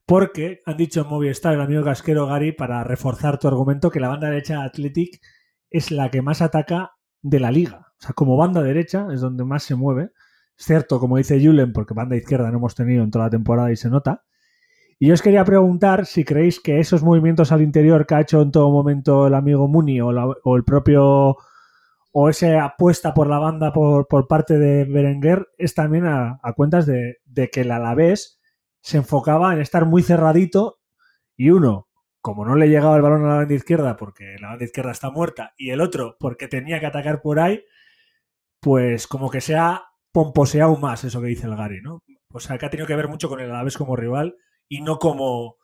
Porque 0.06 0.62
han 0.64 0.78
dicho 0.78 1.02
en 1.02 1.08
Movistar, 1.08 1.52
el 1.52 1.60
amigo 1.60 1.84
casquero 1.84 2.26
Gary, 2.26 2.52
para 2.52 2.84
reforzar 2.84 3.38
tu 3.38 3.48
argumento, 3.48 3.90
que 3.90 4.00
la 4.00 4.08
banda 4.08 4.30
derecha 4.30 4.60
de 4.60 4.64
Athletic 4.64 5.20
es 5.68 5.90
la 5.90 6.10
que 6.10 6.22
más 6.22 6.40
ataca 6.40 6.92
de 7.22 7.40
la 7.40 7.50
liga. 7.50 7.86
O 8.00 8.04
sea, 8.04 8.12
como 8.12 8.36
banda 8.36 8.62
derecha 8.62 9.06
es 9.12 9.20
donde 9.20 9.44
más 9.44 9.62
se 9.62 9.74
mueve. 9.74 10.10
Cierto, 10.56 11.00
como 11.00 11.16
dice 11.16 11.40
Julen, 11.42 11.72
porque 11.72 11.94
banda 11.94 12.16
izquierda 12.16 12.50
no 12.50 12.58
hemos 12.58 12.74
tenido 12.74 13.02
en 13.02 13.10
toda 13.10 13.26
la 13.26 13.30
temporada 13.30 13.72
y 13.72 13.76
se 13.76 13.88
nota. 13.88 14.24
Y 14.98 15.08
yo 15.08 15.14
os 15.14 15.22
quería 15.22 15.44
preguntar 15.44 16.06
si 16.06 16.24
creéis 16.24 16.60
que 16.60 16.78
esos 16.78 17.02
movimientos 17.02 17.50
al 17.50 17.62
interior 17.62 18.06
que 18.06 18.14
ha 18.14 18.20
hecho 18.20 18.42
en 18.42 18.52
todo 18.52 18.70
momento 18.70 19.26
el 19.26 19.34
amigo 19.34 19.66
Muni 19.66 20.00
o, 20.00 20.10
el 20.10 20.64
propio 20.64 21.36
o 22.12 22.28
esa 22.28 22.64
apuesta 22.64 23.12
por 23.14 23.28
la 23.28 23.38
banda 23.38 23.72
por, 23.72 24.06
por 24.06 24.28
parte 24.28 24.58
de 24.58 24.84
Berenguer 24.84 25.48
es 25.58 25.74
también 25.74 26.06
a, 26.06 26.38
a 26.42 26.52
cuentas 26.52 26.86
de, 26.86 27.16
de, 27.24 27.50
que 27.50 27.62
el 27.62 27.72
Alavés 27.72 28.40
se 28.80 28.98
enfocaba 28.98 29.52
en 29.52 29.60
estar 29.60 29.86
muy 29.86 30.02
cerradito 30.02 30.78
y 31.36 31.50
uno, 31.50 31.88
como 32.22 32.46
no 32.46 32.54
le 32.54 32.68
llegaba 32.68 32.96
el 32.96 33.02
balón 33.02 33.24
a 33.24 33.28
la 33.28 33.34
banda 33.34 33.54
izquierda 33.54 33.96
porque 33.96 34.36
la 34.40 34.50
banda 34.50 34.64
izquierda 34.64 34.92
está 34.92 35.10
muerta 35.10 35.52
y 35.58 35.70
el 35.70 35.80
otro 35.80 36.16
porque 36.20 36.46
tenía 36.46 36.78
que 36.78 36.86
atacar 36.86 37.20
por 37.20 37.40
ahí, 37.40 37.64
pues 38.60 39.08
como 39.08 39.28
que 39.28 39.40
se 39.40 39.56
ha 39.56 39.82
pomposeado 40.12 40.76
más 40.76 41.02
eso 41.02 41.20
que 41.20 41.26
dice 41.26 41.46
el 41.46 41.56
Gary, 41.56 41.82
¿no? 41.82 42.04
O 42.32 42.38
sea, 42.38 42.56
que 42.56 42.66
ha 42.66 42.70
tenido 42.70 42.86
que 42.86 42.94
ver 42.94 43.08
mucho 43.08 43.28
con 43.28 43.40
el 43.40 43.50
Alavés 43.50 43.76
como 43.76 43.96
rival 43.96 44.36
y 44.68 44.82
no 44.82 44.98
como 44.98 45.56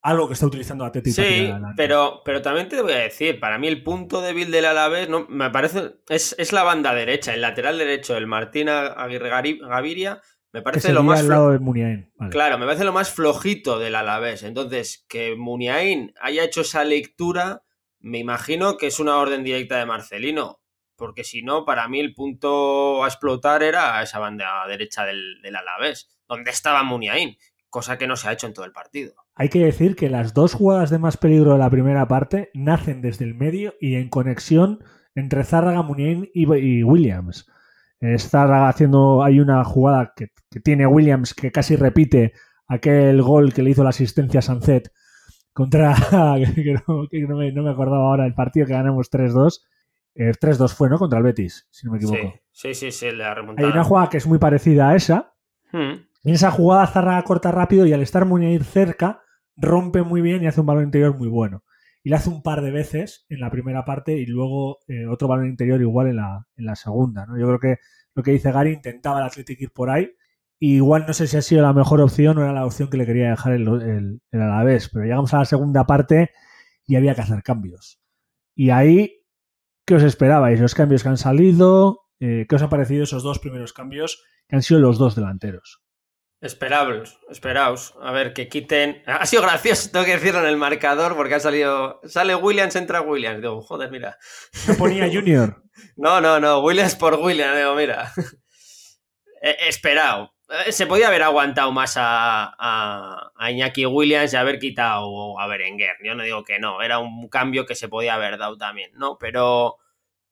algo 0.00 0.28
que 0.28 0.34
está 0.34 0.46
utilizando 0.46 0.84
Atleti. 0.84 1.10
Sí, 1.10 1.52
pero, 1.76 2.22
pero 2.24 2.40
también 2.40 2.68
te 2.68 2.80
voy 2.80 2.92
a 2.92 2.98
decir, 2.98 3.40
para 3.40 3.58
mí 3.58 3.66
el 3.66 3.82
punto 3.82 4.20
débil 4.22 4.52
del 4.52 4.66
Alavés 4.66 5.08
no, 5.08 5.26
me 5.28 5.50
parece 5.50 5.96
es, 6.08 6.36
es 6.38 6.52
la 6.52 6.62
banda 6.62 6.94
derecha, 6.94 7.34
el 7.34 7.40
lateral 7.40 7.76
derecho, 7.76 8.16
el 8.16 8.28
Martín 8.28 8.68
Aguirre 8.68 9.28
Gaviria, 9.28 10.22
me 10.58 10.62
parece 10.62 10.92
lo 10.92 11.04
más 11.04 11.20
al 11.20 11.28
lado 11.28 11.50
de 11.50 11.60
Muniain. 11.60 12.12
Vale. 12.16 12.32
Claro, 12.32 12.58
me 12.58 12.66
parece 12.66 12.84
lo 12.84 12.92
más 12.92 13.10
flojito 13.10 13.78
del 13.78 13.94
Alavés. 13.94 14.42
Entonces, 14.42 15.04
que 15.08 15.36
Muniain 15.36 16.12
haya 16.20 16.42
hecho 16.42 16.62
esa 16.62 16.82
lectura, 16.82 17.62
me 18.00 18.18
imagino 18.18 18.76
que 18.76 18.88
es 18.88 18.98
una 18.98 19.18
orden 19.18 19.44
directa 19.44 19.78
de 19.78 19.86
Marcelino. 19.86 20.60
Porque 20.96 21.22
si 21.22 21.42
no, 21.42 21.64
para 21.64 21.86
mí 21.86 22.00
el 22.00 22.12
punto 22.12 23.04
a 23.04 23.06
explotar 23.06 23.62
era 23.62 24.02
esa 24.02 24.18
banda 24.18 24.66
derecha 24.66 25.04
del, 25.04 25.40
del 25.42 25.54
Alavés, 25.54 26.08
donde 26.26 26.50
estaba 26.50 26.82
Muniain, 26.82 27.36
cosa 27.70 27.98
que 27.98 28.08
no 28.08 28.16
se 28.16 28.28
ha 28.28 28.32
hecho 28.32 28.48
en 28.48 28.54
todo 28.54 28.64
el 28.64 28.72
partido. 28.72 29.14
Hay 29.36 29.48
que 29.48 29.64
decir 29.64 29.94
que 29.94 30.10
las 30.10 30.34
dos 30.34 30.54
jugadas 30.54 30.90
de 30.90 30.98
más 30.98 31.16
peligro 31.16 31.52
de 31.52 31.58
la 31.58 31.70
primera 31.70 32.08
parte 32.08 32.50
nacen 32.52 33.00
desde 33.00 33.26
el 33.26 33.36
medio 33.36 33.74
y 33.80 33.94
en 33.94 34.08
conexión 34.08 34.82
entre 35.14 35.44
Zárraga, 35.44 35.82
Muniain 35.82 36.28
y, 36.34 36.52
y 36.52 36.82
Williams. 36.82 37.46
Está 38.00 38.68
haciendo, 38.68 39.24
hay 39.24 39.40
una 39.40 39.64
jugada 39.64 40.12
que, 40.14 40.28
que, 40.50 40.60
tiene 40.60 40.86
Williams 40.86 41.34
que 41.34 41.50
casi 41.50 41.74
repite 41.74 42.32
aquel 42.68 43.22
gol 43.22 43.52
que 43.52 43.62
le 43.62 43.70
hizo 43.70 43.82
la 43.82 43.90
asistencia 43.90 44.38
a 44.38 44.42
Sanzet 44.42 44.92
contra, 45.52 45.94
que, 46.54 46.74
no, 46.74 47.08
que 47.10 47.20
no, 47.22 47.36
me, 47.36 47.50
no, 47.50 47.64
me, 47.64 47.70
acordaba 47.70 48.04
ahora, 48.04 48.26
el 48.26 48.34
partido 48.34 48.66
que 48.66 48.74
ganamos 48.74 49.10
3-2. 49.10 49.60
Eh, 50.14 50.32
3-2 50.40 50.72
fue, 50.72 50.88
¿no? 50.88 50.98
Contra 50.98 51.18
el 51.18 51.24
Betis, 51.24 51.66
si 51.70 51.86
no 51.86 51.92
me 51.92 51.98
equivoco. 51.98 52.34
Sí, 52.52 52.74
sí, 52.74 52.74
sí, 52.74 52.92
sí 52.92 53.10
le 53.10 53.24
ha 53.24 53.34
remontado. 53.34 53.66
Hay 53.66 53.72
una 53.72 53.82
jugada 53.84 54.08
que 54.08 54.18
es 54.18 54.26
muy 54.26 54.38
parecida 54.38 54.90
a 54.90 54.96
esa. 54.96 55.34
Hmm. 55.72 56.06
En 56.24 56.34
esa 56.34 56.50
jugada 56.50 56.86
Zarraga 56.86 57.22
corta 57.24 57.50
rápido 57.50 57.86
y 57.86 57.92
al 57.92 58.02
estar 58.02 58.24
muy 58.24 58.58
cerca 58.60 59.22
rompe 59.56 60.02
muy 60.02 60.20
bien 60.20 60.42
y 60.42 60.46
hace 60.46 60.60
un 60.60 60.66
balón 60.66 60.84
interior 60.84 61.16
muy 61.16 61.28
bueno. 61.28 61.64
Y 62.02 62.10
le 62.10 62.16
hace 62.16 62.30
un 62.30 62.42
par 62.42 62.62
de 62.62 62.70
veces 62.70 63.26
en 63.28 63.40
la 63.40 63.50
primera 63.50 63.84
parte 63.84 64.16
y 64.16 64.26
luego 64.26 64.78
eh, 64.86 65.06
otro 65.06 65.28
balón 65.28 65.48
interior 65.48 65.80
igual 65.80 66.08
en 66.08 66.16
la, 66.16 66.46
en 66.56 66.64
la 66.64 66.76
segunda. 66.76 67.26
¿no? 67.26 67.38
Yo 67.38 67.46
creo 67.46 67.58
que 67.58 67.76
lo 68.14 68.22
que 68.22 68.32
dice 68.32 68.52
Gary, 68.52 68.72
intentaba 68.72 69.20
el 69.20 69.26
Athletic 69.26 69.60
ir 69.60 69.72
por 69.72 69.90
ahí. 69.90 70.10
Y 70.60 70.76
igual 70.76 71.04
no 71.06 71.12
sé 71.12 71.28
si 71.28 71.36
ha 71.36 71.42
sido 71.42 71.62
la 71.62 71.72
mejor 71.72 72.00
opción 72.00 72.36
o 72.36 72.42
era 72.42 72.52
la 72.52 72.66
opción 72.66 72.90
que 72.90 72.96
le 72.96 73.06
quería 73.06 73.30
dejar 73.30 73.52
el, 73.52 73.68
el, 73.68 74.20
el 74.32 74.40
Alavés. 74.40 74.88
Pero 74.92 75.04
llegamos 75.04 75.32
a 75.34 75.38
la 75.38 75.44
segunda 75.44 75.86
parte 75.86 76.30
y 76.86 76.96
había 76.96 77.14
que 77.14 77.20
hacer 77.20 77.42
cambios. 77.42 78.00
Y 78.56 78.70
ahí, 78.70 79.24
¿qué 79.86 79.94
os 79.94 80.02
esperabais? 80.02 80.60
Los 80.60 80.74
cambios 80.74 81.04
que 81.04 81.10
han 81.10 81.16
salido, 81.16 82.00
eh, 82.18 82.46
¿qué 82.48 82.56
os 82.56 82.62
han 82.62 82.70
parecido 82.70 83.04
esos 83.04 83.22
dos 83.22 83.38
primeros 83.38 83.72
cambios 83.72 84.24
que 84.48 84.56
han 84.56 84.62
sido 84.62 84.80
los 84.80 84.98
dos 84.98 85.14
delanteros? 85.14 85.80
Esperables, 86.40 87.18
esperaos. 87.28 87.94
A 88.00 88.12
ver, 88.12 88.32
que 88.32 88.48
quiten. 88.48 89.02
Ha 89.06 89.26
sido 89.26 89.42
gracioso, 89.42 89.90
tengo 89.90 90.04
que 90.04 90.12
decirlo 90.12 90.40
en 90.40 90.46
el 90.46 90.56
marcador, 90.56 91.16
porque 91.16 91.34
ha 91.34 91.40
salido. 91.40 92.00
Sale 92.04 92.34
Williams, 92.36 92.76
entra 92.76 93.00
Williams. 93.00 93.40
Digo, 93.40 93.60
joder, 93.62 93.90
mira. 93.90 94.18
No 94.68 94.74
ponía 94.76 95.08
Junior. 95.12 95.62
no, 95.96 96.20
no, 96.20 96.38
no. 96.38 96.60
Williams 96.60 96.94
por 96.94 97.14
Williams. 97.14 97.56
Digo, 97.56 97.74
mira. 97.74 98.12
eh, 99.42 99.56
esperado. 99.68 100.32
Se 100.70 100.86
podía 100.86 101.08
haber 101.08 101.22
aguantado 101.24 101.72
más 101.72 101.98
a, 101.98 102.54
a, 102.58 103.32
a, 103.36 103.50
Iñaki 103.50 103.84
Williams 103.84 104.32
y 104.32 104.36
haber 104.36 104.58
quitado 104.58 105.38
a 105.38 105.46
Berenguer. 105.46 105.96
Yo 106.02 106.14
no 106.14 106.22
digo 106.22 106.42
que 106.42 106.58
no. 106.58 106.80
Era 106.80 107.00
un 107.00 107.28
cambio 107.28 107.66
que 107.66 107.74
se 107.74 107.88
podía 107.88 108.14
haber 108.14 108.38
dado 108.38 108.56
también, 108.56 108.92
¿no? 108.94 109.18
Pero. 109.18 109.76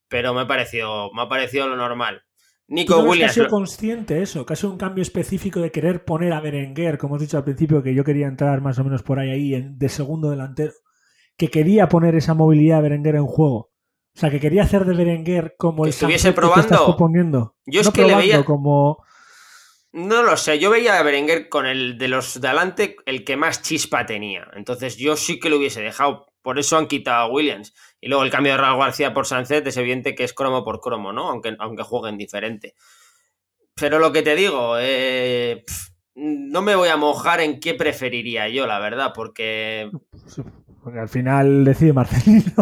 Pero 0.09 0.33
me 0.35 0.42
ha 0.42 0.47
parecido, 0.47 1.11
me 1.12 1.23
ha 1.23 1.29
parecido 1.29 1.66
lo 1.66 1.75
normal. 1.75 2.26
Nico 2.69 2.97
no 2.97 3.11
Williams. 3.11 3.35
Que 3.35 3.41
ha 3.41 3.45
sido 3.45 3.49
consciente 3.49 4.23
eso, 4.23 4.45
que 4.45 4.53
ha 4.53 4.57
sido 4.57 4.73
un 4.73 4.79
cambio 4.79 5.03
específico 5.03 5.61
de 5.61 5.71
querer 5.71 6.05
poner 6.05 6.33
a 6.33 6.41
Berenguer, 6.41 6.99
como 6.99 7.15
hemos 7.15 7.23
dicho 7.23 7.37
al 7.37 7.45
principio, 7.45 7.83
que 7.83 7.95
yo 7.95 8.05
quería 8.05 8.27
entrar 8.27 8.61
más 8.61 8.79
o 8.79 8.85
menos 8.85 9.03
por 9.03 9.19
ahí, 9.19 9.31
ahí 9.31 9.67
de 9.69 9.89
segundo 9.89 10.31
delantero, 10.31 10.73
que 11.37 11.49
quería 11.49 11.89
poner 11.89 12.15
esa 12.17 12.35
movilidad 12.35 12.77
de 12.79 12.83
Berenguer 12.83 13.17
en 13.17 13.27
juego. 13.27 13.71
O 14.15 14.19
sea, 14.19 14.31
que 14.31 14.41
quería 14.41 14.63
hacer 14.63 14.85
de 14.85 14.97
Berenguer 14.97 15.55
como 15.59 15.83
que 15.83 15.91
el 15.91 15.95
estuviese 15.95 16.33
probando. 16.33 16.85
proponiendo. 16.87 17.57
Yo 17.67 17.83
es 17.83 17.87
no 17.87 17.93
que 17.93 18.07
le 18.07 18.17
veía 18.17 18.45
como 18.45 19.05
no 19.97 20.23
lo 20.23 20.37
sé, 20.37 20.59
yo 20.59 20.69
veía 20.69 20.99
a 20.99 21.03
Berenguer 21.03 21.49
con 21.49 21.65
el 21.65 21.97
de 21.97 22.09
los 22.09 22.39
de 22.39 22.49
adelante 22.49 22.97
el 23.07 23.25
que 23.25 23.39
más 23.39 23.63
chispa 23.63 24.05
tenía. 24.05 24.47
Entonces 24.55 24.99
yo 24.99 25.17
sí 25.17 25.41
que 25.41 25.49
lo 25.49 25.57
hubiese 25.57 25.81
dejado. 25.81 26.27
Por 26.43 26.59
eso 26.59 26.77
han 26.77 26.87
quitado 26.87 27.25
a 27.25 27.33
Williams. 27.33 27.73
Y 28.07 28.09
luego 28.09 28.23
el 28.23 28.31
cambio 28.31 28.53
de 28.53 28.59
Raúl 28.59 28.79
García 28.79 29.12
por 29.12 29.27
Sánchez 29.27 29.66
es 29.66 29.77
evidente 29.79 30.14
que 30.14 30.23
es 30.23 30.33
cromo 30.33 30.62
por 30.62 30.81
cromo, 30.81 31.12
¿no? 31.12 31.29
Aunque, 31.29 31.57
aunque 31.59 31.83
jueguen 31.83 32.16
diferente. 32.16 32.77
Pero 33.75 33.99
lo 33.99 34.12
que 34.12 34.23
te 34.23 34.37
digo, 34.37 34.77
eh, 34.79 35.64
pff, 35.66 35.88
no 36.14 36.62
me 36.62 36.77
voy 36.77 36.88
a 36.88 36.97
mojar 36.97 37.40
en 37.40 37.59
qué 37.59 37.75
preferiría 37.75 38.49
yo, 38.49 38.64
la 38.69 38.79
verdad, 38.79 39.11
porque... 39.12 39.90
Porque 40.85 41.01
al 41.01 41.09
final 41.09 41.64
decide 41.64 41.92
Marcelino. 41.92 42.53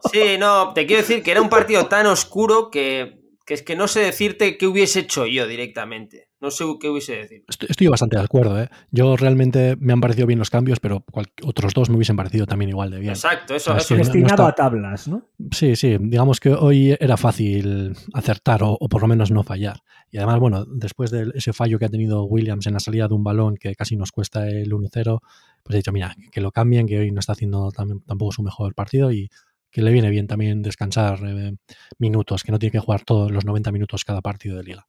sí, 0.12 0.36
no, 0.36 0.72
te 0.72 0.84
quiero 0.84 1.02
decir 1.02 1.22
que 1.22 1.30
era 1.30 1.42
un 1.42 1.48
partido 1.48 1.86
tan 1.86 2.06
oscuro 2.06 2.68
que, 2.68 3.20
que 3.46 3.54
es 3.54 3.62
que 3.62 3.76
no 3.76 3.86
sé 3.86 4.00
decirte 4.00 4.58
qué 4.58 4.66
hubiese 4.66 4.98
hecho 4.98 5.26
yo 5.26 5.46
directamente. 5.46 6.28
No 6.42 6.50
sé 6.50 6.64
qué 6.80 6.88
hubiese 6.88 7.18
decir. 7.18 7.44
Estoy, 7.68 7.86
bastante 7.86 8.16
de 8.16 8.24
acuerdo, 8.24 8.60
¿eh? 8.60 8.68
Yo 8.90 9.16
realmente 9.16 9.76
me 9.78 9.92
han 9.92 10.00
parecido 10.00 10.26
bien 10.26 10.40
los 10.40 10.50
cambios, 10.50 10.80
pero 10.80 11.04
otros 11.44 11.72
dos 11.72 11.88
me 11.88 11.94
hubiesen 11.94 12.16
parecido 12.16 12.46
también 12.46 12.70
igual 12.70 12.90
de 12.90 12.98
bien. 12.98 13.12
Exacto, 13.12 13.54
eso 13.54 13.76
es. 13.76 13.88
Destinado 13.88 14.44
a 14.44 14.52
tablas, 14.52 15.06
¿no? 15.06 15.28
Sí, 15.52 15.76
sí. 15.76 15.96
Digamos 16.00 16.40
que 16.40 16.50
hoy 16.50 16.96
era 16.98 17.16
fácil 17.16 17.94
acertar 18.12 18.62
o, 18.64 18.76
por 18.88 19.02
lo 19.02 19.06
menos 19.06 19.30
no 19.30 19.44
fallar. 19.44 19.82
Y 20.10 20.16
además, 20.16 20.40
bueno, 20.40 20.64
después 20.64 21.12
de 21.12 21.30
ese 21.32 21.52
fallo 21.52 21.78
que 21.78 21.84
ha 21.84 21.88
tenido 21.88 22.24
Williams 22.24 22.66
en 22.66 22.72
la 22.72 22.80
salida 22.80 23.06
de 23.06 23.14
un 23.14 23.22
balón 23.22 23.56
que 23.56 23.76
casi 23.76 23.94
nos 23.94 24.10
cuesta 24.10 24.48
el 24.48 24.72
1-0, 24.72 25.20
pues 25.62 25.74
he 25.74 25.76
dicho, 25.76 25.92
mira, 25.92 26.16
que 26.32 26.40
lo 26.40 26.50
cambien, 26.50 26.88
que 26.88 26.98
hoy 26.98 27.12
no 27.12 27.20
está 27.20 27.34
haciendo 27.34 27.70
tampoco 27.70 28.32
su 28.32 28.42
mejor 28.42 28.74
partido 28.74 29.12
y 29.12 29.30
que 29.70 29.80
le 29.80 29.92
viene 29.92 30.10
bien 30.10 30.26
también 30.26 30.60
descansar 30.60 31.20
eh, 31.24 31.54
minutos, 31.98 32.42
que 32.42 32.50
no 32.50 32.58
tiene 32.58 32.72
que 32.72 32.80
jugar 32.80 33.04
todos 33.04 33.30
los 33.30 33.44
90 33.44 33.70
minutos 33.70 34.04
cada 34.04 34.20
partido 34.20 34.56
de 34.56 34.64
liga. 34.64 34.88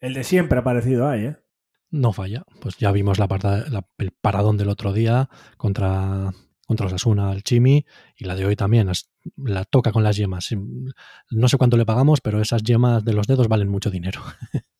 El 0.00 0.14
de 0.14 0.24
siempre 0.24 0.58
ha 0.58 0.64
parecido 0.64 1.08
ahí, 1.08 1.26
¿eh? 1.26 1.36
No 1.90 2.12
falla. 2.12 2.44
Pues 2.60 2.76
ya 2.76 2.92
vimos 2.92 3.18
la, 3.18 3.28
el 3.98 4.12
paradón 4.12 4.56
del 4.56 4.68
otro 4.68 4.92
día 4.92 5.28
contra, 5.56 6.32
contra 6.66 6.86
Osasuna 6.86 7.30
al 7.30 7.42
Chimi 7.42 7.86
y 8.16 8.24
la 8.24 8.34
de 8.34 8.44
hoy 8.44 8.56
también. 8.56 8.90
La 9.36 9.64
toca 9.64 9.92
con 9.92 10.02
las 10.02 10.16
yemas. 10.16 10.50
No 11.30 11.48
sé 11.48 11.56
cuánto 11.56 11.76
le 11.76 11.86
pagamos, 11.86 12.20
pero 12.20 12.40
esas 12.40 12.62
yemas 12.62 13.04
de 13.04 13.14
los 13.14 13.26
dedos 13.26 13.48
valen 13.48 13.68
mucho 13.68 13.90
dinero. 13.90 14.22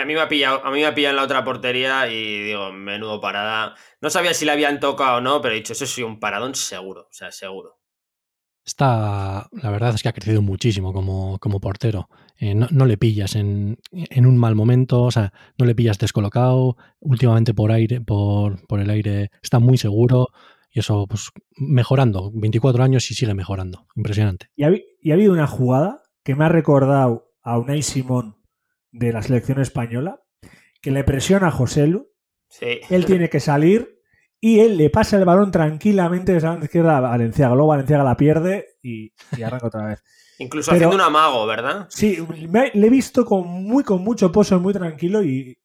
a 0.00 0.04
mí 0.04 0.14
me 0.14 0.20
ha 0.20 0.28
pillado, 0.28 0.64
a 0.64 0.70
mí 0.70 0.78
me 0.78 0.86
ha 0.86 0.94
pillado 0.94 1.10
en 1.10 1.16
la 1.16 1.24
otra 1.24 1.44
portería 1.44 2.08
y 2.08 2.44
digo, 2.44 2.72
menudo 2.72 3.20
parada. 3.20 3.74
No 4.00 4.08
sabía 4.08 4.32
si 4.32 4.44
le 4.44 4.52
habían 4.52 4.80
tocado 4.80 5.18
o 5.18 5.20
no, 5.20 5.42
pero 5.42 5.54
he 5.54 5.58
dicho, 5.58 5.72
eso 5.72 5.86
sí, 5.86 6.02
un 6.02 6.20
paradón 6.20 6.54
seguro, 6.54 7.02
o 7.02 7.12
sea, 7.12 7.32
seguro. 7.32 7.78
Está, 8.64 9.48
la 9.50 9.70
verdad 9.70 9.94
es 9.94 10.02
que 10.02 10.08
ha 10.08 10.12
crecido 10.12 10.40
muchísimo 10.40 10.92
como, 10.92 11.38
como 11.40 11.60
portero. 11.60 12.08
Eh, 12.36 12.54
no, 12.54 12.86
le 12.86 12.96
pillas 12.96 13.36
en, 13.36 13.78
en, 13.92 14.26
un 14.26 14.36
mal 14.36 14.54
momento, 14.54 15.02
o 15.02 15.10
sea, 15.10 15.32
no 15.58 15.64
le 15.64 15.74
pillas 15.74 15.98
descolocado. 15.98 16.76
Últimamente 17.00 17.54
por 17.54 17.70
aire, 17.70 18.00
por, 18.00 18.66
por 18.66 18.80
el 18.80 18.90
aire, 18.90 19.30
está 19.42 19.58
muy 19.58 19.78
seguro. 19.78 20.28
Y 20.70 20.80
eso, 20.80 21.06
pues, 21.06 21.30
mejorando. 21.56 22.30
24 22.34 22.82
años 22.82 23.10
y 23.10 23.14
sigue 23.14 23.34
mejorando. 23.34 23.86
Impresionante. 23.94 24.46
Y 24.56 24.64
ha, 24.64 24.72
y 25.00 25.10
ha 25.10 25.14
habido 25.14 25.32
una 25.32 25.46
jugada 25.46 26.02
que 26.24 26.34
me 26.34 26.44
ha 26.44 26.48
recordado 26.48 27.32
a 27.42 27.58
Unai 27.58 27.82
Simón 27.82 28.36
de 28.90 29.12
la 29.12 29.22
selección 29.22 29.60
española, 29.60 30.20
que 30.80 30.90
le 30.90 31.04
presiona 31.04 31.48
a 31.48 31.52
José 31.52 31.86
Lu. 31.86 32.10
Sí. 32.48 32.80
Él 32.90 33.06
tiene 33.06 33.30
que 33.30 33.40
salir 33.40 34.02
y 34.44 34.58
él 34.58 34.76
le 34.76 34.90
pasa 34.90 35.16
el 35.16 35.24
balón 35.24 35.52
tranquilamente 35.52 36.32
de 36.32 36.40
la 36.40 36.58
izquierda 36.60 36.98
a 36.98 37.00
Valenciaga. 37.00 37.54
Luego 37.54 37.68
Valenciaga 37.68 38.02
la 38.02 38.16
pierde 38.16 38.66
y, 38.82 39.12
arranca 39.40 39.68
otra 39.68 39.86
vez. 39.86 40.02
Incluso 40.38 40.72
haciendo 40.72 40.96
un 40.96 41.02
amago, 41.02 41.46
¿verdad? 41.46 41.86
Sí, 41.90 42.18
le 42.48 42.86
he 42.86 42.90
visto 42.90 43.24
con, 43.24 43.46
muy, 43.46 43.84
con 43.84 44.02
mucho 44.02 44.32
pozo, 44.32 44.58
muy 44.60 44.72
tranquilo 44.72 45.22
y, 45.22 45.58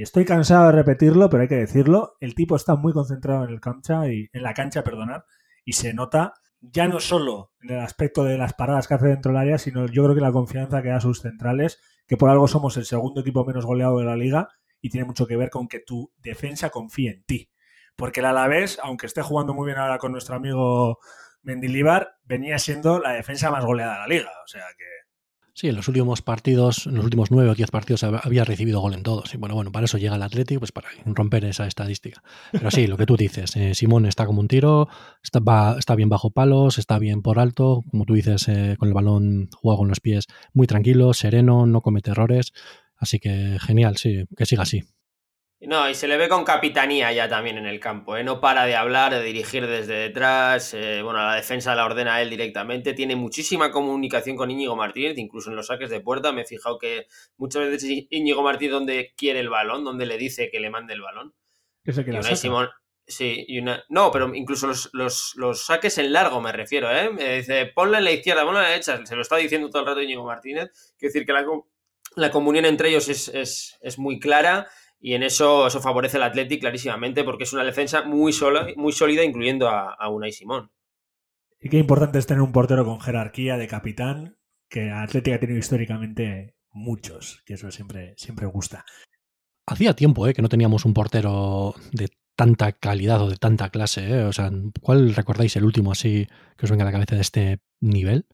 estoy 0.00 0.24
cansado 0.24 0.66
de 0.66 0.72
repetirlo, 0.72 1.28
pero 1.28 1.42
hay 1.42 1.48
que 1.48 1.56
decirlo. 1.56 2.16
El 2.20 2.34
tipo 2.34 2.56
está 2.56 2.76
muy 2.76 2.92
concentrado 2.92 3.44
en 3.44 3.50
el 3.50 3.60
cancha 3.60 4.08
y 4.08 4.28
en 4.32 4.42
la 4.42 4.54
cancha, 4.54 4.82
perdonar, 4.82 5.24
y 5.64 5.72
se 5.72 5.92
nota 5.94 6.34
ya 6.60 6.88
no 6.88 6.98
solo 7.00 7.52
en 7.60 7.76
el 7.76 7.80
aspecto 7.80 8.24
de 8.24 8.38
las 8.38 8.54
paradas 8.54 8.88
que 8.88 8.94
hace 8.94 9.06
dentro 9.06 9.32
del 9.32 9.40
área, 9.40 9.58
sino 9.58 9.86
yo 9.86 10.02
creo 10.04 10.14
que 10.14 10.20
la 10.20 10.32
confianza 10.32 10.82
que 10.82 10.88
da 10.88 10.96
a 10.96 11.00
sus 11.00 11.20
centrales, 11.20 11.78
que 12.06 12.16
por 12.16 12.30
algo 12.30 12.48
somos 12.48 12.76
el 12.76 12.86
segundo 12.86 13.20
equipo 13.20 13.44
menos 13.44 13.66
goleado 13.66 13.98
de 13.98 14.04
la 14.06 14.16
liga 14.16 14.48
y 14.80 14.90
tiene 14.90 15.06
mucho 15.06 15.26
que 15.26 15.36
ver 15.36 15.50
con 15.50 15.68
que 15.68 15.80
tu 15.80 16.12
defensa 16.22 16.70
confíe 16.70 17.10
en 17.10 17.24
ti 17.24 17.50
porque 17.96 18.20
el 18.20 18.26
Alavés, 18.26 18.78
aunque 18.82 19.06
esté 19.06 19.22
jugando 19.22 19.54
muy 19.54 19.66
bien 19.66 19.78
ahora 19.78 19.98
con 19.98 20.12
nuestro 20.12 20.36
amigo 20.36 20.98
Mendilibar, 21.46 22.18
venía 22.24 22.58
siendo 22.58 22.98
la 22.98 23.12
defensa 23.12 23.52
más 23.52 23.64
goleada 23.64 23.94
de 23.94 24.00
la 24.00 24.06
liga. 24.08 24.30
O 24.44 24.48
sea 24.48 24.64
que. 24.76 24.84
Sí, 25.54 25.68
en 25.68 25.76
los 25.76 25.88
últimos 25.88 26.20
partidos, 26.20 26.86
en 26.86 26.96
los 26.96 27.04
últimos 27.04 27.30
nueve 27.30 27.48
o 27.48 27.54
diez 27.54 27.70
partidos 27.70 28.02
había 28.04 28.44
recibido 28.44 28.80
gol 28.80 28.92
en 28.92 29.02
todos. 29.02 29.32
Y 29.32 29.38
bueno, 29.38 29.54
bueno, 29.54 29.72
para 29.72 29.86
eso 29.86 29.96
llega 29.96 30.16
el 30.16 30.22
Atlético, 30.22 30.58
pues 30.58 30.72
para 30.72 30.88
romper 31.06 31.46
esa 31.46 31.66
estadística. 31.66 32.22
Pero 32.52 32.70
sí, 32.70 32.86
lo 32.88 32.98
que 32.98 33.06
tú 33.06 33.16
dices, 33.16 33.56
eh, 33.56 33.74
Simón 33.74 34.04
está 34.04 34.26
como 34.26 34.40
un 34.40 34.48
tiro, 34.48 34.88
está, 35.22 35.94
bien 35.94 36.10
bajo 36.10 36.30
palos, 36.30 36.76
está 36.76 36.98
bien 36.98 37.22
por 37.22 37.38
alto, 37.38 37.84
como 37.90 38.04
tú 38.04 38.14
dices, 38.14 38.48
eh, 38.48 38.76
con 38.78 38.88
el 38.88 38.94
balón 38.94 39.48
juega 39.54 39.78
con 39.78 39.88
los 39.88 40.00
pies 40.00 40.26
muy 40.52 40.66
tranquilo, 40.66 41.14
sereno, 41.14 41.64
no 41.64 41.80
comete 41.80 42.10
errores. 42.10 42.52
Así 42.98 43.18
que 43.18 43.56
genial, 43.60 43.96
sí, 43.96 44.24
que 44.36 44.44
siga 44.44 44.64
así. 44.64 44.82
No, 45.60 45.88
y 45.88 45.94
se 45.94 46.06
le 46.06 46.18
ve 46.18 46.28
con 46.28 46.44
capitanía 46.44 47.12
ya 47.12 47.30
también 47.30 47.56
en 47.56 47.66
el 47.66 47.80
campo, 47.80 48.14
¿eh? 48.16 48.22
no 48.22 48.42
para 48.42 48.66
de 48.66 48.76
hablar, 48.76 49.14
de 49.14 49.22
dirigir 49.22 49.66
desde 49.66 49.94
detrás, 49.94 50.74
eh, 50.74 51.00
bueno, 51.02 51.18
la 51.18 51.34
defensa 51.34 51.74
la 51.74 51.86
ordena 51.86 52.20
él 52.20 52.28
directamente, 52.28 52.92
tiene 52.92 53.16
muchísima 53.16 53.70
comunicación 53.70 54.36
con 54.36 54.50
Íñigo 54.50 54.76
Martínez, 54.76 55.16
incluso 55.16 55.48
en 55.48 55.56
los 55.56 55.68
saques 55.68 55.88
de 55.88 56.00
puerta, 56.00 56.30
me 56.30 56.42
he 56.42 56.44
fijado 56.44 56.78
que 56.78 57.06
muchas 57.38 57.62
veces 57.62 58.06
Íñigo 58.10 58.42
Martínez 58.42 58.72
donde 58.72 59.14
quiere 59.16 59.40
el 59.40 59.48
balón, 59.48 59.82
donde 59.82 60.04
le 60.04 60.18
dice 60.18 60.50
que 60.50 60.60
le 60.60 60.68
mande 60.68 60.92
el 60.92 61.00
balón. 61.00 61.34
Que 61.82 61.92
Simón, 62.36 62.68
sí, 63.06 63.46
y 63.48 63.58
una, 63.58 63.82
no, 63.88 64.10
pero 64.10 64.34
incluso 64.34 64.70
los, 64.92 65.64
saques 65.64 65.96
en 65.96 66.12
largo 66.12 66.42
me 66.42 66.52
refiero, 66.52 66.90
¿eh? 66.94 67.10
Me 67.10 67.36
dice, 67.36 67.64
ponla 67.74 67.98
en 67.98 68.04
la 68.04 68.12
izquierda, 68.12 68.44
ponla 68.44 68.60
en 68.60 68.64
la 68.64 68.70
derecha, 68.72 69.06
se 69.06 69.16
lo 69.16 69.22
está 69.22 69.36
diciendo 69.36 69.70
todo 69.70 69.80
el 69.80 69.88
rato 69.88 70.02
Íñigo 70.02 70.26
Martínez, 70.26 70.70
quiero 70.98 71.12
decir 71.14 71.24
que 71.24 71.32
la, 71.32 71.46
la 72.16 72.30
comunión 72.30 72.66
entre 72.66 72.90
ellos 72.90 73.08
es, 73.08 73.28
es, 73.28 73.78
es 73.80 73.98
muy 73.98 74.20
clara 74.20 74.68
y 75.00 75.14
en 75.14 75.22
eso, 75.22 75.66
eso 75.66 75.80
favorece 75.80 76.16
al 76.16 76.24
Athletic 76.24 76.60
clarísimamente 76.60 77.24
porque 77.24 77.44
es 77.44 77.52
una 77.52 77.64
defensa 77.64 78.02
muy, 78.02 78.32
sola, 78.32 78.66
muy 78.76 78.92
sólida, 78.92 79.24
incluyendo 79.24 79.68
a, 79.68 79.94
a 79.94 80.08
Unai 80.08 80.32
Simón. 80.32 80.70
Y 81.60 81.68
qué 81.68 81.78
importante 81.78 82.18
es 82.18 82.26
tener 82.26 82.42
un 82.42 82.52
portero 82.52 82.84
con 82.84 83.00
jerarquía 83.00 83.56
de 83.56 83.68
capitán, 83.68 84.38
que 84.68 84.90
Athletic 84.90 85.34
ha 85.34 85.40
tenido 85.40 85.58
históricamente 85.58 86.56
muchos, 86.70 87.42
que 87.46 87.54
eso 87.54 87.70
siempre, 87.70 88.14
siempre 88.16 88.46
gusta. 88.46 88.84
Hacía 89.66 89.94
tiempo 89.94 90.26
¿eh? 90.26 90.34
que 90.34 90.42
no 90.42 90.48
teníamos 90.48 90.84
un 90.84 90.94
portero 90.94 91.74
de 91.92 92.10
tanta 92.36 92.72
calidad 92.72 93.22
o 93.22 93.30
de 93.30 93.36
tanta 93.36 93.70
clase. 93.70 94.08
¿eh? 94.08 94.24
O 94.24 94.32
sea, 94.32 94.50
¿cuál 94.80 95.14
recordáis 95.14 95.56
el 95.56 95.64
último 95.64 95.92
así 95.92 96.28
que 96.56 96.66
os 96.66 96.70
venga 96.70 96.84
a 96.84 96.86
la 96.86 96.92
cabeza 96.92 97.16
de 97.16 97.22
este 97.22 97.60
nivel? 97.80 98.26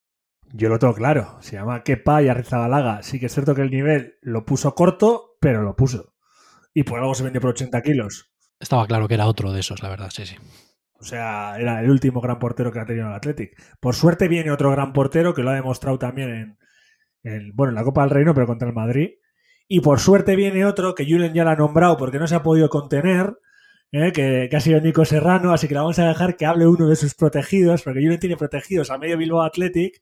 Yo 0.53 0.69
lo 0.69 0.79
tengo 0.79 0.95
claro. 0.95 1.39
Se 1.41 1.57
llama 1.57 1.83
Kepa 1.83 2.23
y 2.23 2.29
Arrizabalaga. 2.29 3.03
Sí 3.03 3.19
que 3.19 3.27
es 3.27 3.33
cierto 3.33 3.55
que 3.55 3.63
el 3.63 3.71
nivel 3.71 4.19
lo 4.21 4.45
puso 4.45 4.75
corto, 4.75 5.37
pero 5.41 5.63
lo 5.63 5.77
puso 5.77 6.12
y 6.75 6.83
por 6.85 7.01
algo 7.01 7.15
se 7.15 7.25
vende 7.25 7.41
por 7.41 7.51
80 7.51 7.83
kilos. 7.83 8.31
Estaba 8.59 8.87
claro 8.87 9.09
que 9.09 9.15
era 9.15 9.27
otro 9.27 9.53
de 9.53 9.61
esos, 9.61 9.83
la 9.83 9.89
verdad, 9.89 10.11
sí, 10.11 10.25
sí. 10.27 10.37
O 11.03 11.05
sea, 11.05 11.57
era 11.59 11.81
el 11.81 11.91
último 11.91 12.21
gran 12.21 12.39
portero 12.39 12.71
que 12.71 12.79
ha 12.79 12.87
tenido 12.87 13.09
el 13.09 13.15
Athletic. 13.15 13.61
Por 13.81 13.97
suerte 13.97 14.29
viene 14.29 14.53
otro 14.53 14.71
gran 14.71 14.93
portero 14.93 15.35
que 15.35 15.43
lo 15.43 15.51
ha 15.51 15.55
demostrado 15.55 15.99
también 15.99 16.57
en, 17.25 17.51
bueno, 17.55 17.71
en 17.71 17.75
la 17.75 17.83
Copa 17.83 18.03
del 18.03 18.11
Reino, 18.11 18.35
pero 18.35 18.47
contra 18.47 18.69
el 18.69 18.75
Madrid. 18.75 19.11
Y 19.67 19.81
por 19.81 19.99
suerte 19.99 20.37
viene 20.37 20.65
otro 20.65 20.95
que 20.95 21.05
Julen 21.05 21.35
ya 21.35 21.43
lo 21.43 21.51
ha 21.51 21.57
nombrado 21.57 21.97
porque 21.97 22.21
no 22.21 22.29
se 22.29 22.37
ha 22.37 22.45
podido 22.45 22.69
contener, 22.69 23.37
¿eh? 23.91 24.13
que, 24.13 24.49
ha 24.55 24.61
sido 24.61 24.81
Nico 24.81 25.05
Serrano, 25.05 25.53
así 25.53 25.67
que 25.67 25.75
le 25.75 25.81
vamos 25.81 25.99
a 25.99 26.07
dejar 26.07 26.37
que 26.37 26.47
hable 26.47 26.69
uno 26.69 26.89
de 26.89 26.95
sus 26.95 27.15
protegidos, 27.15 27.83
porque 27.83 28.01
Julen 28.01 28.21
tiene 28.21 28.37
protegidos 28.37 28.91
a 28.93 28.99
medio 28.99 29.19
Bilbao 29.19 29.43
Athletic. 29.43 30.01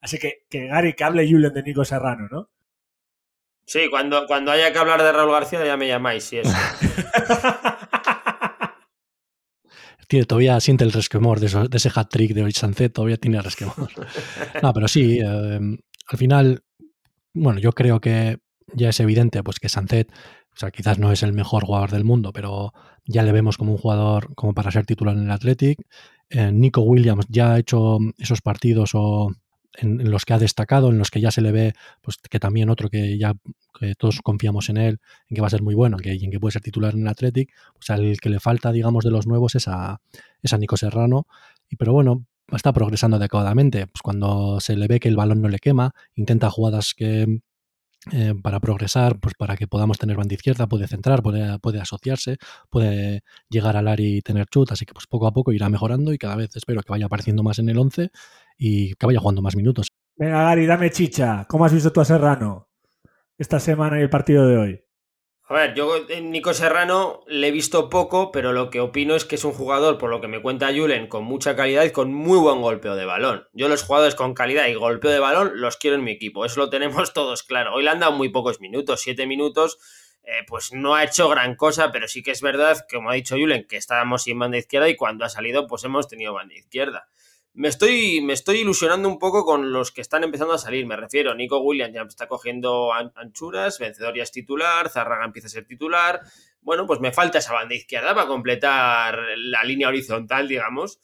Así 0.00 0.18
que, 0.18 0.46
que 0.50 0.66
Gary, 0.66 0.94
que 0.94 1.04
hable 1.04 1.30
Julen 1.30 1.52
de 1.52 1.62
Nico 1.62 1.84
Serrano, 1.84 2.26
¿no? 2.28 2.50
Sí, 3.66 3.88
cuando, 3.90 4.26
cuando 4.26 4.50
haya 4.50 4.72
que 4.72 4.78
hablar 4.78 5.02
de 5.02 5.12
Raúl 5.12 5.32
García 5.32 5.64
ya 5.64 5.76
me 5.76 5.86
llamáis, 5.86 6.24
sí, 6.24 6.38
eso. 6.38 6.50
tiene, 10.10 10.26
todavía 10.26 10.58
siente 10.58 10.82
el 10.82 10.92
resquemor 10.92 11.38
de, 11.38 11.46
ese 11.46 11.90
hat-trick 11.94 12.34
de 12.34 12.42
hoy 12.42 12.52
Sancet, 12.52 12.92
todavía 12.92 13.16
tiene 13.16 13.40
resquemor. 13.40 13.76
No, 14.62 14.72
pero 14.72 14.88
sí, 14.88 15.20
em, 15.20 15.78
al 16.08 16.18
final, 16.18 16.64
bueno, 17.32 17.60
yo 17.60 17.72
creo 17.72 18.00
que 18.00 18.38
ya 18.74 18.88
es 18.88 18.98
evidente 18.98 19.42
pues 19.44 19.60
que 19.60 19.68
Sancet, 19.68 20.10
o 20.12 20.56
sea, 20.56 20.72
quizás 20.72 20.98
no 20.98 21.12
es 21.12 21.22
el 21.22 21.32
mejor 21.32 21.64
jugador 21.64 21.92
del 21.92 22.02
mundo, 22.02 22.32
pero 22.32 22.72
ya 23.04 23.22
le 23.22 23.30
vemos 23.30 23.56
como 23.56 23.72
un 23.72 23.78
jugador 23.78 24.34
como 24.34 24.52
para 24.52 24.72
ser 24.72 24.84
titular 24.84 25.16
en 25.16 25.22
el 25.22 25.30
Athletic. 25.30 25.78
Eh, 26.28 26.50
Nico 26.50 26.80
Williams 26.80 27.26
ya 27.28 27.52
ha 27.52 27.58
hecho 27.60 27.98
esos 28.18 28.40
partidos 28.40 28.90
o 28.94 29.30
en, 29.74 30.10
los 30.10 30.24
que 30.24 30.34
ha 30.34 30.38
destacado, 30.38 30.90
en 30.90 30.98
los 30.98 31.10
que 31.10 31.20
ya 31.20 31.30
se 31.30 31.40
le 31.40 31.52
ve, 31.52 31.74
pues 32.00 32.16
que 32.18 32.40
también 32.40 32.70
otro 32.70 32.88
que 32.88 33.18
ya 33.18 33.34
que 33.78 33.94
todos 33.94 34.20
confiamos 34.22 34.68
en 34.68 34.76
él, 34.76 35.00
en 35.28 35.34
que 35.34 35.40
va 35.40 35.46
a 35.46 35.50
ser 35.50 35.62
muy 35.62 35.74
bueno, 35.74 35.96
en 35.96 36.02
que, 36.02 36.24
en 36.24 36.30
que 36.30 36.40
puede 36.40 36.52
ser 36.52 36.62
titular 36.62 36.94
en 36.94 37.02
el 37.02 37.08
Athletic, 37.08 37.52
pues 37.74 37.90
al 37.90 38.18
que 38.20 38.30
le 38.30 38.40
falta, 38.40 38.72
digamos, 38.72 39.04
de 39.04 39.10
los 39.10 39.26
nuevos 39.26 39.54
es 39.54 39.68
a, 39.68 40.00
es 40.42 40.52
a 40.52 40.58
Nico 40.58 40.76
Serrano. 40.76 41.26
Y 41.68 41.76
pero 41.76 41.92
bueno, 41.92 42.26
está 42.52 42.72
progresando 42.72 43.16
adecuadamente. 43.16 43.86
Pues 43.86 44.02
cuando 44.02 44.60
se 44.60 44.76
le 44.76 44.86
ve 44.86 45.00
que 45.00 45.08
el 45.08 45.16
balón 45.16 45.40
no 45.40 45.48
le 45.48 45.58
quema, 45.58 45.94
intenta 46.14 46.50
jugadas 46.50 46.94
que, 46.94 47.40
eh, 48.12 48.34
para 48.42 48.60
progresar, 48.60 49.18
pues 49.20 49.34
para 49.34 49.56
que 49.56 49.66
podamos 49.66 49.98
tener 49.98 50.16
banda 50.16 50.34
izquierda, 50.34 50.66
puede 50.66 50.88
centrar, 50.88 51.22
puede, 51.22 51.58
puede 51.58 51.80
asociarse, 51.80 52.38
puede 52.70 53.22
llegar 53.48 53.76
al 53.76 53.88
área 53.88 54.06
y 54.06 54.22
tener 54.22 54.46
chut, 54.46 54.72
así 54.72 54.86
que 54.86 54.94
pues 54.94 55.06
poco 55.06 55.26
a 55.26 55.32
poco 55.32 55.52
irá 55.52 55.68
mejorando 55.68 56.12
y 56.12 56.18
cada 56.18 56.36
vez 56.36 56.54
espero 56.56 56.82
que 56.82 56.90
vaya 56.90 57.06
apareciendo 57.06 57.42
más 57.42 57.58
en 57.58 57.68
el 57.68 57.78
11 57.78 58.10
y 58.56 58.94
que 58.94 59.06
vaya 59.06 59.20
jugando 59.20 59.42
más 59.42 59.54
minutos. 59.54 59.88
Venga, 60.16 60.44
Gary, 60.44 60.66
dame 60.66 60.90
chicha. 60.90 61.46
¿Cómo 61.48 61.64
has 61.64 61.72
visto 61.72 61.92
tú 61.92 62.00
a 62.00 62.04
Serrano 62.04 62.68
esta 63.38 63.60
semana 63.60 63.98
y 63.98 64.02
el 64.02 64.10
partido 64.10 64.46
de 64.46 64.56
hoy? 64.56 64.84
A 65.50 65.54
ver, 65.54 65.74
yo 65.74 66.08
en 66.08 66.30
Nico 66.30 66.54
Serrano 66.54 67.24
le 67.26 67.48
he 67.48 67.50
visto 67.50 67.90
poco, 67.90 68.30
pero 68.30 68.52
lo 68.52 68.70
que 68.70 68.78
opino 68.78 69.16
es 69.16 69.24
que 69.24 69.34
es 69.34 69.42
un 69.42 69.52
jugador, 69.52 69.98
por 69.98 70.08
lo 70.08 70.20
que 70.20 70.28
me 70.28 70.40
cuenta 70.40 70.72
Julen, 70.72 71.08
con 71.08 71.24
mucha 71.24 71.56
calidad 71.56 71.82
y 71.82 71.90
con 71.90 72.14
muy 72.14 72.38
buen 72.38 72.60
golpeo 72.60 72.94
de 72.94 73.04
balón. 73.04 73.48
Yo 73.52 73.68
los 73.68 73.82
jugadores 73.82 74.14
con 74.14 74.32
calidad 74.32 74.68
y 74.68 74.74
golpeo 74.74 75.10
de 75.10 75.18
balón 75.18 75.50
los 75.56 75.76
quiero 75.76 75.96
en 75.96 76.04
mi 76.04 76.12
equipo, 76.12 76.44
eso 76.44 76.60
lo 76.60 76.70
tenemos 76.70 77.12
todos 77.14 77.42
claro. 77.42 77.74
Hoy 77.74 77.82
le 77.82 77.90
han 77.90 77.98
dado 77.98 78.12
muy 78.12 78.28
pocos 78.28 78.60
minutos, 78.60 79.00
siete 79.00 79.26
minutos, 79.26 79.78
eh, 80.22 80.44
pues 80.46 80.72
no 80.72 80.94
ha 80.94 81.02
hecho 81.02 81.28
gran 81.28 81.56
cosa, 81.56 81.90
pero 81.90 82.06
sí 82.06 82.22
que 82.22 82.30
es 82.30 82.42
verdad, 82.42 82.86
como 82.88 83.10
ha 83.10 83.14
dicho 83.14 83.34
Julen, 83.34 83.66
que 83.66 83.76
estábamos 83.76 84.22
sin 84.22 84.38
banda 84.38 84.56
izquierda 84.56 84.88
y 84.88 84.94
cuando 84.94 85.24
ha 85.24 85.28
salido, 85.28 85.66
pues 85.66 85.82
hemos 85.82 86.06
tenido 86.06 86.32
banda 86.32 86.54
izquierda 86.54 87.08
me 87.60 87.68
estoy, 87.68 88.22
me 88.22 88.32
estoy 88.32 88.60
ilusionando 88.60 89.06
un 89.06 89.18
poco 89.18 89.44
con 89.44 89.70
los 89.70 89.92
que 89.92 90.00
están 90.00 90.24
empezando 90.24 90.54
a 90.54 90.58
salir. 90.58 90.86
Me 90.86 90.96
refiero, 90.96 91.34
Nico 91.34 91.58
Williams 91.60 91.92
ya 91.92 92.02
está 92.08 92.26
cogiendo 92.26 92.90
anchuras, 92.94 93.78
Vencedor 93.78 94.16
ya 94.16 94.22
es 94.22 94.32
titular, 94.32 94.88
Zarraga 94.88 95.26
empieza 95.26 95.46
a 95.46 95.50
ser 95.50 95.66
titular. 95.66 96.22
Bueno, 96.62 96.86
pues 96.86 97.00
me 97.00 97.12
falta 97.12 97.36
esa 97.36 97.52
banda 97.52 97.74
izquierda 97.74 98.14
para 98.14 98.26
completar 98.26 99.18
la 99.36 99.62
línea 99.62 99.88
horizontal, 99.88 100.48
digamos. 100.48 101.00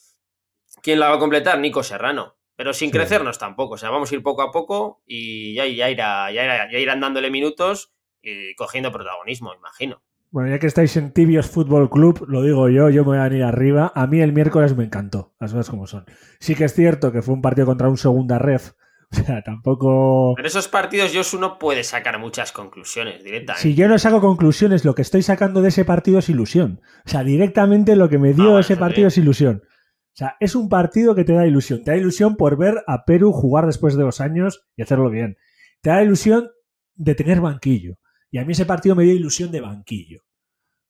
¿Quién 0.81 0.99
la 0.99 1.11
va 1.11 1.17
a 1.17 1.19
completar? 1.19 1.59
Nico 1.59 1.83
Serrano. 1.83 2.39
Pero 2.57 2.73
sin 2.73 2.91
crecernos 2.91 3.39
tampoco. 3.39 3.75
O 3.75 3.79
sea, 3.79 3.91
vamos 3.91 4.11
a 4.11 4.15
ir 4.15 4.23
poco 4.23 4.41
a 4.41 4.51
poco 4.51 5.03
y 5.07 5.53
ya, 5.53 5.67
ya, 5.67 5.91
irá, 5.91 6.33
ya, 6.33 6.71
ya 6.73 6.79
irán 6.79 7.01
dándole 7.01 7.31
minutos 7.31 7.93
y 8.23 8.55
cogiendo 8.55 8.91
protagonismo, 8.91 9.53
imagino. 9.55 10.03
Bueno, 10.37 10.51
ya 10.51 10.59
que 10.59 10.67
estáis 10.67 10.95
en 10.99 11.13
Tibios 11.13 11.47
Fútbol 11.47 11.89
Club, 11.89 12.27
lo 12.29 12.43
digo 12.43 12.69
yo, 12.69 12.91
yo 12.91 13.05
me 13.05 13.13
voy 13.13 13.19
a 13.21 13.23
venir 13.23 13.43
arriba. 13.43 13.91
A 13.95 14.07
mí 14.07 14.21
el 14.21 14.35
miércoles 14.35 14.77
me 14.77 14.85
encantó, 14.85 15.35
las 15.41 15.51
cosas 15.51 15.71
como 15.71 15.87
son. 15.87 16.05
Sí 16.41 16.55
que 16.55 16.65
es 16.65 16.75
cierto 16.75 17.11
que 17.11 17.23
fue 17.23 17.33
un 17.33 17.41
partido 17.41 17.67
contra 17.67 17.89
un 17.89 17.97
segunda 17.97 18.39
ref. 18.39 18.73
O 19.13 19.17
sea, 19.17 19.41
tampoco. 19.41 20.39
En 20.39 20.45
esos 20.45 20.69
partidos, 20.69 21.13
Josu 21.15 21.41
no 21.41 21.59
puede 21.59 21.85
sacar 21.85 22.19
muchas 22.19 22.53
conclusiones 22.53 23.25
directamente. 23.25 23.63
Si 23.63 23.75
yo 23.75 23.89
no 23.89 23.99
saco 23.99 24.21
conclusiones, 24.21 24.85
lo 24.85 24.95
que 24.95 25.01
estoy 25.01 25.23
sacando 25.23 25.63
de 25.63 25.69
ese 25.69 25.87
partido 25.87 26.19
es 26.19 26.29
ilusión. 26.29 26.83
O 27.07 27.09
sea, 27.09 27.25
directamente 27.25 27.97
lo 27.97 28.11
que 28.11 28.19
me 28.19 28.35
dio 28.35 28.59
ah, 28.59 28.61
ese 28.61 28.77
partido 28.77 29.09
es 29.09 29.17
ilusión. 29.17 29.63
O 29.65 30.17
sea, 30.17 30.37
es 30.39 30.55
un 30.55 30.69
partido 30.69 31.15
que 31.15 31.25
te 31.25 31.33
da 31.33 31.47
ilusión. 31.47 31.83
Te 31.83 31.93
da 31.93 31.97
ilusión 31.97 32.37
por 32.37 32.59
ver 32.59 32.85
a 32.87 33.07
Perú 33.07 33.33
jugar 33.33 33.65
después 33.65 33.97
de 33.97 34.03
dos 34.03 34.21
años 34.21 34.67
y 34.77 34.83
hacerlo 34.83 35.09
bien. 35.09 35.39
Te 35.81 35.89
da 35.89 36.03
ilusión 36.03 36.51
de 36.95 37.15
tener 37.15 37.41
banquillo. 37.41 37.95
Y 38.31 38.37
a 38.37 38.45
mí 38.45 38.53
ese 38.53 38.67
partido 38.67 38.95
me 38.97 39.05
dio 39.05 39.15
ilusión 39.15 39.51
de 39.51 39.63
banquillo. 39.63 40.26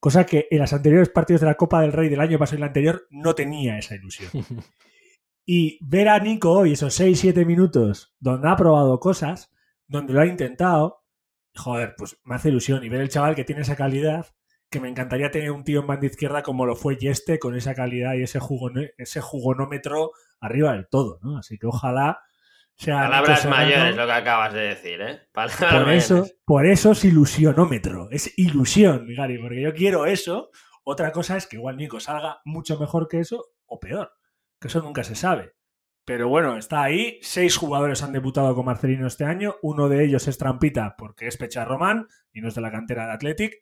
Cosa 0.07 0.25
que 0.25 0.47
en 0.53 0.61
los 0.61 0.73
anteriores 0.73 1.09
partidos 1.09 1.41
de 1.41 1.49
la 1.49 1.57
Copa 1.57 1.81
del 1.81 1.91
Rey 1.91 2.09
del 2.09 2.21
año 2.21 2.39
pasado 2.39 2.59
y 2.59 2.61
el 2.61 2.69
anterior 2.69 3.09
no 3.11 3.35
tenía 3.35 3.77
esa 3.77 3.97
ilusión. 3.97 4.31
y 5.45 5.85
ver 5.85 6.09
a 6.09 6.21
Nico 6.21 6.53
hoy, 6.53 6.75
esos 6.75 7.01
6-7 7.01 7.45
minutos, 7.45 8.15
donde 8.21 8.49
ha 8.49 8.55
probado 8.55 9.01
cosas, 9.01 9.53
donde 9.89 10.13
lo 10.13 10.21
ha 10.21 10.27
intentado, 10.27 11.03
joder, 11.57 11.97
pues 11.99 12.21
me 12.23 12.37
hace 12.37 12.51
ilusión. 12.51 12.85
Y 12.85 12.89
ver 12.89 13.01
el 13.01 13.09
chaval 13.09 13.35
que 13.35 13.43
tiene 13.43 13.63
esa 13.63 13.75
calidad, 13.75 14.29
que 14.71 14.79
me 14.79 14.89
encantaría 14.89 15.33
tener 15.33 15.51
un 15.51 15.65
tío 15.65 15.81
en 15.81 15.89
banda 15.89 16.07
izquierda 16.07 16.45
como 16.45 16.67
lo 16.67 16.77
fue 16.77 16.97
Yeste, 16.97 17.41
con 17.41 17.57
esa 17.57 17.75
calidad 17.75 18.15
y 18.15 18.23
ese, 18.23 18.39
ese 18.99 19.21
jugonómetro 19.21 20.13
arriba 20.39 20.75
del 20.75 20.87
todo, 20.87 21.19
¿no? 21.21 21.37
Así 21.37 21.59
que 21.59 21.67
ojalá 21.67 22.21
Palabras 22.85 23.47
mayores 23.47 23.97
lo 23.97 24.07
que 24.07 24.13
acabas 24.13 24.53
de 24.53 24.61
decir, 24.61 25.01
¿eh? 25.01 25.21
por, 25.33 25.91
eso, 25.91 26.27
por 26.45 26.67
eso 26.67 26.93
es 26.93 27.05
ilusionómetro, 27.05 28.09
es 28.11 28.39
ilusión, 28.39 29.07
Gary, 29.17 29.39
porque 29.39 29.63
yo 29.63 29.73
quiero 29.73 30.07
eso. 30.07 30.51
Otra 30.85 31.11
cosa 31.11 31.37
es 31.37 31.47
que 31.47 31.57
igual 31.57 31.77
Nico 31.77 32.01
salga 32.01 32.41
mucho 32.45 32.79
mejor 32.79 33.09
que 33.09 33.21
eso 33.21 33.47
o 33.65 33.81
peor, 33.81 34.13
que 34.61 34.69
eso 34.69 34.83
nunca 34.83 35.05
se 35.05 35.15
sabe. 35.15 35.55
Pero 36.05 36.29
bueno, 36.29 36.57
está 36.57 36.83
ahí. 36.83 37.19
Seis 37.23 37.57
jugadores 37.57 38.03
han 38.05 38.13
debutado 38.13 38.55
con 38.55 38.67
Marcelino 38.67 39.09
este 39.09 39.25
año. 39.25 39.57
Uno 39.63 39.89
de 39.89 40.05
ellos 40.05 40.29
es 40.29 40.39
Trampita 40.39 40.95
porque 40.97 41.27
es 41.27 41.37
Pecha 41.37 41.65
Román 41.65 42.07
y 42.33 42.41
no 42.41 42.49
es 42.49 42.55
de 42.55 42.61
la 42.61 42.71
cantera 42.71 43.07
de 43.07 43.13
Athletic. 43.13 43.55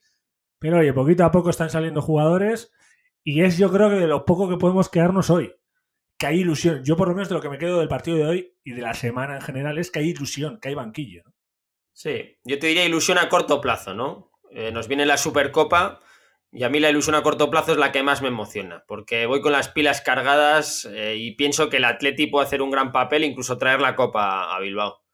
Pero 0.58 0.78
oye, 0.78 0.92
poquito 0.92 1.24
a 1.24 1.30
poco 1.30 1.48
están 1.48 1.70
saliendo 1.70 2.02
jugadores 2.02 2.70
y 3.22 3.42
es 3.42 3.56
yo 3.56 3.72
creo 3.72 3.88
que 3.88 3.96
de 3.96 4.06
lo 4.06 4.26
poco 4.26 4.50
que 4.50 4.58
podemos 4.58 4.90
quedarnos 4.90 5.30
hoy 5.30 5.54
que 6.18 6.26
hay 6.26 6.40
ilusión. 6.40 6.84
Yo 6.84 6.96
por 6.96 7.08
lo 7.08 7.14
menos 7.14 7.28
de 7.28 7.34
lo 7.34 7.40
que 7.40 7.48
me 7.48 7.58
quedo 7.58 7.78
del 7.78 7.88
partido 7.88 8.18
de 8.18 8.26
hoy 8.26 8.53
y 8.64 8.72
de 8.72 8.82
la 8.82 8.94
semana 8.94 9.36
en 9.36 9.42
general 9.42 9.78
es 9.78 9.90
que 9.90 10.00
hay 10.00 10.10
ilusión, 10.10 10.58
que 10.60 10.68
hay 10.68 10.74
banquillo. 10.74 11.22
Sí, 11.92 12.38
yo 12.44 12.58
te 12.58 12.66
diría 12.66 12.84
ilusión 12.84 13.18
a 13.18 13.28
corto 13.28 13.60
plazo, 13.60 13.94
¿no? 13.94 14.32
Eh, 14.50 14.72
nos 14.72 14.88
viene 14.88 15.06
la 15.06 15.16
Supercopa 15.16 16.00
y 16.50 16.64
a 16.64 16.68
mí 16.68 16.80
la 16.80 16.90
ilusión 16.90 17.14
a 17.14 17.22
corto 17.22 17.50
plazo 17.50 17.72
es 17.72 17.78
la 17.78 17.92
que 17.92 18.02
más 18.02 18.22
me 18.22 18.28
emociona, 18.28 18.84
porque 18.88 19.26
voy 19.26 19.40
con 19.40 19.52
las 19.52 19.68
pilas 19.68 20.00
cargadas 20.00 20.88
eh, 20.90 21.16
y 21.16 21.36
pienso 21.36 21.68
que 21.68 21.76
el 21.76 21.84
Atleti 21.84 22.26
puede 22.26 22.46
hacer 22.46 22.62
un 22.62 22.70
gran 22.70 22.90
papel, 22.90 23.24
incluso 23.24 23.58
traer 23.58 23.80
la 23.80 23.94
Copa 23.94 24.54
a 24.54 24.60
Bilbao. 24.60 25.04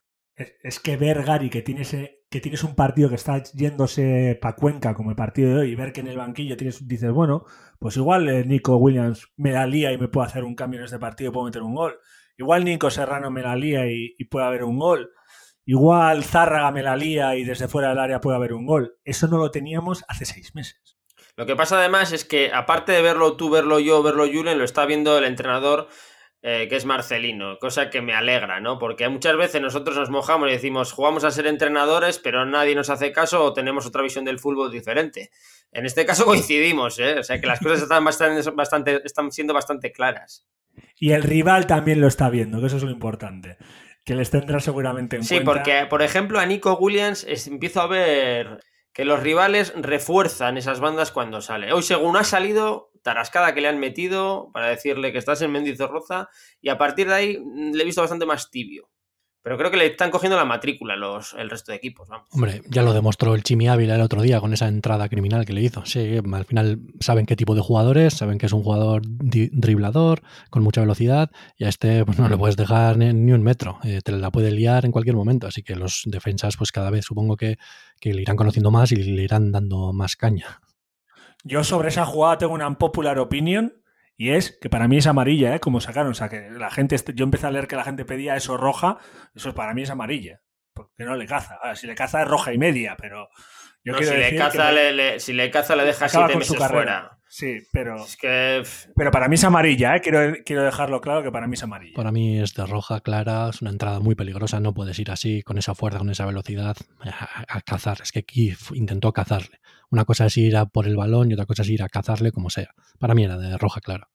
Es, 0.62 0.80
que 0.80 0.96
ver, 0.96 1.22
Gary, 1.22 1.50
que 1.50 1.60
tienes, 1.60 1.90
que 2.30 2.40
tienes 2.40 2.64
un 2.64 2.74
partido 2.74 3.10
que 3.10 3.16
está 3.16 3.42
yéndose 3.42 4.38
pa' 4.40 4.54
Cuenca 4.54 4.94
como 4.94 5.10
el 5.10 5.16
partido 5.16 5.50
de 5.50 5.60
hoy 5.60 5.72
y 5.72 5.74
ver 5.74 5.92
que 5.92 6.00
en 6.00 6.08
el 6.08 6.16
banquillo 6.16 6.56
tienes, 6.56 6.86
dices, 6.88 7.10
bueno, 7.10 7.44
pues 7.78 7.96
igual 7.96 8.28
eh, 8.28 8.44
Nico 8.44 8.76
Williams 8.76 9.28
me 9.36 9.52
la 9.52 9.66
lía 9.66 9.92
y 9.92 9.98
me 9.98 10.08
puede 10.08 10.28
hacer 10.28 10.44
un 10.44 10.54
cambio 10.54 10.80
en 10.80 10.84
este 10.84 10.98
partido 10.98 11.32
puedo 11.32 11.46
meter 11.46 11.62
un 11.62 11.74
gol. 11.74 11.98
Igual 12.40 12.64
Nico 12.64 12.90
Serrano 12.90 13.30
me 13.30 13.42
la 13.42 13.54
lía 13.54 13.82
y, 13.86 14.24
puede 14.24 14.46
haber 14.46 14.64
un 14.64 14.78
gol. 14.78 15.12
Igual 15.66 16.24
Zárraga 16.24 16.70
me 16.70 16.82
la 16.82 16.96
lía 16.96 17.36
y 17.36 17.44
desde 17.44 17.68
fuera 17.68 17.90
del 17.90 17.98
área 17.98 18.22
puede 18.22 18.38
haber 18.38 18.54
un 18.54 18.64
gol. 18.64 18.96
Eso 19.04 19.28
no 19.28 19.36
lo 19.36 19.50
teníamos 19.50 20.04
hace 20.08 20.24
seis 20.24 20.54
meses. 20.54 20.96
Lo 21.36 21.44
que 21.44 21.54
pasa 21.54 21.78
además 21.78 22.12
es 22.12 22.24
que, 22.24 22.50
aparte 22.50 22.92
de 22.92 23.02
verlo 23.02 23.36
tú, 23.36 23.50
verlo 23.50 23.78
yo, 23.78 24.02
verlo 24.02 24.24
Julen, 24.26 24.56
lo 24.56 24.64
está 24.64 24.86
viendo 24.86 25.18
el 25.18 25.24
entrenador 25.24 25.88
eh, 26.42 26.68
que 26.70 26.76
es 26.76 26.86
Marcelino, 26.86 27.58
cosa 27.58 27.90
que 27.90 28.00
me 28.00 28.14
alegra, 28.14 28.60
¿no? 28.60 28.78
Porque 28.78 29.08
muchas 29.10 29.36
veces 29.36 29.60
nosotros 29.60 29.96
nos 29.96 30.08
mojamos 30.08 30.48
y 30.48 30.52
decimos, 30.52 30.92
jugamos 30.92 31.22
a 31.24 31.30
ser 31.30 31.46
entrenadores, 31.46 32.18
pero 32.18 32.46
nadie 32.46 32.74
nos 32.74 32.88
hace 32.88 33.12
caso 33.12 33.44
o 33.44 33.52
tenemos 33.52 33.84
otra 33.84 34.02
visión 34.02 34.24
del 34.24 34.38
fútbol 34.38 34.70
diferente. 34.70 35.30
En 35.70 35.84
este 35.84 36.06
caso 36.06 36.24
coincidimos, 36.24 36.98
¿eh? 36.98 37.18
O 37.18 37.22
sea 37.22 37.40
que 37.40 37.46
las 37.46 37.60
cosas 37.60 37.82
están, 37.82 38.04
bastante, 38.04 39.02
están 39.04 39.30
siendo 39.30 39.52
bastante 39.52 39.92
claras. 39.92 40.46
Y 40.96 41.12
el 41.12 41.22
rival 41.22 41.66
también 41.66 42.00
lo 42.00 42.06
está 42.06 42.30
viendo, 42.30 42.60
que 42.60 42.68
eso 42.68 42.78
es 42.78 42.84
lo 42.84 42.90
importante. 42.90 43.58
Que 44.02 44.14
les 44.14 44.30
tendrá 44.30 44.60
seguramente 44.60 45.16
en 45.16 45.22
cuenta. 45.22 45.34
Sí, 45.34 45.44
porque, 45.44 45.86
por 45.90 46.00
ejemplo, 46.00 46.40
a 46.40 46.46
Nico 46.46 46.78
Williams 46.78 47.26
empiezo 47.46 47.82
a 47.82 47.86
ver 47.86 48.60
que 48.92 49.04
los 49.04 49.20
rivales 49.20 49.72
refuerzan 49.76 50.56
esas 50.56 50.80
bandas 50.80 51.12
cuando 51.12 51.40
sale. 51.40 51.72
Hoy, 51.72 51.82
según 51.82 52.16
ha 52.16 52.24
salido, 52.24 52.90
tarascada 53.02 53.54
que 53.54 53.60
le 53.60 53.68
han 53.68 53.78
metido 53.78 54.50
para 54.52 54.68
decirle 54.68 55.12
que 55.12 55.18
estás 55.18 55.42
en 55.42 55.52
Mendizorroza 55.52 56.28
y 56.60 56.68
a 56.68 56.78
partir 56.78 57.08
de 57.08 57.14
ahí 57.14 57.38
le 57.72 57.82
he 57.82 57.86
visto 57.86 58.00
bastante 58.00 58.26
más 58.26 58.50
tibio. 58.50 58.90
Pero 59.42 59.56
creo 59.56 59.70
que 59.70 59.78
le 59.78 59.86
están 59.86 60.10
cogiendo 60.10 60.36
la 60.36 60.44
matrícula 60.44 60.96
los, 60.96 61.32
el 61.32 61.48
resto 61.48 61.72
de 61.72 61.76
equipos. 61.76 62.08
Hombre, 62.30 62.60
ya 62.68 62.82
lo 62.82 62.92
demostró 62.92 63.34
el 63.34 63.42
Chimi 63.42 63.68
Ávila 63.68 63.94
el 63.94 64.02
otro 64.02 64.20
día 64.20 64.38
con 64.38 64.52
esa 64.52 64.68
entrada 64.68 65.08
criminal 65.08 65.46
que 65.46 65.54
le 65.54 65.62
hizo. 65.62 65.84
Sí, 65.86 66.18
al 66.32 66.44
final 66.44 66.80
saben 67.00 67.24
qué 67.24 67.36
tipo 67.36 67.54
de 67.54 67.62
jugadores, 67.62 68.12
saben 68.12 68.36
que 68.36 68.46
es 68.46 68.52
un 68.52 68.62
jugador 68.62 69.00
driblador, 69.04 70.22
con 70.50 70.62
mucha 70.62 70.82
velocidad, 70.82 71.30
y 71.56 71.64
a 71.64 71.68
este 71.68 72.04
pues, 72.04 72.18
no 72.18 72.28
le 72.28 72.36
puedes 72.36 72.56
dejar 72.56 72.98
ni, 72.98 73.32
un 73.32 73.42
metro. 73.42 73.78
Eh, 73.82 74.00
te 74.04 74.12
la 74.12 74.30
puede 74.30 74.50
liar 74.50 74.84
en 74.84 74.92
cualquier 74.92 75.16
momento. 75.16 75.46
Así 75.46 75.62
que 75.62 75.74
los 75.74 76.02
defensas, 76.04 76.58
pues 76.58 76.70
cada 76.70 76.90
vez 76.90 77.06
supongo 77.06 77.36
que, 77.36 77.56
que 77.98 78.12
le 78.12 78.20
irán 78.20 78.36
conociendo 78.36 78.70
más 78.70 78.92
y 78.92 78.96
le 78.96 79.22
irán 79.22 79.52
dando 79.52 79.94
más 79.94 80.16
caña. 80.16 80.60
Yo 81.44 81.64
sobre 81.64 81.88
esa 81.88 82.04
jugada 82.04 82.36
tengo 82.36 82.52
una 82.52 82.70
popular 82.76 83.18
opinion 83.18 83.79
y 84.20 84.32
es 84.32 84.58
que 84.60 84.68
para 84.68 84.86
mí 84.86 84.98
es 84.98 85.06
amarilla, 85.06 85.54
¿eh? 85.54 85.60
Como 85.60 85.80
sacaron. 85.80 86.12
O 86.12 86.14
sea, 86.14 86.28
que 86.28 86.50
la 86.50 86.70
gente, 86.70 86.94
yo 87.14 87.24
empecé 87.24 87.46
a 87.46 87.50
leer 87.50 87.66
que 87.66 87.74
la 87.74 87.84
gente 87.84 88.04
pedía 88.04 88.36
eso 88.36 88.58
roja, 88.58 88.98
eso 89.34 89.54
para 89.54 89.72
mí 89.72 89.80
es 89.80 89.88
amarilla. 89.88 90.42
Porque 90.74 91.04
no 91.06 91.16
le 91.16 91.24
caza. 91.24 91.54
Ahora, 91.54 91.74
si 91.74 91.86
le 91.86 91.94
caza 91.94 92.20
es 92.20 92.28
roja 92.28 92.52
y 92.52 92.58
media, 92.58 92.98
pero 93.00 93.30
yo 93.82 93.96
si, 93.96 94.14
le 94.14 94.36
caza, 94.36 94.72
le, 94.72 95.20
si 95.20 95.32
le 95.32 95.50
caza, 95.50 95.74
le 95.74 95.86
deja 95.86 96.06
siete 96.06 96.36
meses 96.36 96.54
fuera. 96.54 97.18
Sí, 97.30 97.60
pero. 97.72 98.04
Pero 98.20 99.10
para 99.10 99.28
mí 99.28 99.36
es 99.36 99.44
amarilla, 99.44 99.96
¿eh? 99.96 100.00
quiero, 100.02 100.34
quiero 100.44 100.64
dejarlo 100.64 101.00
claro 101.00 101.22
que 101.22 101.30
para 101.30 101.46
mí 101.46 101.54
es 101.54 101.62
amarilla. 101.62 101.94
Para 101.94 102.12
mí 102.12 102.40
es 102.40 102.52
de 102.52 102.66
roja 102.66 103.00
clara, 103.00 103.48
es 103.48 103.62
una 103.62 103.70
entrada 103.70 104.00
muy 104.00 104.16
peligrosa. 104.16 104.60
No 104.60 104.74
puedes 104.74 104.98
ir 104.98 105.10
así, 105.12 105.42
con 105.42 105.56
esa 105.56 105.74
fuerza, 105.74 105.98
con 106.00 106.10
esa 106.10 106.26
velocidad, 106.26 106.76
a, 107.00 107.60
cazar. 107.62 108.02
Es 108.02 108.12
que 108.12 108.18
aquí 108.18 108.52
intentó 108.74 109.12
cazarle. 109.14 109.59
Una 109.90 110.04
cosa 110.04 110.26
es 110.26 110.36
ir 110.36 110.56
a 110.56 110.66
por 110.66 110.86
el 110.86 110.96
balón 110.96 111.30
y 111.30 111.34
otra 111.34 111.46
cosa 111.46 111.62
es 111.62 111.68
ir 111.68 111.82
a 111.82 111.88
cazarle 111.88 112.32
como 112.32 112.50
sea. 112.50 112.74
Para 112.98 113.14
mí 113.14 113.24
era 113.24 113.36
de 113.36 113.58
roja 113.58 113.80
clara. 113.80 114.08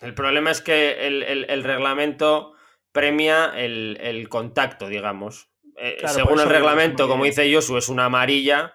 El 0.00 0.14
problema 0.14 0.50
es 0.50 0.60
que 0.60 1.06
el, 1.06 1.64
reglamento 1.64 2.52
premia 2.92 3.52
el, 3.56 4.28
contacto, 4.28 4.88
digamos. 4.88 5.50
Eh, 5.78 5.98
según 6.06 6.40
el 6.40 6.48
reglamento, 6.48 7.08
como 7.08 7.24
dice 7.24 7.52
Josu, 7.52 7.76
es 7.76 7.88
una 7.88 8.06
amarilla, 8.06 8.74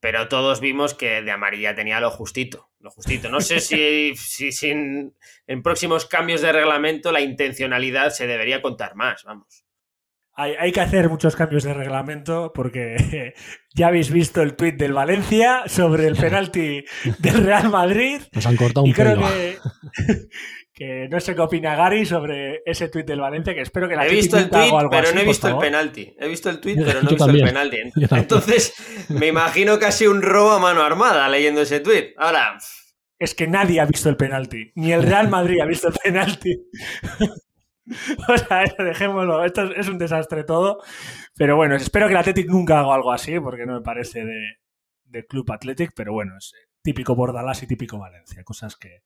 pero 0.00 0.28
todos 0.28 0.60
vimos 0.60 0.94
que 0.94 1.22
de 1.22 1.30
amarilla 1.30 1.74
tenía 1.74 2.00
lo 2.00 2.10
justito. 2.10 2.70
Lo 2.80 2.90
justito. 2.90 3.28
No 3.28 3.40
sé 3.40 3.60
si, 3.60 4.14
si, 4.16 4.70
en, 4.70 5.62
próximos 5.62 6.06
cambios 6.06 6.40
de 6.40 6.52
reglamento 6.52 7.12
la 7.12 7.20
intencionalidad 7.20 8.10
se 8.10 8.26
debería 8.26 8.62
contar 8.62 8.94
más, 8.94 9.24
vamos. 9.24 9.64
Hay, 10.40 10.70
que 10.70 10.80
hacer 10.80 11.08
muchos 11.08 11.34
cambios 11.34 11.64
de 11.64 11.74
reglamento 11.74 12.52
porque 12.54 13.34
ya 13.74 13.88
habéis 13.88 14.12
visto 14.12 14.40
el 14.40 14.54
tuit 14.54 14.76
del 14.76 14.92
Valencia 14.92 15.64
sobre 15.66 16.06
el 16.06 16.14
penalti 16.14 16.84
del 17.18 17.44
Real 17.44 17.68
Madrid. 17.70 18.20
Nos 18.30 18.46
han 18.46 18.54
cortado 18.54 18.86
un 18.86 18.92
creo 18.92 19.18
que, 19.18 19.58
que 20.72 21.08
no 21.10 21.18
sé 21.18 21.34
qué 21.34 21.40
opina 21.40 21.74
Gary 21.74 22.06
sobre 22.06 22.62
ese 22.64 22.88
tuit 22.88 23.04
del 23.04 23.20
Valencia, 23.20 23.52
que 23.52 23.62
espero 23.62 23.88
que 23.88 23.96
la 23.96 24.06
He 24.06 24.10
visto 24.10 24.38
el 24.38 24.48
tuit, 24.48 24.72
pero 24.88 25.12
no 25.12 25.20
he 25.20 25.24
visto 25.24 25.48
el 25.48 25.58
penalti. 25.58 26.14
He 26.16 26.28
visto 26.28 26.50
el 26.50 26.60
tuit, 26.60 26.78
pero 26.84 27.02
no 27.02 27.08
he 27.08 27.14
visto 27.14 27.30
el 27.30 27.42
penalti. 27.42 27.76
Entonces, 28.12 28.74
me 29.08 29.26
imagino 29.26 29.80
que 29.80 29.86
ha 29.86 29.92
sido 29.92 30.12
un 30.12 30.22
robo 30.22 30.52
a 30.52 30.60
mano 30.60 30.82
armada 30.82 31.28
leyendo 31.28 31.62
ese 31.62 31.80
tuit. 31.80 32.10
Ahora... 32.16 32.56
Es 33.18 33.34
que 33.34 33.48
nadie 33.48 33.80
ha 33.80 33.86
visto 33.86 34.08
el 34.08 34.16
penalti. 34.16 34.70
Ni 34.76 34.92
el 34.92 35.02
Real 35.02 35.28
Madrid 35.28 35.60
ha 35.60 35.66
visto 35.66 35.88
el 35.88 35.94
penalti. 35.94 36.54
o 38.28 38.36
sea, 38.36 38.64
dejémoslo. 38.78 39.44
Esto 39.44 39.62
es 39.72 39.88
un 39.88 39.98
desastre 39.98 40.44
todo. 40.44 40.82
Pero 41.36 41.56
bueno, 41.56 41.76
espero 41.76 42.06
que 42.06 42.12
el 42.12 42.18
Athletic 42.18 42.48
nunca 42.48 42.80
haga 42.80 42.94
algo 42.94 43.12
así, 43.12 43.38
porque 43.40 43.66
no 43.66 43.74
me 43.74 43.80
parece 43.80 44.24
de, 44.24 44.58
de 45.04 45.26
Club 45.26 45.50
Athletic, 45.50 45.92
pero 45.94 46.12
bueno, 46.12 46.36
es 46.36 46.52
típico 46.82 47.14
Bordalás 47.14 47.62
y 47.62 47.66
típico 47.66 47.98
Valencia. 47.98 48.44
Cosas 48.44 48.76
que, 48.76 49.02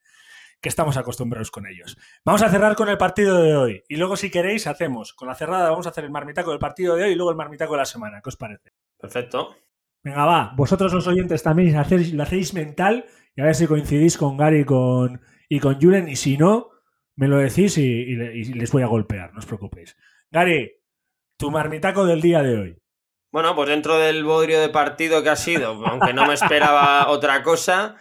que 0.61 0.69
estamos 0.69 0.97
acostumbrados 0.97 1.51
con 1.51 1.67
ellos. 1.67 1.99
Vamos 2.25 2.43
a 2.43 2.49
cerrar 2.49 2.77
con 2.77 2.89
el 2.89 2.97
partido 2.97 3.43
de 3.43 3.57
hoy. 3.57 3.83
Y 3.89 3.97
luego, 3.97 4.17
si 4.17 4.31
queréis, 4.31 4.67
hacemos 4.67 5.13
con 5.13 5.29
la 5.29 5.35
cerrada, 5.35 5.71
vamos 5.71 5.87
a 5.87 5.91
hacer 5.91 6.05
el 6.05 6.11
marmitaco 6.11 6.51
del 6.51 6.61
partido 6.61 6.95
de 6.95 7.05
hoy 7.05 7.13
y 7.13 7.15
luego 7.17 7.31
el 7.31 7.37
marmitaco 7.37 7.73
de 7.73 7.79
la 7.79 7.85
semana. 7.85 8.21
¿Qué 8.23 8.29
os 8.29 8.37
parece? 8.37 8.73
Perfecto. 8.99 9.57
Venga, 10.05 10.25
va. 10.25 10.53
Vosotros 10.57 10.93
los 10.93 11.07
oyentes 11.07 11.43
también 11.43 11.77
hacéis, 11.77 12.13
lo 12.13 12.23
hacéis 12.23 12.55
mental 12.55 13.07
y 13.35 13.41
a 13.41 13.45
ver 13.45 13.55
si 13.55 13.67
coincidís 13.67 14.17
con 14.17 14.37
Gary 14.37 14.61
y 14.61 14.65
con, 14.65 15.21
y 15.49 15.59
con 15.59 15.81
Julen. 15.81 16.09
Y 16.09 16.17
si 16.17 16.37
no, 16.37 16.71
me 17.17 17.29
lo 17.29 17.39
decís 17.39 17.79
y, 17.79 18.15
les 18.15 18.73
voy 18.73 18.83
a 18.83 18.87
golpear, 18.87 19.33
no 19.33 19.39
os 19.39 19.47
preocupéis. 19.47 19.97
Gary, 20.31 20.73
tu 21.37 21.51
marmitaco 21.51 22.07
del 22.07 22.21
día 22.21 22.43
de 22.43 22.59
hoy. 22.59 22.79
Bueno, 23.31 23.55
pues 23.55 23.69
dentro 23.69 23.99
del 23.99 24.25
bodrio 24.25 24.61
de 24.61 24.69
partido 24.69 25.23
que 25.23 25.31
ha 25.31 25.37
sido, 25.37 25.71
aunque 25.87 26.13
no 26.13 26.27
me 26.27 26.35
esperaba 26.35 27.09
otra 27.09 27.43
cosa, 27.43 27.97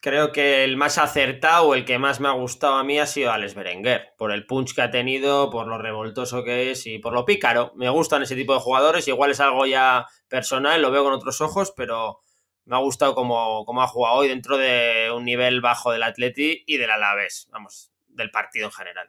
creo 0.00 0.30
que 0.30 0.62
el 0.64 0.76
más 0.76 0.98
acertado, 0.98 1.74
el 1.74 1.84
que 1.84 1.98
más 1.98 2.20
me 2.20 2.28
ha 2.28 2.32
gustado 2.32 2.74
a 2.74 2.84
mí 2.84 2.98
ha 2.98 3.06
sido 3.06 3.32
Alex 3.32 3.54
Berenguer, 3.54 4.14
por 4.16 4.30
el 4.30 4.46
punch 4.46 4.74
que 4.74 4.82
ha 4.82 4.90
tenido, 4.90 5.50
por 5.50 5.66
lo 5.66 5.78
revoltoso 5.78 6.44
que 6.44 6.70
es 6.70 6.86
y 6.86 6.98
por 6.98 7.12
lo 7.12 7.24
pícaro. 7.24 7.72
Me 7.74 7.88
gustan 7.88 8.22
ese 8.22 8.36
tipo 8.36 8.54
de 8.54 8.60
jugadores, 8.60 9.08
igual 9.08 9.32
es 9.32 9.40
algo 9.40 9.66
ya 9.66 10.06
personal, 10.28 10.80
lo 10.80 10.90
veo 10.90 11.02
con 11.02 11.12
otros 11.12 11.40
ojos, 11.40 11.72
pero 11.76 12.20
me 12.64 12.76
ha 12.76 12.80
gustado 12.80 13.14
como, 13.14 13.64
ha 13.82 13.86
jugado 13.88 14.16
hoy 14.16 14.28
dentro 14.28 14.58
de 14.58 15.10
un 15.14 15.24
nivel 15.24 15.60
bajo 15.60 15.92
del 15.92 16.02
Atleti 16.02 16.64
y 16.66 16.76
del 16.76 16.90
Alavés, 16.90 17.48
vamos, 17.50 17.92
del 18.16 18.30
partido 18.30 18.66
en 18.66 18.72
general. 18.72 19.08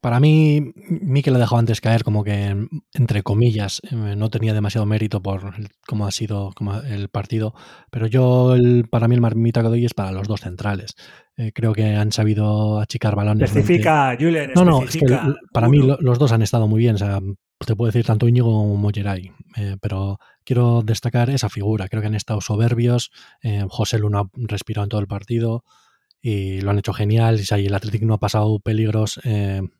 Para 0.00 0.20
mí, 0.20 0.72
Mikel 0.76 1.34
ha 1.34 1.40
dejado 1.40 1.58
antes 1.58 1.80
caer 1.80 2.04
como 2.04 2.22
que, 2.22 2.54
entre 2.94 3.22
comillas, 3.24 3.80
eh, 3.90 4.14
no 4.16 4.30
tenía 4.30 4.54
demasiado 4.54 4.86
mérito 4.86 5.20
por 5.20 5.54
cómo 5.88 6.06
ha 6.06 6.12
sido 6.12 6.54
el 6.86 7.08
partido, 7.08 7.52
pero 7.90 8.06
yo, 8.06 8.54
para 8.90 9.08
mí, 9.08 9.16
el 9.16 9.20
marmita 9.20 9.60
que 9.60 9.68
doy 9.68 9.84
es 9.84 9.94
para 9.94 10.12
los 10.12 10.28
dos 10.28 10.42
centrales. 10.42 10.94
Eh, 11.36 11.50
creo 11.52 11.72
que 11.72 11.96
han 11.96 12.12
sabido 12.12 12.78
achicar 12.78 13.16
balones. 13.16 13.50
Especifica, 13.50 14.16
Julen. 14.18 14.52
No, 14.54 14.64
no, 14.64 14.84
es 14.84 14.96
que 14.96 15.04
para 15.52 15.68
mí 15.68 15.80
los 15.82 16.18
dos 16.20 16.30
han 16.30 16.42
estado 16.42 16.68
muy 16.68 16.78
bien. 16.78 16.94
O 16.94 16.98
sea, 16.98 17.18
te 17.66 17.74
puedo 17.74 17.90
decir 17.90 18.06
tanto 18.06 18.28
Íñigo 18.28 18.52
como 18.52 18.76
Molleray, 18.76 19.32
eh, 19.56 19.76
pero 19.80 20.20
quiero 20.44 20.82
destacar 20.82 21.28
esa 21.30 21.48
figura. 21.48 21.88
Creo 21.88 22.02
que 22.02 22.08
han 22.08 22.14
estado 22.14 22.40
soberbios. 22.40 23.10
José 23.68 23.98
Luna 23.98 24.20
ha 24.20 24.24
respirado 24.34 24.84
en 24.84 24.90
todo 24.90 25.00
el 25.00 25.08
partido 25.08 25.64
y 26.20 26.60
lo 26.60 26.70
han 26.70 26.78
hecho 26.78 26.92
genial. 26.92 27.40
Y 27.40 27.66
el 27.66 27.74
Atlético 27.74 28.06
no 28.06 28.14
ha 28.14 28.20
pasado 28.20 28.58
peligros 28.60 29.20
en, 29.24 29.70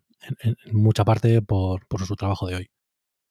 mucha 0.72 1.04
parte 1.04 1.42
por, 1.42 1.86
por, 1.86 2.04
su 2.04 2.16
trabajo 2.16 2.46
de 2.46 2.56
hoy. 2.56 2.70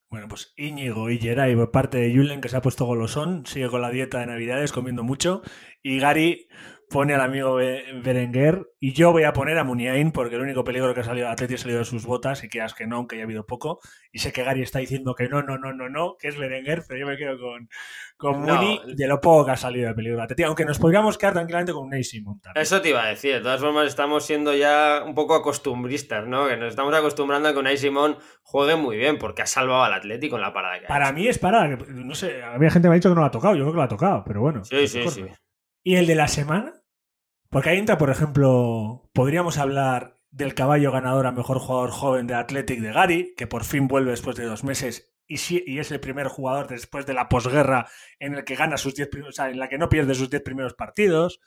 Bueno, 0.10 0.28
pues 0.30 0.54
Íñigo 0.56 1.10
y 1.10 1.20
Geray 1.20 1.56
por 1.56 1.72
parte 1.72 1.98
de 1.98 2.16
Julen, 2.16 2.40
que 2.40 2.48
se 2.48 2.56
ha 2.56 2.62
puesto 2.62 2.86
golosón, 2.86 3.46
sigue 3.46 3.70
con 3.70 3.82
la 3.82 3.92
dieta 3.92 4.20
de 4.20 4.28
Navidades, 4.28 4.72
comiendo 4.72 5.04
mucho. 5.04 5.42
Y 5.84 6.00
Gary, 6.00 6.48
pone 6.90 7.14
al 7.14 7.22
amigo 7.22 7.56
Berenguer 7.56 8.66
y 8.80 8.94
yo 8.94 9.12
voy 9.12 9.24
a 9.24 9.34
poner 9.34 9.58
a 9.58 9.64
Muniain 9.64 10.12
porque 10.12 10.36
el 10.36 10.42
único 10.42 10.64
peligro 10.64 10.94
que 10.94 11.02
ha 11.02 11.04
salido 11.04 11.30
Atleti 11.30 11.56
ha 11.56 11.58
salido 11.58 11.80
de 11.80 11.86
sus 11.86 12.06
botas 12.06 12.44
y 12.44 12.50
quedas 12.50 12.74
que 12.74 12.88
no, 12.88 12.98
aunque 12.98 13.16
haya 13.16 13.26
habido 13.26 13.46
poco. 13.46 13.80
Y 14.12 14.20
sé 14.20 14.32
que 14.32 14.44
Gary 14.44 14.62
está 14.62 14.80
diciendo 14.80 15.14
que 15.14 15.28
no, 15.28 15.42
no, 15.44 15.58
no, 15.58 15.74
no, 15.74 15.90
no, 15.90 16.16
que 16.18 16.30
es 16.30 16.38
Berenguer, 16.38 16.84
pero 16.88 17.00
yo 17.02 17.08
me 17.08 17.18
quedo 17.18 17.38
con, 17.40 17.70
con 18.16 18.42
Muni 18.42 18.80
de 18.96 19.08
lo 19.08 19.20
poco 19.20 19.46
que 19.46 19.52
ha 19.52 19.58
salido 19.58 19.90
de 19.90 19.96
peligro 19.96 20.22
Atleti, 20.22 20.44
aunque 20.44 20.64
nos 20.64 20.80
podríamos 20.80 21.18
quedar 21.18 21.34
tranquilamente 21.34 21.74
con 21.74 21.86
un 21.86 22.04
Simon 22.04 22.40
Eso 22.56 22.82
te 22.82 22.90
iba 22.90 23.04
a 23.04 23.08
decir, 23.10 23.34
de 23.34 23.42
todas 23.42 23.60
formas 23.60 23.88
estamos 23.88 24.26
siendo 24.26 24.54
ya 24.54 25.04
un 25.06 25.14
poco 25.14 25.36
acostumbristas, 25.36 26.26
¿no? 26.26 26.48
Que 26.48 26.56
nos 26.56 26.70
estamos 26.70 26.94
acostumbrando 26.96 27.50
a 27.50 27.54
que 27.54 27.60
Unai 27.60 27.78
Simón 27.78 28.18
juegue 28.44 28.78
muy 28.78 28.96
bien 28.96 29.18
porque 29.18 29.42
ha 29.42 29.48
salvado 29.48 29.84
al 29.84 29.94
Atleti 29.94 30.30
con 30.30 30.40
la 30.40 30.54
parada 30.54 30.80
que 30.80 30.88
Para 30.88 31.12
mí 31.12 31.28
es 31.28 31.38
parada, 31.38 31.68
no 31.68 32.16
sé, 32.16 32.42
había 32.44 32.72
gente 32.72 32.86
que 32.86 32.90
me 32.90 32.96
ha 32.96 33.00
dicho 33.00 33.10
que 33.10 33.16
no 33.16 33.22
lo 33.22 33.28
ha 33.28 33.32
tocado, 33.32 33.56
yo 33.56 33.64
creo 33.64 33.74
que 33.74 33.78
lo 33.78 33.84
ha 33.84 33.90
tocado, 33.90 34.24
pero 34.26 34.42
bueno. 34.42 34.64
Sí, 34.64 34.88
sí, 34.88 35.08
sí. 35.10 35.26
¿Y 35.84 35.96
el 35.96 36.06
de 36.06 36.16
la 36.16 36.28
semana? 36.28 36.77
Porque 37.50 37.70
ahí 37.70 37.78
entra, 37.78 37.98
por 37.98 38.10
ejemplo, 38.10 39.10
podríamos 39.14 39.58
hablar 39.58 40.18
del 40.32 40.54
caballo 40.54 40.92
ganador 40.92 41.26
a 41.26 41.32
mejor 41.32 41.60
jugador 41.60 41.92
joven 41.92 42.28
de 42.28 42.36
Athletic 42.36 42.80
de 42.80 42.92
Gary, 42.92 43.34
que 43.38 43.48
por 43.48 43.64
fin 43.64 43.88
vuelve 43.88 44.12
después 44.12 44.36
de 44.36 44.46
dos 44.46 44.64
meses 44.64 45.18
y, 45.28 45.80
es 45.80 45.92
el 45.92 46.00
primer 46.00 46.28
jugador 46.28 46.68
después 46.68 47.06
de 47.06 47.14
la 47.14 47.30
posguerra 47.30 47.90
en 48.20 48.36
el 48.36 48.46
que 48.46 48.56
gana 48.56 48.78
sus 48.78 48.96
diez 48.96 49.10
o 49.28 49.32
sea, 49.32 49.50
en 49.50 49.60
la 49.60 49.68
que 49.68 49.78
no 49.78 49.90
pierde 49.90 50.16
sus 50.16 50.30
diez 50.30 50.42
primeros 50.42 50.74
partidos. 50.74 51.42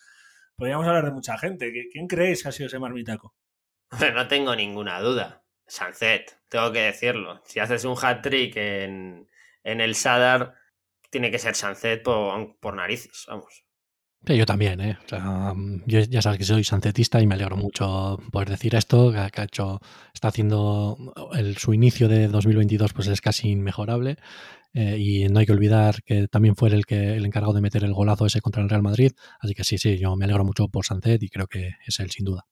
Podríamos 0.56 0.86
hablar 0.86 1.06
de 1.06 1.12
mucha 1.12 1.38
gente. 1.38 1.72
¿Quién 1.90 2.06
creéis 2.06 2.42
que 2.42 2.48
ha 2.50 2.52
sido 2.52 2.66
ese 2.66 2.78
marmitaco? 2.78 3.34
No 4.14 4.28
tengo 4.28 4.54
ninguna 4.54 5.00
duda. 5.00 5.42
Sancet, 5.66 6.38
tengo 6.48 6.72
que 6.72 6.80
decirlo. 6.80 7.42
Si 7.44 7.60
haces 7.60 7.84
un 7.84 7.96
hat-trick 8.00 8.56
en, 8.56 9.28
en 9.62 9.80
el 9.80 9.94
Sadar, 9.94 10.54
tiene 11.10 11.30
que 11.30 11.38
ser 11.38 11.54
Sancet 11.54 12.02
por 12.02 12.74
narices, 12.74 13.24
vamos 13.28 13.64
yo 14.26 14.46
también, 14.46 14.80
¿eh? 14.80 14.98
yo 15.86 16.00
ya 16.00 16.22
sabes 16.22 16.38
que 16.38 16.44
soy 16.44 16.64
sancetista 16.64 17.20
y 17.20 17.26
me 17.26 17.34
alegro 17.34 17.56
mucho 17.56 18.18
por 18.30 18.48
decir 18.48 18.74
esto, 18.74 19.12
que 19.12 19.40
ha 19.40 19.44
hecho, 19.44 19.80
está 20.12 20.28
haciendo 20.28 21.14
el, 21.32 21.56
su 21.56 21.72
inicio 21.72 22.08
de 22.08 22.28
2022 22.28 22.92
pues 22.92 23.08
es 23.08 23.20
casi 23.20 23.50
inmejorable 23.50 24.18
eh, 24.72 24.98
y 24.98 25.28
no 25.28 25.40
hay 25.40 25.46
que 25.46 25.52
olvidar 25.52 26.02
que 26.04 26.28
también 26.28 26.54
fue 26.54 26.68
el 26.68 26.86
que 26.86 27.16
el 27.16 27.24
encargado 27.26 27.54
de 27.54 27.60
meter 27.60 27.82
el 27.82 27.94
golazo 27.94 28.26
ese 28.26 28.40
contra 28.40 28.62
el 28.62 28.68
Real 28.68 28.82
Madrid, 28.82 29.12
así 29.40 29.54
que 29.54 29.64
sí, 29.64 29.78
sí, 29.78 29.98
yo 29.98 30.14
me 30.16 30.26
alegro 30.26 30.44
mucho 30.44 30.68
por 30.68 30.84
Sancet 30.84 31.22
y 31.22 31.28
creo 31.28 31.46
que 31.46 31.72
es 31.86 31.98
él 31.98 32.10
sin 32.10 32.24
duda. 32.24 32.46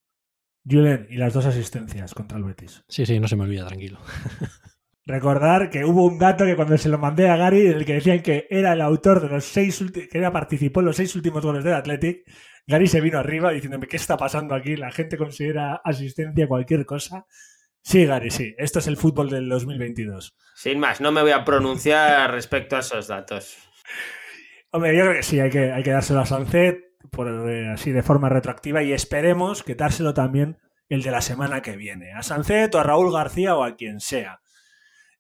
Julen, 0.69 1.07
y 1.11 1.17
las 1.17 1.33
dos 1.33 1.47
asistencias 1.47 2.13
contra 2.15 2.37
el 2.37 2.45
Betis. 2.45 2.83
Sí, 2.89 3.07
sí, 3.07 3.21
no 3.21 3.29
se 3.29 3.37
me 3.37 3.45
olvida, 3.45 3.67
tranquilo. 3.67 4.01
Recordar 5.09 5.71
que 5.71 5.87
hubo 5.87 6.05
un 6.05 6.19
dato 6.19 6.45
que 6.45 6.55
cuando 6.55 6.77
se 6.77 6.91
lo 6.91 6.99
mandé 6.99 7.31
a 7.31 7.37
Gary, 7.39 7.69
en 7.69 7.79
el 7.79 7.87
que 7.87 7.95
decían 7.95 8.21
que 8.21 8.47
era 8.51 8.75
el 8.75 8.83
autor 8.83 9.23
de 9.23 9.29
los 9.31 9.43
seis 9.47 9.83
que 9.91 10.19
era, 10.19 10.31
participó 10.31 10.81
en 10.81 10.87
los 10.87 10.97
seis 10.97 11.17
últimos 11.17 11.43
goles 11.43 11.65
del 11.65 11.73
Athletic, 11.73 12.31
Gary 12.67 12.87
se 12.89 13.01
vino 13.01 13.19
arriba 13.19 13.51
diciéndome 13.51 13.87
qué 13.87 13.97
está 13.97 14.19
pasando 14.19 14.55
aquí, 14.55 14.77
la 14.77 14.91
gente 14.91 15.17
considera 15.17 15.81
asistencia 15.83 16.47
cualquier 16.47 16.85
cosa. 16.85 17.25
Sí, 17.81 18.05
Gary, 18.05 18.31
sí, 18.31 18.55
esto 18.59 18.81
es 18.81 18.87
el 18.87 18.99
fútbol 18.99 19.31
del 19.31 19.49
2022. 19.49 20.37
Sin 20.55 20.79
más, 20.79 21.01
no 21.01 21.11
me 21.11 21.23
voy 21.23 21.31
a 21.31 21.43
pronunciar 21.43 22.31
respecto 22.31 22.77
a 22.77 22.81
esos 22.81 23.09
datos. 23.09 23.57
Hombre, 24.73 24.95
yo 24.95 25.05
creo 25.05 25.15
que 25.15 25.23
sí, 25.23 25.41
hay 25.41 25.49
que, 25.49 25.73
hay 25.73 25.83
que 25.83 25.93
dárselo 25.93 26.21
a 26.21 26.27
Sancet 26.27 26.85
por, 27.11 27.29
eh, 27.49 27.71
así 27.71 27.93
de 27.93 28.03
forma 28.03 28.29
retroactiva 28.29 28.83
y 28.83 28.93
esperemos 28.93 29.63
que 29.63 29.75
dárselo 29.75 30.13
también 30.13 30.59
el 30.91 31.03
de 31.03 31.13
la 31.13 31.23
semana 31.23 31.63
que 31.63 31.79
viene, 31.79 32.13
a 32.13 32.23
Sancet 32.23 32.75
o 32.75 32.79
a 32.79 32.83
Raúl 32.83 33.11
García 33.11 33.57
o 33.57 33.65
a 33.65 33.75
quien 33.75 34.01
sea 34.01 34.43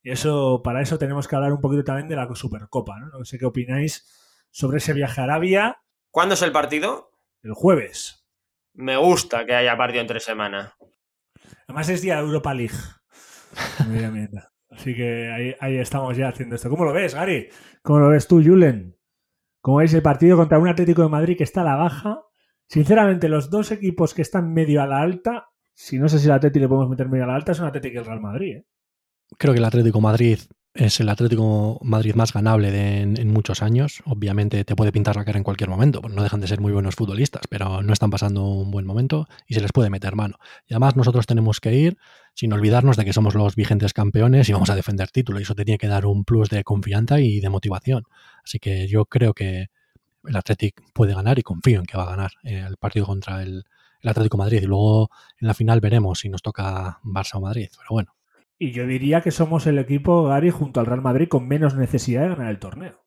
eso, 0.02 0.62
para 0.62 0.80
eso 0.80 0.98
tenemos 0.98 1.28
que 1.28 1.36
hablar 1.36 1.52
un 1.52 1.60
poquito 1.60 1.84
también 1.84 2.08
de 2.08 2.16
la 2.16 2.28
Supercopa, 2.34 2.98
¿no? 2.98 3.08
No 3.18 3.24
sé 3.24 3.38
qué 3.38 3.46
opináis 3.46 4.06
sobre 4.50 4.78
ese 4.78 4.92
viaje 4.92 5.20
a 5.20 5.24
Arabia. 5.24 5.78
¿Cuándo 6.10 6.34
es 6.34 6.42
el 6.42 6.52
partido? 6.52 7.10
El 7.42 7.52
jueves. 7.52 8.26
Me 8.74 8.96
gusta 8.96 9.44
que 9.44 9.54
haya 9.54 9.76
partido 9.76 10.00
entre 10.00 10.20
semana. 10.20 10.74
Además 11.66 11.88
es 11.88 12.02
día 12.02 12.16
de 12.16 12.22
Europa 12.22 12.54
League. 12.54 12.74
Así 14.70 14.94
que 14.94 15.56
ahí, 15.60 15.78
estamos 15.78 16.16
ya 16.16 16.28
haciendo 16.28 16.54
esto. 16.54 16.70
¿Cómo 16.70 16.84
lo 16.84 16.92
ves, 16.92 17.14
Gary? 17.14 17.48
¿Cómo 17.82 18.00
lo 18.00 18.08
ves 18.10 18.28
tú, 18.28 18.42
Julen? 18.42 18.96
¿Cómo 19.60 19.78
veis 19.78 19.92
el 19.94 20.02
partido 20.02 20.36
contra 20.36 20.58
un 20.58 20.68
Atlético 20.68 21.02
de 21.02 21.08
Madrid 21.08 21.36
que 21.36 21.44
está 21.44 21.62
a 21.62 21.64
la 21.64 21.76
baja? 21.76 22.22
Sinceramente, 22.68 23.28
los 23.28 23.50
dos 23.50 23.72
equipos 23.72 24.14
que 24.14 24.22
están 24.22 24.52
medio 24.52 24.82
a 24.82 24.86
la 24.86 25.00
alta, 25.00 25.48
si 25.74 25.98
no 25.98 26.08
sé 26.08 26.18
si 26.18 26.26
el 26.26 26.32
Atlético 26.32 26.62
le 26.62 26.68
podemos 26.68 26.90
meter 26.90 27.08
medio 27.08 27.24
a 27.24 27.28
la 27.28 27.34
alta, 27.34 27.54
son 27.54 27.66
Atlético 27.66 27.94
y 27.94 27.98
el 27.98 28.04
Real 28.04 28.20
Madrid. 28.20 28.56
¿eh? 28.56 28.66
Creo 29.36 29.52
que 29.52 29.58
el 29.58 29.64
Atlético 29.64 30.00
Madrid 30.00 30.38
es 30.78 31.00
el 31.00 31.08
Atlético 31.08 31.80
Madrid 31.82 32.14
más 32.14 32.32
ganable 32.32 32.70
de, 32.70 33.00
en, 33.00 33.32
muchos 33.32 33.62
años. 33.62 34.00
Obviamente 34.04 34.64
te 34.64 34.76
puede 34.76 34.92
pintar 34.92 35.16
la 35.16 35.24
cara 35.24 35.36
en 35.36 35.44
cualquier 35.44 35.68
momento, 35.68 36.00
no 36.08 36.22
dejan 36.22 36.40
de 36.40 36.46
ser 36.46 36.60
muy 36.60 36.72
buenos 36.72 36.94
futbolistas, 36.94 37.42
pero 37.48 37.82
no 37.82 37.92
están 37.92 38.10
pasando 38.10 38.44
un 38.44 38.70
buen 38.70 38.86
momento 38.86 39.26
y 39.46 39.54
se 39.54 39.60
les 39.60 39.72
puede 39.72 39.90
meter 39.90 40.14
mano. 40.14 40.38
Y 40.66 40.74
además 40.74 40.94
nosotros 40.94 41.26
tenemos 41.26 41.60
que 41.60 41.74
ir 41.74 41.98
sin 42.34 42.52
olvidarnos 42.52 42.96
de 42.96 43.04
que 43.04 43.12
somos 43.12 43.34
los 43.34 43.56
vigentes 43.56 43.92
campeones 43.92 44.48
y 44.48 44.52
vamos 44.52 44.70
a 44.70 44.76
defender 44.76 45.10
título. 45.10 45.40
Y 45.40 45.42
eso 45.42 45.56
te 45.56 45.64
tiene 45.64 45.78
que 45.78 45.88
dar 45.88 46.06
un 46.06 46.24
plus 46.24 46.48
de 46.48 46.62
confianza 46.62 47.18
y 47.18 47.40
de 47.40 47.50
motivación. 47.50 48.04
Así 48.44 48.60
que 48.60 48.86
yo 48.86 49.04
creo 49.06 49.34
que 49.34 49.66
el 50.24 50.36
Atlético 50.36 50.84
puede 50.94 51.14
ganar 51.14 51.38
y 51.40 51.42
confío 51.42 51.80
en 51.80 51.86
que 51.86 51.96
va 51.96 52.04
a 52.04 52.10
ganar 52.10 52.30
eh, 52.44 52.64
el 52.64 52.76
partido 52.76 53.06
contra 53.06 53.42
el 53.42 53.64
Atlético 54.04 54.36
Madrid. 54.36 54.62
Y 54.62 54.66
luego 54.66 55.10
en 55.40 55.48
la 55.48 55.54
final 55.54 55.80
veremos 55.80 56.20
si 56.20 56.28
nos 56.28 56.42
toca 56.42 57.00
Barça 57.02 57.34
o 57.34 57.40
Madrid. 57.40 57.68
Pero 57.76 57.88
bueno, 57.90 58.14
y 58.58 58.72
yo 58.72 58.86
diría 58.86 59.20
que 59.20 59.30
somos 59.30 59.66
el 59.66 59.78
equipo, 59.78 60.24
Gary, 60.24 60.50
junto 60.50 60.80
al 60.80 60.86
Real 60.86 61.02
Madrid, 61.02 61.28
con 61.28 61.46
menos 61.46 61.76
necesidad 61.76 62.22
de 62.22 62.28
ganar 62.30 62.50
el 62.50 62.58
torneo. 62.58 63.04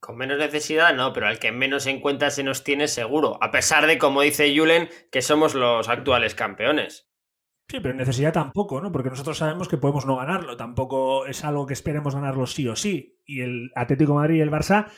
Con 0.00 0.16
menos 0.16 0.38
necesidad, 0.38 0.94
no, 0.94 1.12
pero 1.12 1.28
al 1.28 1.38
que 1.38 1.52
menos 1.52 1.86
en 1.86 2.00
cuenta 2.00 2.30
se 2.30 2.42
nos 2.42 2.64
tiene 2.64 2.88
seguro. 2.88 3.38
A 3.42 3.50
pesar 3.50 3.86
de, 3.86 3.98
como 3.98 4.22
dice 4.22 4.52
Julen, 4.56 4.88
que 5.12 5.22
somos 5.22 5.54
los 5.54 5.88
actuales 5.88 6.34
campeones. 6.34 7.08
Sí, 7.68 7.78
pero 7.78 7.94
necesidad 7.94 8.32
tampoco, 8.32 8.80
¿no? 8.80 8.90
Porque 8.90 9.10
nosotros 9.10 9.38
sabemos 9.38 9.68
que 9.68 9.76
podemos 9.76 10.06
no 10.06 10.16
ganarlo. 10.16 10.56
Tampoco 10.56 11.26
es 11.26 11.44
algo 11.44 11.66
que 11.66 11.74
esperemos 11.74 12.16
ganarlo 12.16 12.46
sí 12.46 12.66
o 12.66 12.74
sí. 12.74 13.20
Y 13.24 13.42
el 13.42 13.70
Atlético 13.76 14.12
de 14.12 14.18
Madrid 14.18 14.36
y 14.36 14.40
el 14.40 14.50
Barça 14.50 14.88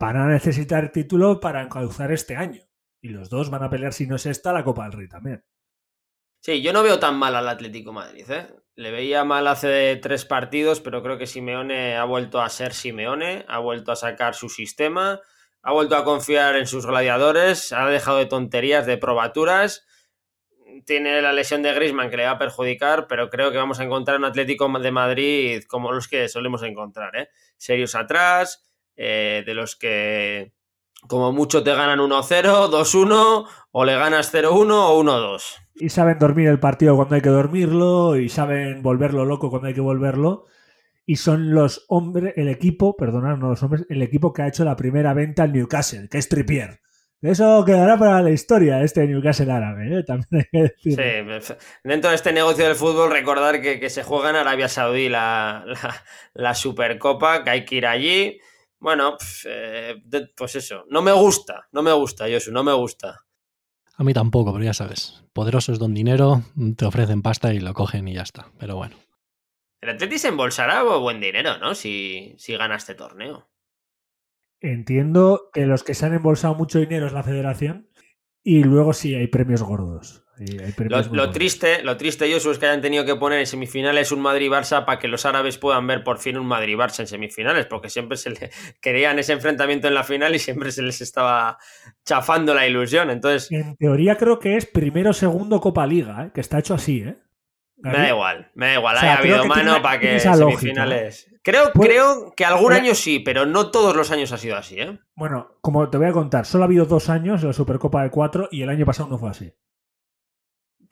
van 0.00 0.16
a 0.16 0.26
necesitar 0.26 0.90
título 0.90 1.38
para 1.38 1.62
encauzar 1.62 2.10
este 2.10 2.34
año. 2.34 2.62
Y 3.00 3.10
los 3.10 3.30
dos 3.30 3.50
van 3.50 3.62
a 3.62 3.70
pelear, 3.70 3.92
si 3.92 4.08
no 4.08 4.16
es 4.16 4.26
esta, 4.26 4.52
la 4.52 4.64
Copa 4.64 4.84
del 4.84 4.92
Rey 4.92 5.08
también. 5.08 5.44
Sí, 6.40 6.60
yo 6.60 6.72
no 6.72 6.82
veo 6.82 6.98
tan 6.98 7.16
mal 7.16 7.36
al 7.36 7.48
Atlético 7.48 7.90
de 7.90 7.94
Madrid, 7.94 8.30
¿eh? 8.30 8.48
Le 8.74 8.90
veía 8.90 9.24
mal 9.24 9.46
hace 9.46 9.96
tres 9.96 10.24
partidos, 10.24 10.80
pero 10.80 11.02
creo 11.02 11.18
que 11.18 11.26
Simeone 11.26 11.96
ha 11.96 12.04
vuelto 12.04 12.40
a 12.40 12.48
ser 12.48 12.72
Simeone, 12.72 13.44
ha 13.48 13.58
vuelto 13.58 13.92
a 13.92 13.96
sacar 13.96 14.34
su 14.34 14.48
sistema, 14.48 15.20
ha 15.62 15.72
vuelto 15.72 15.96
a 15.96 16.04
confiar 16.04 16.56
en 16.56 16.66
sus 16.66 16.86
gladiadores, 16.86 17.72
ha 17.72 17.86
dejado 17.86 18.18
de 18.18 18.26
tonterías, 18.26 18.86
de 18.86 18.96
probaturas 18.96 19.86
tiene 20.84 21.20
la 21.22 21.32
lesión 21.32 21.62
de 21.62 21.72
Grisman 21.72 22.10
que 22.10 22.16
le 22.16 22.24
va 22.24 22.32
a 22.32 22.38
perjudicar, 22.38 23.06
pero 23.06 23.30
creo 23.30 23.50
que 23.50 23.58
vamos 23.58 23.80
a 23.80 23.84
encontrar 23.84 24.18
un 24.18 24.24
Atlético 24.24 24.68
de 24.78 24.90
Madrid 24.90 25.62
como 25.68 25.92
los 25.92 26.08
que 26.08 26.28
solemos 26.28 26.62
encontrar, 26.62 27.14
¿eh? 27.16 27.28
Serios 27.56 27.94
atrás, 27.94 28.64
eh, 28.96 29.42
de 29.46 29.54
los 29.54 29.76
que 29.76 30.52
como 31.08 31.32
mucho 31.32 31.62
te 31.62 31.74
ganan 31.74 31.98
1-0, 31.98 32.68
2-1, 32.70 33.48
o 33.72 33.84
le 33.84 33.96
ganas 33.96 34.32
0-1 34.32 34.72
o 34.72 35.02
1-2. 35.02 35.61
Y 35.74 35.88
saben 35.88 36.18
dormir 36.18 36.48
el 36.48 36.60
partido 36.60 36.96
cuando 36.96 37.14
hay 37.14 37.22
que 37.22 37.30
dormirlo, 37.30 38.16
y 38.16 38.28
saben 38.28 38.82
volverlo 38.82 39.24
loco 39.24 39.50
cuando 39.50 39.68
hay 39.68 39.74
que 39.74 39.80
volverlo. 39.80 40.46
Y 41.04 41.16
son 41.16 41.52
los 41.54 41.84
hombres, 41.88 42.34
el 42.36 42.48
equipo, 42.48 42.96
perdonad, 42.96 43.36
no 43.36 43.50
los 43.50 43.62
hombres, 43.62 43.86
el 43.88 44.02
equipo 44.02 44.32
que 44.32 44.42
ha 44.42 44.48
hecho 44.48 44.64
la 44.64 44.76
primera 44.76 45.14
venta 45.14 45.42
al 45.42 45.52
Newcastle, 45.52 46.08
que 46.08 46.18
es 46.18 46.28
Trippier. 46.28 46.80
Eso 47.22 47.64
quedará 47.64 47.96
para 47.96 48.20
la 48.20 48.30
historia, 48.30 48.82
este 48.82 49.06
Newcastle 49.06 49.52
árabe, 49.52 50.00
¿eh? 50.00 50.04
que 50.50 50.74
Sí, 50.82 50.96
dentro 51.84 52.10
de 52.10 52.16
este 52.16 52.32
negocio 52.32 52.64
del 52.64 52.74
fútbol, 52.74 53.12
recordar 53.12 53.62
que, 53.62 53.88
se 53.90 54.02
juega 54.02 54.30
en 54.30 54.36
Arabia 54.36 54.68
Saudí 54.68 55.08
la, 55.08 55.64
la, 56.34 56.54
Supercopa, 56.56 57.44
que 57.44 57.50
hay 57.50 57.64
que 57.64 57.76
ir 57.76 57.86
allí. 57.86 58.40
Bueno, 58.80 59.16
eh, 59.46 60.02
pues 60.36 60.56
eso, 60.56 60.84
no 60.88 61.00
me 61.00 61.12
gusta, 61.12 61.68
no 61.70 61.84
me 61.84 61.92
gusta, 61.92 62.26
Josu, 62.28 62.50
no 62.50 62.64
me 62.64 62.72
gusta. 62.72 63.24
A 63.96 64.04
mí 64.04 64.14
tampoco, 64.14 64.52
pero 64.52 64.64
ya 64.64 64.74
sabes, 64.74 65.24
poderosos 65.32 65.78
don 65.78 65.94
dinero, 65.94 66.42
te 66.76 66.84
ofrecen 66.84 67.22
pasta 67.22 67.52
y 67.52 67.60
lo 67.60 67.74
cogen 67.74 68.08
y 68.08 68.14
ya 68.14 68.22
está, 68.22 68.50
pero 68.58 68.76
bueno. 68.76 68.96
El 69.80 69.90
Atlético 69.90 70.18
se 70.18 70.28
embolsará 70.28 70.82
buen 70.82 71.20
dinero, 71.20 71.58
¿no? 71.58 71.74
Si, 71.74 72.34
si 72.38 72.56
gana 72.56 72.76
este 72.76 72.94
torneo. 72.94 73.50
Entiendo 74.60 75.50
que 75.52 75.66
los 75.66 75.82
que 75.82 75.94
se 75.94 76.06
han 76.06 76.14
embolsado 76.14 76.54
mucho 76.54 76.78
dinero 76.78 77.06
es 77.06 77.12
la 77.12 77.24
federación 77.24 77.90
y 78.44 78.62
luego 78.62 78.92
sí 78.92 79.14
hay 79.14 79.26
premios 79.26 79.62
gordos. 79.62 80.21
Lo, 81.10 81.30
triste, 81.30 81.82
lo 81.82 81.96
triste, 81.96 82.28
yo 82.28 82.36
es 82.36 82.58
que 82.58 82.66
hayan 82.66 82.80
tenido 82.80 83.04
que 83.04 83.16
poner 83.16 83.40
en 83.40 83.46
semifinales 83.46 84.12
un 84.12 84.20
Madrid-Barça 84.20 84.84
para 84.84 84.98
que 84.98 85.08
los 85.08 85.26
árabes 85.26 85.58
puedan 85.58 85.86
ver 85.86 86.04
por 86.04 86.18
fin 86.18 86.36
un 86.36 86.46
Madrid-Barça 86.46 87.00
en 87.00 87.06
semifinales, 87.06 87.66
porque 87.66 87.88
siempre 87.88 88.16
se 88.16 88.30
le 88.30 88.50
querían 88.80 89.18
ese 89.18 89.32
enfrentamiento 89.32 89.88
en 89.88 89.94
la 89.94 90.04
final 90.04 90.34
y 90.34 90.38
siempre 90.38 90.72
se 90.72 90.82
les 90.82 91.00
estaba 91.00 91.58
chafando 92.04 92.54
la 92.54 92.66
ilusión. 92.66 93.10
Entonces, 93.10 93.50
en 93.50 93.76
teoría 93.76 94.16
creo 94.16 94.38
que 94.38 94.56
es 94.56 94.66
primero 94.66 95.12
segundo 95.12 95.60
Copa 95.60 95.86
Liga, 95.86 96.26
¿eh? 96.26 96.30
que 96.34 96.40
está 96.40 96.58
hecho 96.58 96.74
así, 96.74 97.00
¿eh? 97.00 97.16
Me 97.82 97.92
da 97.92 98.08
igual, 98.10 98.50
me 98.54 98.66
da 98.66 98.74
igual. 98.74 98.96
ha 98.96 99.14
habido 99.16 99.44
mano 99.44 99.82
para 99.82 99.98
que 99.98 100.20
semifinales. 100.20 101.28
Creo, 101.42 101.72
pues, 101.74 101.88
creo 101.88 102.32
que 102.36 102.44
algún 102.44 102.72
año 102.72 102.94
sí, 102.94 103.18
pero 103.18 103.44
no 103.44 103.72
todos 103.72 103.96
los 103.96 104.12
años 104.12 104.30
ha 104.30 104.38
sido 104.38 104.56
así, 104.56 104.80
¿eh? 104.80 105.00
Bueno, 105.16 105.56
como 105.60 105.90
te 105.90 105.98
voy 105.98 106.06
a 106.06 106.12
contar, 106.12 106.46
solo 106.46 106.62
ha 106.62 106.66
habido 106.66 106.84
dos 106.84 107.08
años 107.08 107.42
en 107.42 107.48
la 107.48 107.52
Supercopa 107.52 108.04
de 108.04 108.10
cuatro 108.10 108.48
y 108.52 108.62
el 108.62 108.68
año 108.68 108.86
pasado 108.86 109.08
no 109.08 109.18
fue 109.18 109.30
así. 109.30 109.52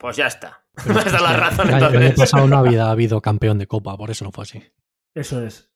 Pues 0.01 0.17
ya 0.17 0.25
está. 0.25 0.63
Me 0.87 0.99
has 0.99 1.11
dado 1.11 1.25
la 1.25 1.37
razón 1.37 1.69
entonces. 1.69 1.99
El 1.99 2.07
año 2.07 2.15
pasado 2.15 2.47
no 2.47 2.57
había 2.57 2.89
habido 2.89 3.21
campeón 3.21 3.59
de 3.59 3.67
Copa, 3.67 3.95
por 3.95 4.09
eso 4.09 4.25
no 4.25 4.31
fue 4.31 4.43
así. 4.43 4.63
Eso 5.13 5.45
es. 5.45 5.71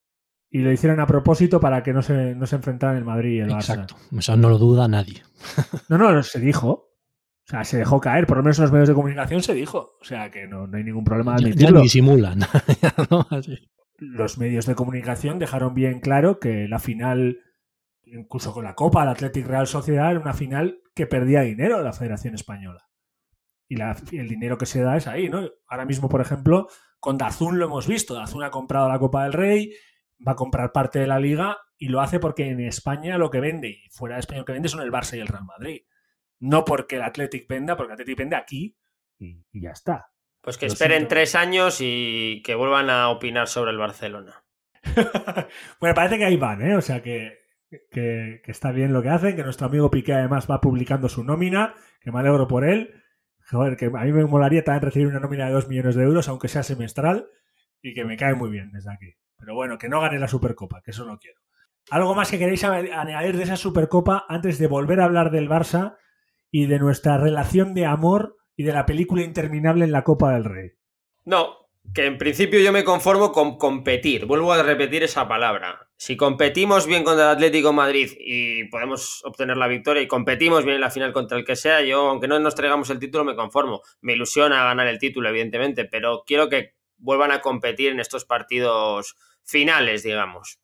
Y 0.49 0.59
lo 0.59 0.71
hicieron 0.71 0.99
a 0.99 1.05
propósito 1.05 1.59
para 1.59 1.83
que 1.83 1.93
no 1.93 2.01
se, 2.01 2.33
no 2.33 2.47
se 2.47 2.55
enfrentaran 2.55 2.97
el 2.97 3.05
Madrid 3.05 3.35
y 3.35 3.39
el 3.41 3.49
Barça. 3.49 3.57
Exacto. 3.57 3.95
Eso 4.17 4.35
no 4.35 4.49
lo 4.49 4.57
duda 4.57 4.87
nadie. 4.87 5.21
No, 5.89 5.99
no, 5.99 6.23
se 6.23 6.39
dijo. 6.39 6.69
O 6.69 7.47
sea, 7.47 7.63
se 7.63 7.77
dejó 7.77 8.01
caer, 8.01 8.25
por 8.25 8.37
lo 8.37 8.43
menos 8.43 8.57
en 8.57 8.63
los 8.63 8.71
medios 8.71 8.87
de 8.87 8.95
comunicación 8.95 9.43
se 9.43 9.53
dijo. 9.53 9.91
O 10.01 10.03
sea, 10.03 10.31
que 10.31 10.47
no, 10.47 10.67
hay 10.73 10.83
ningún 10.83 11.03
problema 11.03 11.35
de 11.35 11.43
admitirlo. 11.43 11.79
Ya, 11.79 11.83
disimulan. 11.83 12.39
Los 13.97 14.39
medios 14.39 14.65
de 14.65 14.73
comunicación 14.73 15.37
dejaron 15.37 15.75
bien 15.75 15.99
claro 15.99 16.39
que 16.39 16.67
la 16.67 16.79
final, 16.79 17.37
incluso 18.03 18.51
con 18.51 18.63
la 18.63 18.73
Copa, 18.73 19.03
el 19.03 19.09
Athletic 19.09 19.45
Real 19.45 19.67
Sociedad, 19.67 20.09
era 20.09 20.19
una 20.19 20.33
final 20.33 20.79
que 20.95 21.05
perdía 21.05 21.41
dinero 21.41 21.83
la 21.83 21.93
Federación 21.93 22.33
Española. 22.33 22.84
Y 23.67 23.79
el 24.17 24.27
dinero 24.27 24.57
que 24.57 24.65
se 24.65 24.81
da 24.81 24.97
es 24.97 25.07
ahí, 25.07 25.29
¿no? 25.29 25.49
Ahora 25.67 25.85
mismo, 25.85 26.07
por 26.07 26.21
ejemplo, 26.21 26.67
con 26.99 27.17
Dazún 27.17 27.59
lo 27.59 27.65
hemos 27.65 27.87
visto. 27.87 28.13
Dazún 28.13 28.43
ha 28.43 28.51
comprado 28.51 28.89
la 28.89 28.99
Copa 28.99 29.23
del 29.23 29.33
Rey, 29.33 29.73
va 30.25 30.33
a 30.33 30.35
comprar 30.35 30.71
parte 30.71 30.99
de 30.99 31.07
la 31.07 31.19
liga 31.19 31.57
y 31.77 31.89
lo 31.89 32.01
hace 32.01 32.19
porque 32.19 32.47
en 32.47 32.59
España 32.59 33.17
lo 33.17 33.29
que 33.29 33.39
vende 33.39 33.69
y 33.69 33.89
fuera 33.89 34.15
de 34.15 34.21
España 34.21 34.39
lo 34.39 34.45
que 34.45 34.53
vende 34.53 34.69
son 34.69 34.81
el 34.81 34.91
Barça 34.91 35.17
y 35.17 35.19
el 35.19 35.27
Real 35.27 35.45
Madrid. 35.45 35.81
No 36.39 36.63
porque 36.63 36.97
el 36.97 37.03
Athletic 37.03 37.47
venda, 37.47 37.75
porque 37.75 37.93
el 37.93 37.93
Athletic 37.93 38.17
vende 38.17 38.35
aquí 38.35 38.77
y, 39.19 39.43
ya 39.53 39.71
está. 39.71 40.11
Pues 40.41 40.57
que 40.57 40.67
esperen 40.67 41.07
tres 41.07 41.33
años 41.33 41.79
y 41.81 42.43
que 42.43 42.53
vuelvan 42.53 42.89
a 42.89 43.09
opinar 43.09 43.47
sobre 43.47 43.71
el 43.71 43.77
Barcelona. 43.77 44.43
bueno, 45.79 45.95
parece 45.95 46.19
que 46.19 46.25
ahí 46.25 46.37
van, 46.37 46.61
¿eh? 46.61 46.75
O 46.75 46.81
sea 46.81 47.01
que, 47.01 47.39
que, 47.91 48.41
está 48.45 48.71
bien 48.71 48.93
lo 48.93 49.01
que 49.01 49.09
hacen, 49.09 49.35
que 49.35 49.43
nuestro 49.43 49.67
amigo 49.67 49.89
Piqué 49.89 50.13
además 50.13 50.49
va 50.49 50.61
publicando 50.61 51.09
su 51.09 51.23
nómina, 51.23 51.73
que 51.99 52.11
me 52.11 52.19
alegro 52.19 52.47
por 52.47 52.63
él. 52.63 52.93
Joder, 53.49 53.77
que 53.77 53.85
a 53.85 54.03
mí 54.03 54.11
me 54.11 54.25
molaría 54.25 54.63
también 54.63 54.81
recibir 54.83 55.07
una 55.07 55.19
nómina 55.19 55.45
de 55.45 55.53
dos 55.53 55.67
millones 55.67 55.95
de 55.95 56.03
euros, 56.03 56.27
aunque 56.27 56.47
sea 56.47 56.63
semestral, 56.63 57.27
y 57.81 57.93
que 57.93 58.03
me 58.03 58.17
cae 58.17 58.33
muy 58.33 58.49
bien 58.49 58.71
desde 58.71 58.91
aquí. 58.91 59.13
Pero 59.37 59.53
bueno, 59.53 59.77
que 59.77 59.89
no 59.89 60.01
gane 60.01 60.17
la 60.17 60.27
Supercopa, 60.27 60.81
que 60.81 60.91
eso 60.91 61.05
no 61.05 61.19
quiero. 61.19 61.39
¿Algo 61.91 62.15
más 62.15 62.31
que 62.31 62.39
queréis 62.39 62.63
añadir 62.63 63.37
de 63.37 63.43
esa 63.43 63.57
Supercopa 63.57 64.25
antes 64.27 64.57
de 64.57 64.67
volver 64.67 64.99
a 64.99 65.05
hablar 65.05 65.29
del 65.29 65.47
Barça 65.47 65.97
y 66.49 66.65
de 66.65 66.79
nuestra 66.79 67.17
relación 67.17 67.75
de 67.75 67.85
amor 67.85 68.37
y 68.55 68.63
de 68.63 68.73
la 68.73 68.85
película 68.85 69.21
interminable 69.21 69.85
en 69.85 69.91
la 69.91 70.03
Copa 70.03 70.33
del 70.33 70.45
Rey. 70.45 70.71
No, 71.25 71.67
que 71.93 72.05
en 72.05 72.17
principio 72.17 72.59
yo 72.59 72.71
me 72.71 72.83
conformo 72.83 73.31
con 73.31 73.57
competir. 73.57 74.25
Vuelvo 74.25 74.53
a 74.53 74.63
repetir 74.63 75.03
esa 75.03 75.27
palabra. 75.27 75.84
Si 75.97 76.17
competimos 76.17 76.87
bien 76.87 77.03
contra 77.03 77.25
el 77.25 77.35
Atlético 77.37 77.71
Madrid 77.71 78.11
y 78.19 78.65
podemos 78.65 79.23
obtener 79.23 79.55
la 79.55 79.67
victoria 79.67 80.03
y 80.03 80.07
competimos 80.07 80.65
bien 80.65 80.75
en 80.75 80.81
la 80.81 80.91
final 80.91 81.13
contra 81.13 81.37
el 81.37 81.45
que 81.45 81.55
sea, 81.55 81.81
yo, 81.81 82.09
aunque 82.09 82.27
no 82.27 82.37
nos 82.39 82.53
traigamos 82.53 82.89
el 82.89 82.99
título, 82.99 83.23
me 83.23 83.35
conformo. 83.35 83.81
Me 84.01 84.13
ilusiona 84.13 84.63
ganar 84.65 84.87
el 84.87 84.99
título, 84.99 85.29
evidentemente, 85.29 85.85
pero 85.85 86.23
quiero 86.25 86.49
que 86.49 86.75
vuelvan 86.97 87.31
a 87.31 87.39
competir 87.39 87.91
en 87.91 87.99
estos 87.99 88.25
partidos 88.25 89.15
finales, 89.43 90.03
digamos. 90.03 90.59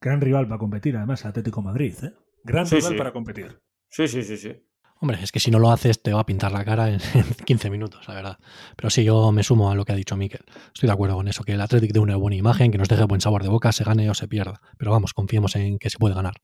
Gran 0.00 0.20
rival 0.20 0.46
para 0.46 0.58
competir, 0.58 0.96
además, 0.96 1.24
Atlético 1.24 1.62
Madrid, 1.62 1.94
¿eh? 2.02 2.12
Gran 2.44 2.68
rival 2.68 2.96
para 2.96 3.12
competir. 3.12 3.58
Sí, 3.88 4.06
sí, 4.06 4.22
sí, 4.22 4.36
sí. 4.36 4.67
Hombre, 5.00 5.18
es 5.22 5.30
que 5.30 5.38
si 5.38 5.50
no 5.50 5.58
lo 5.60 5.70
haces 5.70 6.02
te 6.02 6.12
va 6.12 6.20
a 6.20 6.26
pintar 6.26 6.50
la 6.50 6.64
cara 6.64 6.90
en, 6.90 6.98
15 7.44 7.70
minutos, 7.70 8.08
la 8.08 8.14
verdad. 8.14 8.38
Pero 8.76 8.90
sí, 8.90 9.04
yo 9.04 9.30
me 9.30 9.42
sumo 9.42 9.70
a 9.70 9.74
lo 9.74 9.84
que 9.84 9.92
ha 9.92 9.96
dicho 9.96 10.16
Miquel. 10.16 10.44
Estoy 10.74 10.88
de 10.88 10.92
acuerdo 10.92 11.16
con 11.16 11.28
eso, 11.28 11.44
que 11.44 11.52
el 11.52 11.60
Athletic 11.60 11.92
dé 11.92 12.00
una 12.00 12.16
buena 12.16 12.36
imagen, 12.36 12.72
que 12.72 12.78
nos 12.78 12.88
deje 12.88 13.04
buen 13.04 13.20
sabor 13.20 13.42
de 13.42 13.48
boca, 13.48 13.70
se 13.72 13.84
gane 13.84 14.10
o 14.10 14.14
se 14.14 14.26
pierda. 14.26 14.60
Pero 14.76 14.90
vamos, 14.90 15.14
confiemos 15.14 15.54
en 15.56 15.78
que 15.78 15.90
se 15.90 15.98
puede 15.98 16.14
ganar. 16.14 16.34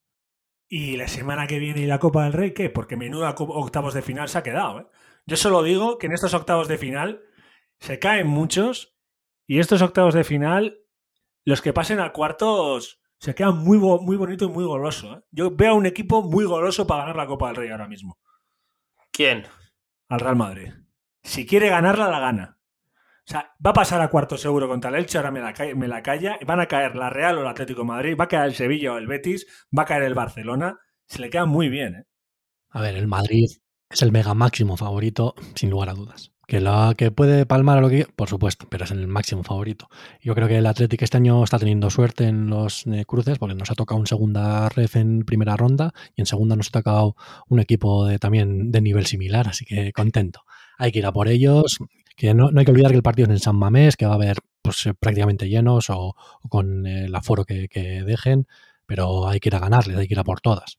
¿Y 0.69 0.97
la 0.97 1.09
semana 1.09 1.47
que 1.47 1.59
viene 1.59 1.81
y 1.81 1.87
la 1.87 1.99
Copa 1.99 2.25
del 2.25 2.33
Rey 2.33 2.53
qué? 2.55 2.71
Porque 2.71 2.97
menuda 2.97 3.35
octavos 3.39 3.95
de 3.95 4.03
final 4.03 4.29
se 4.29 4.39
ha 4.39 4.43
quedado. 4.43 4.81
¿eh? 4.81 4.87
Yo 5.27 5.37
solo 5.37 5.63
digo 5.63 5.99
que 5.99 6.07
en 6.07 6.13
estos 6.13 6.35
octavos 6.35 6.69
de 6.69 6.79
final 6.79 7.23
se 7.81 7.99
caen 7.99 8.27
muchos 8.27 8.97
y 9.47 9.59
estos 9.59 9.83
octavos 9.83 10.15
de 10.15 10.25
final, 10.25 10.79
los 11.45 11.61
que 11.61 11.73
pasen 11.73 12.01
a 12.01 12.13
cuartos 12.13 13.01
se 13.19 13.35
quedan 13.35 13.59
muy, 13.59 13.79
muy 13.79 14.17
bonito 14.17 14.45
y 14.47 14.49
muy 14.49 14.65
goloso. 14.65 15.17
¿eh? 15.17 15.23
Yo 15.31 15.51
veo 15.55 15.73
a 15.73 15.75
un 15.75 15.87
equipo 15.87 16.23
muy 16.23 16.45
goloso 16.45 16.87
para 16.87 17.03
ganar 17.03 17.17
la 17.17 17.27
Copa 17.27 17.49
del 17.49 17.57
Rey 17.57 17.71
ahora 17.71 17.89
mismo. 17.89 18.19
¿Quién? 19.15 19.47
Al 20.09 20.19
Real 20.19 20.35
Madrid. 20.35 20.73
Si 21.23 21.47
quiere 21.47 21.69
ganarla, 21.69 22.09
la 22.09 22.19
gana. 22.19 22.59
O 23.27 23.31
sea, 23.31 23.55
va 23.65 23.71
a 23.71 23.75
pasar 23.75 24.01
a 24.01 24.11
cuarto 24.11 24.37
seguro 24.37 24.67
contra 24.67 24.91
el 24.91 24.97
Elche, 24.97 25.19
ahora 25.19 25.31
me 25.31 25.39
la, 25.39 25.55
me 25.77 25.87
la 25.87 26.03
calla. 26.03 26.37
Van 26.45 26.59
a 26.59 26.67
caer 26.67 26.97
la 26.97 27.11
Real 27.11 27.39
o 27.39 27.43
el 27.43 27.47
Atlético 27.47 27.83
de 27.83 27.87
Madrid, 27.87 28.17
va 28.19 28.25
a 28.25 28.29
caer 28.29 28.47
el 28.47 28.55
Sevilla 28.57 28.93
o 28.93 28.99
el 28.99 29.07
Betis, 29.07 29.47
va 29.77 29.85
a 29.85 29.87
caer 29.87 30.03
el 30.03 30.15
Barcelona. 30.15 30.81
Se 31.07 31.21
le 31.21 31.31
queda 31.31 31.47
muy 31.47 31.69
bien, 31.69 31.95
¿eh? 31.95 32.05
A 32.71 32.81
ver, 32.81 32.97
el 32.97 33.07
Madrid 33.07 33.47
es 33.89 34.03
el 34.03 34.11
mega 34.11 34.35
máximo 34.35 34.77
favorito, 34.77 35.37
sin 35.55 35.71
lugar 35.71 35.91
a 35.91 35.95
dudas. 35.95 36.34
Que, 36.47 36.61
la, 36.61 36.95
que 36.97 37.11
puede 37.11 37.47
palmar 37.47 37.79
a 37.79 37.81
lo 37.81 37.89
que 37.89 38.07
por 38.17 38.29
supuesto, 38.29 38.67
pero 38.69 38.85
es 38.85 38.91
el 38.91 39.07
máximo 39.07 39.43
favorito. 39.43 39.89
Yo 40.21 40.35
creo 40.35 40.49
que 40.49 40.59
el 40.59 40.67
Atlético 40.67 41.05
este 41.05 41.17
año 41.17 41.43
está 41.43 41.59
teniendo 41.59 41.91
suerte 41.91 42.25
en 42.25 42.49
los 42.49 42.87
eh, 42.87 43.05
cruces, 43.07 43.39
porque 43.39 43.55
nos 43.55 43.71
ha 43.71 43.75
tocado 43.75 44.01
un 44.01 44.07
segunda 44.07 44.69
ref 44.69 44.97
en 44.97 45.25
primera 45.25 45.57
ronda 45.57 45.93
y 46.15 46.23
en 46.23 46.27
segunda 46.27 46.57
nos 46.57 46.69
ha 46.69 46.73
tocado 46.73 47.17
un 47.49 47.61
equipo 47.61 48.07
de, 48.07 48.19
también 48.19 48.71
de 48.71 48.81
nivel 48.81 49.07
similar, 49.07 49.49
así 49.49 49.65
que 49.65 49.93
contento. 49.93 50.43
Hay 50.79 50.93
que 50.93 50.99
ir 50.99 51.07
a 51.07 51.13
por 51.13 51.29
ellos, 51.29 51.79
que 52.17 52.35
no, 52.35 52.51
hay 52.55 52.65
que 52.65 52.71
olvidar 52.71 52.91
que 52.91 52.97
el 52.97 53.03
partido 53.03 53.27
es 53.27 53.33
en 53.33 53.41
San 53.41 53.57
Mamés, 53.57 53.97
que 53.97 54.07
va 54.07 54.13
a 54.13 54.17
haber 54.17 54.39
pues, 54.63 54.87
eh, 54.87 54.95
prácticamente 54.95 55.49
llenos 55.49 55.91
o, 55.91 56.15
con 56.49 56.87
el 56.87 57.15
aforo 57.15 57.45
que, 57.45 57.69
que 57.69 58.03
dejen, 58.03 58.47
pero 58.87 59.29
hay 59.29 59.41
que 59.41 59.49
ir 59.49 59.57
a 59.57 59.61
ganarles, 59.61 59.97
hay 59.97 60.09
que 60.09 60.15
ir 60.15 60.21
a 60.21 60.25
por 60.25 60.41
todas. 60.41 60.79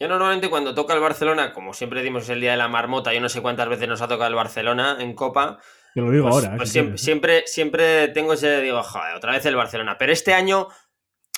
Yo 0.00 0.06
normalmente 0.08 0.48
cuando 0.48 0.74
toca 0.74 0.94
el 0.94 1.00
Barcelona, 1.00 1.52
como 1.52 1.74
siempre 1.74 2.02
dimos 2.02 2.28
el 2.28 2.40
día 2.40 2.52
de 2.52 2.56
la 2.56 2.68
marmota, 2.68 3.12
yo 3.12 3.20
no 3.20 3.28
sé 3.28 3.42
cuántas 3.42 3.68
veces 3.68 3.88
nos 3.88 4.00
ha 4.00 4.06
tocado 4.08 4.28
el 4.28 4.34
Barcelona 4.36 4.96
en 5.00 5.14
Copa, 5.14 5.58
Te 5.94 6.00
lo 6.00 6.10
digo 6.10 6.28
Pues- 6.28 6.44
ahora. 6.44 6.54
¿eh? 6.54 6.56
pues 6.56 6.68
si 6.68 6.72
siempre, 6.74 6.90
quieres. 6.92 7.02
siempre, 7.02 7.42
siempre 7.46 8.08
tengo 8.08 8.32
ese, 8.34 8.60
digo, 8.60 8.82
joder, 8.82 9.16
otra 9.16 9.32
vez 9.32 9.44
el 9.46 9.56
Barcelona. 9.56 9.96
Pero 9.98 10.12
este 10.12 10.34
año 10.34 10.68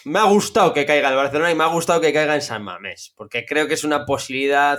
me 0.04 0.18
ha 0.18 0.24
gustado 0.24 0.74
que 0.74 0.84
caiga 0.84 1.08
el 1.08 1.16
Barcelona 1.16 1.50
y 1.50 1.54
me 1.54 1.64
ha 1.64 1.68
gustado 1.68 2.00
que 2.02 2.12
caiga 2.12 2.34
en 2.34 2.42
San 2.42 2.62
Mamés, 2.62 3.14
porque 3.16 3.46
creo 3.46 3.66
que 3.66 3.74
es 3.74 3.84
una 3.84 4.04
posibilidad 4.04 4.78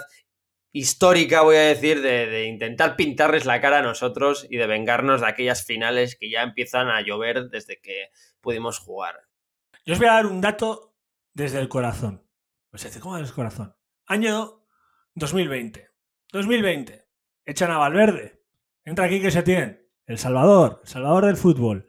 histórica, 0.73 1.41
voy 1.41 1.55
a 1.57 1.61
decir, 1.61 2.01
de, 2.01 2.27
de 2.27 2.45
intentar 2.45 2.95
pintarles 2.95 3.45
la 3.45 3.59
cara 3.59 3.79
a 3.79 3.81
nosotros 3.81 4.45
y 4.49 4.57
de 4.57 4.67
vengarnos 4.67 5.21
de 5.21 5.27
aquellas 5.27 5.65
finales 5.65 6.15
que 6.15 6.29
ya 6.29 6.43
empiezan 6.43 6.89
a 6.89 7.01
llover 7.01 7.49
desde 7.49 7.81
que 7.81 8.09
pudimos 8.41 8.77
jugar. 8.79 9.21
Yo 9.85 9.93
os 9.93 9.99
voy 9.99 10.07
a 10.07 10.13
dar 10.13 10.27
un 10.27 10.39
dato 10.41 10.93
desde 11.33 11.59
el 11.59 11.67
corazón. 11.67 12.23
Pues 12.71 12.83
dice, 12.83 12.99
¿cómo 12.99 13.17
el 13.17 13.31
corazón? 13.31 13.75
Año 14.07 14.63
2020. 15.15 15.89
2020. 16.31 17.05
Echan 17.45 17.71
a 17.71 17.77
Valverde. 17.77 18.41
Entra 18.85 19.05
aquí 19.05 19.21
que 19.21 19.31
se 19.31 19.43
tiene. 19.43 19.81
El 20.05 20.17
Salvador. 20.17 20.79
El 20.83 20.89
Salvador 20.89 21.25
del 21.25 21.37
fútbol. 21.37 21.87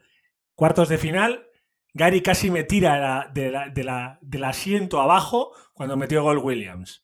Cuartos 0.55 0.89
de 0.89 0.97
final. 0.97 1.47
Gary 1.93 2.21
casi 2.21 2.51
me 2.51 2.63
tira 2.63 3.29
de 3.33 3.51
la- 3.51 3.69
de 3.69 3.83
la- 3.83 4.19
del 4.21 4.43
asiento 4.43 4.99
abajo 4.99 5.51
cuando 5.73 5.95
metió 5.95 6.23
gol 6.23 6.39
Williams. 6.39 7.03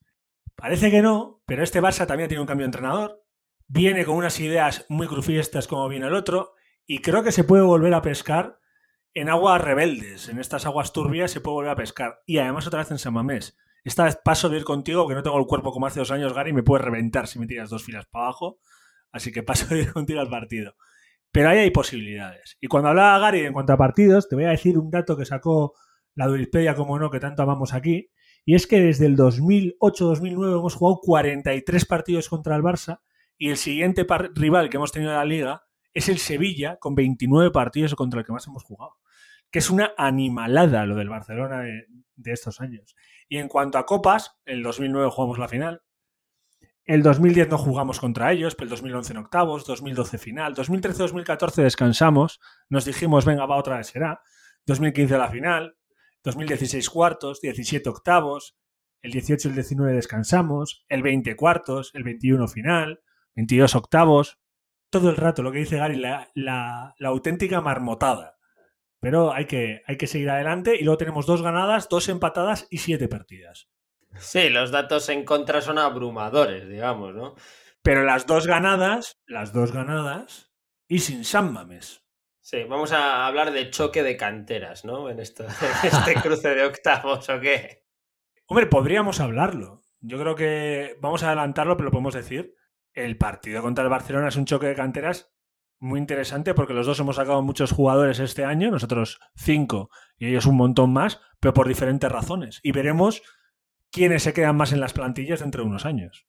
Parece 0.56 0.92
que 0.92 1.02
no, 1.02 1.42
pero 1.46 1.64
este 1.64 1.82
Barça 1.82 2.06
también 2.06 2.28
tiene 2.28 2.42
un 2.42 2.48
cambio 2.48 2.66
de 2.66 2.70
entrenador. 2.70 3.24
Viene 3.68 4.04
con 4.04 4.16
unas 4.18 4.40
ideas 4.40 4.86
muy 4.90 5.08
crufiestas 5.08 5.68
como 5.68 5.88
viene 5.88 6.08
el 6.08 6.16
otro. 6.16 6.54
Y 6.86 7.00
creo 7.00 7.24
que 7.24 7.32
se 7.32 7.44
puede 7.44 7.64
volver 7.64 7.94
a 7.94 8.02
pescar 8.02 8.60
en 9.14 9.30
aguas 9.30 9.62
rebeldes, 9.62 10.28
en 10.28 10.40
estas 10.40 10.66
aguas 10.66 10.92
turbias 10.92 11.32
se 11.32 11.40
puede 11.42 11.54
volver 11.56 11.72
a 11.72 11.76
pescar. 11.76 12.22
Y 12.26 12.40
además 12.40 12.68
otra 12.68 12.80
vez 12.80 12.92
en 12.92 12.98
San 13.00 13.14
Mamés. 13.14 13.58
Esta 13.84 14.04
vez 14.04 14.18
paso 14.24 14.50
de 14.50 14.58
ir 14.58 14.64
contigo, 14.64 15.08
que 15.08 15.16
no 15.16 15.24
tengo 15.24 15.40
el 15.40 15.46
cuerpo 15.46 15.72
como 15.72 15.86
hace 15.86 16.00
dos 16.00 16.12
años, 16.12 16.34
Gary, 16.34 16.52
y 16.52 16.54
me 16.54 16.64
puedes 16.64 16.84
reventar 16.84 17.28
si 17.28 17.40
me 17.40 17.48
tiras 17.48 17.70
dos 17.70 17.84
filas 17.84 18.06
para 18.08 18.26
abajo. 18.26 18.60
Así 19.12 19.32
que 19.32 19.44
paso 19.44 19.68
de 19.68 19.82
ir 19.82 19.94
contigo 19.94 20.20
al 20.20 20.30
partido. 20.30 20.76
Pero 21.32 21.50
ahí 21.50 21.60
hay 21.60 21.72
posibilidades. 21.72 22.58
Y 22.60 22.68
cuando 22.68 22.90
hablaba 22.90 23.20
Gary 23.20 23.42
en 23.42 23.54
cuanto 23.54 23.74
a 23.74 23.78
partidos, 23.78 24.28
te 24.28 24.36
voy 24.36 24.46
a 24.46 24.50
decir 24.50 24.78
un 24.78 24.90
dato 24.90 25.16
que 25.16 25.26
sacó 25.26 25.74
la 26.16 26.28
Durispedia, 26.28 26.76
como 26.76 27.00
no, 27.00 27.10
que 27.10 27.20
tanto 27.20 27.44
amamos 27.44 27.74
aquí. 27.74 28.10
Y 28.46 28.56
es 28.56 28.68
que 28.68 28.82
desde 28.82 29.06
el 29.06 29.16
2008-2009 29.16 30.60
hemos 30.60 30.76
jugado 30.76 31.00
43 31.02 31.86
partidos 31.86 32.30
contra 32.30 32.56
el 32.56 32.64
Barça 32.64 33.00
y 33.38 33.50
el 33.50 33.58
siguiente 33.58 34.06
rival 34.34 34.70
que 34.70 34.78
hemos 34.78 34.92
tenido 34.92 35.12
en 35.12 35.18
la 35.18 35.26
liga 35.26 35.64
es 35.94 36.10
el 36.10 36.18
Sevilla 36.18 36.78
con 36.78 36.96
29 36.96 37.52
partidos 37.52 37.96
contra 37.96 38.20
el 38.20 38.26
que 38.26 38.34
más 38.34 38.48
hemos 38.48 38.64
jugado. 38.64 38.94
Que 39.52 39.60
es 39.60 39.70
una 39.70 39.94
animalada 39.98 40.86
lo 40.86 40.96
del 40.96 41.10
Barcelona 41.10 41.62
de, 41.62 42.32
estos 42.32 42.62
años. 42.62 42.96
Y 43.28 43.38
en 43.38 43.48
cuanto 43.48 43.78
a 43.78 43.86
copas, 43.86 44.38
el 44.46 44.62
2009 44.62 45.10
jugamos 45.12 45.40
la 45.40 45.48
final. 45.48 45.82
El 46.86 47.04
2010 47.04 47.50
no 47.50 47.58
jugamos 47.58 48.00
contra 48.00 48.32
ellos, 48.32 48.56
pero 48.56 48.66
el 48.66 48.70
2011 48.72 49.14
en 49.14 49.18
octavos, 49.20 49.66
2012 49.66 50.18
final, 50.18 50.56
2013-2014 50.56 51.62
descansamos, 51.62 52.40
nos 52.68 52.86
dijimos, 52.86 53.26
venga, 53.26 53.46
va 53.46 53.58
otra 53.58 53.78
vez 53.78 53.88
será. 53.88 54.22
2015 54.66 55.18
la 55.18 55.30
final, 55.30 55.78
2016 56.24 56.90
cuartos, 56.90 57.42
17 57.42 57.88
octavos, 57.90 58.58
el 59.04 59.12
18 59.12 59.48
y 59.48 59.52
el 59.52 59.56
19 59.56 59.94
descansamos, 59.94 60.84
el 60.90 61.04
20 61.04 61.36
cuartos, 61.36 61.92
el 61.94 62.04
21 62.04 62.48
final, 62.48 63.02
22 63.36 63.76
octavos. 63.76 64.40
Todo 64.90 65.12
el 65.12 65.16
rato 65.18 65.44
lo 65.44 65.52
que 65.52 65.60
dice 65.60 65.78
Gary, 65.78 65.96
la- 65.96 66.28
la 66.34 67.08
auténtica 67.08 67.62
marmotada. 67.62 68.39
Pero 69.00 69.34
hay 69.34 69.46
que, 69.46 69.82
hay 69.86 69.98
que 69.98 70.08
seguir 70.08 70.30
adelante 70.30 70.76
y 70.76 70.84
luego 70.84 70.98
tenemos 70.98 71.26
dos 71.26 71.42
ganadas, 71.42 71.88
dos 71.90 72.10
empatadas 72.10 72.68
y 72.70 72.80
siete 72.80 73.08
partidas. 73.08 73.70
Sí, 74.18 74.50
los 74.50 74.72
datos 74.72 75.08
en 75.10 75.24
contra 75.24 75.62
son 75.62 75.78
abrumadores, 75.78 76.68
digamos, 76.68 77.16
¿no? 77.16 77.36
Pero 77.82 78.04
las 78.04 78.26
dos 78.26 78.48
ganadas, 78.48 79.18
las 79.26 79.54
dos 79.54 79.72
ganadas 79.72 80.52
y 80.88 81.00
sin 81.00 81.24
San 81.24 81.54
Mames. 81.54 82.04
Sí, 82.42 82.64
vamos 82.64 82.92
a 82.92 83.28
hablar 83.28 83.52
de 83.52 83.70
choque 83.70 84.04
de 84.04 84.18
canteras, 84.18 84.84
¿no? 84.84 85.10
En, 85.10 85.20
esto, 85.20 85.44
en 85.84 85.88
este 85.88 86.16
cruce 86.16 86.50
de 86.56 86.66
octavos, 86.66 87.30
¿o 87.30 87.40
qué? 87.40 87.86
Hombre, 88.48 88.66
podríamos 88.66 89.20
hablarlo. 89.20 89.84
Yo 90.02 90.20
creo 90.20 90.36
que 90.36 90.98
vamos 91.00 91.24
a 91.24 91.28
adelantarlo, 91.28 91.78
pero 91.78 91.86
lo 91.86 91.92
podemos 91.92 92.16
decir. 92.16 92.56
El 92.94 93.18
partido 93.18 93.62
contra 93.62 93.84
el 93.84 93.90
Barcelona 93.90 94.30
es 94.30 94.36
un 94.36 94.46
choque 94.46 94.66
de 94.66 94.76
canteras 94.76 95.32
muy 95.80 96.00
interesante 96.00 96.54
porque 96.54 96.74
los 96.74 96.86
dos 96.86 97.00
hemos 97.00 97.16
sacado 97.16 97.42
muchos 97.42 97.72
jugadores 97.72 98.20
este 98.20 98.46
año, 98.46 98.72
nosotros 98.72 99.20
cinco 99.36 99.90
y 100.18 100.28
ellos 100.28 100.46
un 100.46 100.58
montón 100.58 100.92
más, 100.92 101.22
pero 101.40 101.54
por 101.54 101.68
diferentes 101.68 102.12
razones. 102.12 102.60
Y 102.64 102.72
veremos 102.72 103.22
quiénes 103.92 104.24
se 104.24 104.34
quedan 104.34 104.58
más 104.58 104.74
en 104.74 104.82
las 104.82 104.94
plantillas 104.94 105.40
dentro 105.40 105.64
de 105.64 105.70
unos 105.70 105.86
años. 105.86 106.28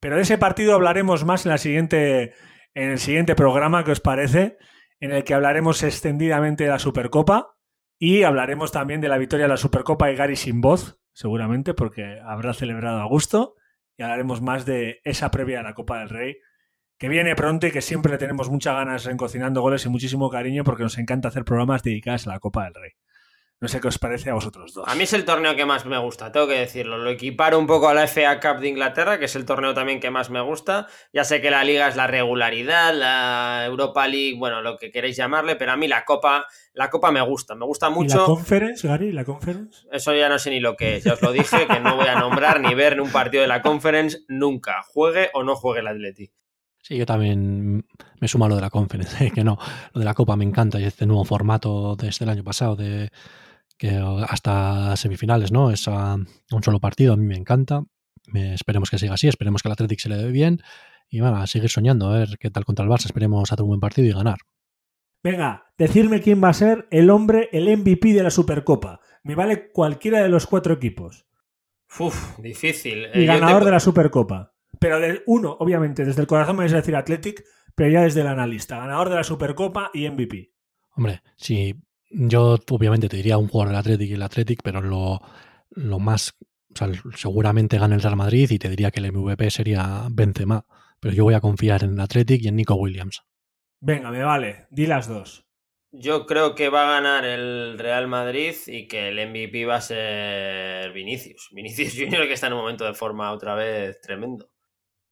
Pero 0.00 0.16
de 0.16 0.22
ese 0.22 0.38
partido 0.38 0.74
hablaremos 0.74 1.24
más 1.24 1.46
en, 1.46 1.50
la 1.50 1.58
siguiente, 1.58 2.34
en 2.74 2.90
el 2.90 2.98
siguiente 2.98 3.34
programa, 3.34 3.84
que 3.84 3.92
os 3.92 4.00
parece, 4.00 4.56
en 5.00 5.12
el 5.12 5.24
que 5.24 5.34
hablaremos 5.34 5.82
extendidamente 5.82 6.64
de 6.64 6.70
la 6.70 6.78
Supercopa 6.78 7.56
y 7.98 8.24
hablaremos 8.24 8.72
también 8.72 9.00
de 9.00 9.08
la 9.08 9.18
victoria 9.18 9.44
de 9.44 9.50
la 9.50 9.56
Supercopa 9.56 10.10
y 10.10 10.16
Gary 10.16 10.36
sin 10.36 10.60
voz, 10.60 10.98
seguramente, 11.12 11.74
porque 11.74 12.18
habrá 12.24 12.54
celebrado 12.54 13.00
a 13.00 13.06
gusto. 13.06 13.54
Y 13.96 14.02
hablaremos 14.02 14.40
más 14.40 14.64
de 14.64 15.00
esa 15.04 15.30
previa 15.30 15.60
a 15.60 15.62
la 15.62 15.74
Copa 15.74 15.98
del 15.98 16.08
Rey, 16.08 16.38
que 17.02 17.08
viene 17.08 17.34
pronto 17.34 17.66
y 17.66 17.72
que 17.72 17.82
siempre 17.82 18.12
le 18.12 18.18
tenemos 18.18 18.48
muchas 18.48 18.76
ganas 18.76 19.08
en 19.08 19.16
Cocinando 19.16 19.60
Goles 19.60 19.84
y 19.84 19.88
muchísimo 19.88 20.30
cariño 20.30 20.62
porque 20.62 20.84
nos 20.84 20.98
encanta 20.98 21.26
hacer 21.26 21.44
programas 21.44 21.82
dedicados 21.82 22.28
a 22.28 22.30
la 22.30 22.38
Copa 22.38 22.62
del 22.62 22.74
Rey. 22.74 22.92
No 23.60 23.66
sé 23.66 23.80
qué 23.80 23.88
os 23.88 23.98
parece 23.98 24.30
a 24.30 24.34
vosotros 24.34 24.72
dos. 24.72 24.86
A 24.86 24.94
mí 24.94 25.02
es 25.02 25.12
el 25.12 25.24
torneo 25.24 25.56
que 25.56 25.66
más 25.66 25.84
me 25.84 25.98
gusta, 25.98 26.30
tengo 26.30 26.46
que 26.46 26.60
decirlo. 26.60 26.98
Lo 26.98 27.10
equiparo 27.10 27.58
un 27.58 27.66
poco 27.66 27.88
a 27.88 27.94
la 27.94 28.06
FA 28.06 28.38
Cup 28.38 28.60
de 28.60 28.68
Inglaterra, 28.68 29.18
que 29.18 29.24
es 29.24 29.34
el 29.34 29.44
torneo 29.44 29.74
también 29.74 29.98
que 29.98 30.12
más 30.12 30.30
me 30.30 30.40
gusta. 30.42 30.86
Ya 31.12 31.24
sé 31.24 31.40
que 31.40 31.50
la 31.50 31.64
liga 31.64 31.88
es 31.88 31.96
la 31.96 32.06
regularidad, 32.06 32.94
la 32.94 33.64
Europa 33.66 34.06
League, 34.06 34.38
bueno, 34.38 34.62
lo 34.62 34.76
que 34.76 34.92
queréis 34.92 35.16
llamarle, 35.16 35.56
pero 35.56 35.72
a 35.72 35.76
mí 35.76 35.88
la 35.88 36.04
Copa, 36.04 36.46
la 36.72 36.88
Copa 36.88 37.10
me 37.10 37.20
gusta, 37.20 37.56
me 37.56 37.66
gusta 37.66 37.86
¿Y 37.86 37.90
la 37.90 37.94
mucho. 37.96 38.24
conference, 38.26 38.86
Gary? 38.86 39.10
¿La 39.10 39.24
conference? 39.24 39.88
Eso 39.90 40.14
ya 40.14 40.28
no 40.28 40.38
sé 40.38 40.50
ni 40.50 40.60
lo 40.60 40.76
que 40.76 40.98
es, 40.98 41.02
ya 41.02 41.14
os 41.14 41.22
lo 41.22 41.32
dije, 41.32 41.66
que 41.66 41.80
no 41.80 41.96
voy 41.96 42.06
a 42.06 42.14
nombrar 42.14 42.60
ni 42.60 42.72
ver 42.76 43.00
un 43.00 43.10
partido 43.10 43.40
de 43.42 43.48
la 43.48 43.60
Conference 43.60 44.20
nunca, 44.28 44.84
juegue 44.86 45.30
o 45.34 45.42
no 45.42 45.56
juegue 45.56 45.80
el 45.80 45.88
Atleti. 45.88 46.30
Sí, 46.84 46.96
yo 46.96 47.06
también 47.06 47.86
me 48.20 48.28
sumo 48.28 48.44
a 48.44 48.48
lo 48.48 48.56
de 48.56 48.60
la 48.60 48.70
conference, 48.70 49.30
que 49.34 49.44
no, 49.44 49.56
lo 49.94 49.98
de 50.00 50.04
la 50.04 50.14
Copa 50.14 50.36
me 50.36 50.44
encanta 50.44 50.80
y 50.80 50.84
este 50.84 51.06
nuevo 51.06 51.24
formato 51.24 51.94
desde 51.96 52.24
el 52.24 52.30
año 52.30 52.42
pasado 52.44 52.74
de 52.76 53.10
que 53.78 53.90
hasta 54.28 54.94
semifinales, 54.96 55.52
¿no? 55.52 55.70
Es 55.70 55.86
a 55.88 56.14
un 56.14 56.62
solo 56.62 56.80
partido, 56.80 57.14
a 57.14 57.16
mí 57.16 57.24
me 57.24 57.36
encanta. 57.36 57.82
Me- 58.26 58.54
esperemos 58.54 58.90
que 58.90 58.98
siga 58.98 59.14
así, 59.14 59.28
esperemos 59.28 59.62
que 59.62 59.68
al 59.68 59.72
Athletic 59.72 59.98
se 60.00 60.08
le 60.08 60.16
dé 60.16 60.30
bien 60.30 60.60
y 61.08 61.20
bueno, 61.20 61.36
a 61.38 61.46
seguir 61.46 61.68
soñando, 61.70 62.08
a 62.08 62.18
ver 62.18 62.36
qué 62.38 62.50
tal 62.50 62.64
contra 62.64 62.84
el 62.84 62.90
Barça, 62.90 63.06
esperemos 63.06 63.50
hacer 63.52 63.62
un 63.62 63.68
buen 63.68 63.80
partido 63.80 64.08
y 64.08 64.12
ganar. 64.12 64.38
Venga, 65.22 65.66
decirme 65.78 66.20
quién 66.20 66.42
va 66.42 66.48
a 66.48 66.54
ser 66.54 66.88
el 66.90 67.10
hombre, 67.10 67.48
el 67.52 67.68
MVP 67.68 68.12
de 68.12 68.22
la 68.24 68.30
Supercopa. 68.30 69.00
Me 69.22 69.34
vale 69.36 69.70
cualquiera 69.70 70.20
de 70.20 70.28
los 70.28 70.46
cuatro 70.46 70.74
equipos. 70.74 71.26
Uf, 71.98 72.38
difícil. 72.40 73.06
Y 73.14 73.20
Eh, 73.22 73.26
yo 73.26 73.32
ganador 73.34 73.60
te- 73.60 73.64
de 73.66 73.70
la 73.70 73.80
Supercopa. 73.80 74.51
Pero 74.82 74.98
de 74.98 75.22
uno, 75.26 75.56
obviamente, 75.60 76.04
desde 76.04 76.22
el 76.22 76.26
corazón 76.26 76.56
me 76.56 76.64
vais 76.64 76.72
a 76.72 76.78
decir 76.78 76.96
Athletic, 76.96 77.44
pero 77.76 77.88
ya 77.88 78.02
desde 78.02 78.22
el 78.22 78.26
analista. 78.26 78.78
Ganador 78.78 79.10
de 79.10 79.14
la 79.14 79.22
Supercopa 79.22 79.92
y 79.94 80.10
MVP. 80.10 80.50
Hombre, 80.96 81.22
sí, 81.36 81.76
yo 82.10 82.58
obviamente 82.68 83.08
te 83.08 83.16
diría 83.16 83.38
un 83.38 83.46
jugador 83.46 83.68
del 83.68 83.78
Athletic 83.78 84.10
y 84.10 84.14
el 84.14 84.22
Athletic, 84.22 84.60
pero 84.64 84.82
lo, 84.82 85.20
lo 85.70 86.00
más, 86.00 86.34
o 86.74 86.76
sea, 86.76 86.88
seguramente 87.14 87.78
gana 87.78 87.94
el 87.94 88.02
Real 88.02 88.16
Madrid 88.16 88.50
y 88.50 88.58
te 88.58 88.68
diría 88.68 88.90
que 88.90 88.98
el 88.98 89.12
MVP 89.12 89.50
sería 89.52 90.08
Benzema, 90.10 90.66
pero 90.98 91.14
yo 91.14 91.22
voy 91.22 91.34
a 91.34 91.40
confiar 91.40 91.84
en 91.84 91.92
el 91.92 92.00
Athletic 92.00 92.42
y 92.42 92.48
en 92.48 92.56
Nico 92.56 92.74
Williams. 92.74 93.22
Venga, 93.78 94.10
me 94.10 94.24
vale. 94.24 94.66
Di 94.70 94.86
las 94.86 95.06
dos. 95.06 95.46
Yo 95.92 96.26
creo 96.26 96.56
que 96.56 96.70
va 96.70 96.88
a 96.88 97.00
ganar 97.00 97.24
el 97.24 97.78
Real 97.78 98.08
Madrid 98.08 98.56
y 98.66 98.88
que 98.88 99.10
el 99.10 99.28
MVP 99.28 99.64
va 99.64 99.76
a 99.76 99.80
ser 99.80 100.92
Vinicius. 100.92 101.50
Vinicius 101.52 101.94
Junior 101.98 102.26
que 102.26 102.32
está 102.32 102.48
en 102.48 102.54
un 102.54 102.60
momento 102.60 102.84
de 102.84 102.94
forma 102.94 103.30
otra 103.30 103.54
vez 103.54 104.00
tremendo. 104.00 104.51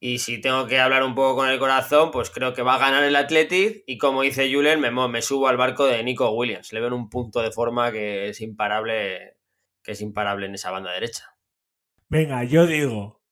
Y 0.03 0.18
si 0.18 0.40
tengo 0.40 0.66
que 0.66 0.80
hablar 0.80 1.03
un 1.03 1.14
poco 1.14 1.36
con 1.36 1.51
el 1.51 1.59
corazón, 1.59 2.11
pues 2.11 2.30
creo 2.30 2.55
que 2.55 2.62
va 2.62 2.76
a 2.76 2.78
ganar 2.78 3.05
el 3.05 3.14
Athletic 3.14 3.84
y 3.86 3.98
como 3.98 4.22
dice 4.22 4.51
Julen, 4.51 4.80
me, 4.80 5.20
subo 5.20 5.46
al 5.46 5.59
barco 5.59 5.84
de 5.84 6.03
Nico 6.03 6.30
Williams. 6.30 6.72
Le 6.72 6.80
veo 6.80 6.88
en 6.88 6.94
un 6.94 7.11
punto 7.11 7.42
de 7.42 7.53
forma 7.53 7.92
que 7.92 8.30
es 8.30 8.40
imparable, 8.40 9.36
que 9.82 9.92
es 9.92 10.01
imparable 10.01 10.46
en 10.46 10.55
esa 10.55 10.70
banda 10.70 10.90
derecha. 10.90 11.36
Venga, 12.09 12.42
yo 12.44 12.66
digo, 12.66 13.22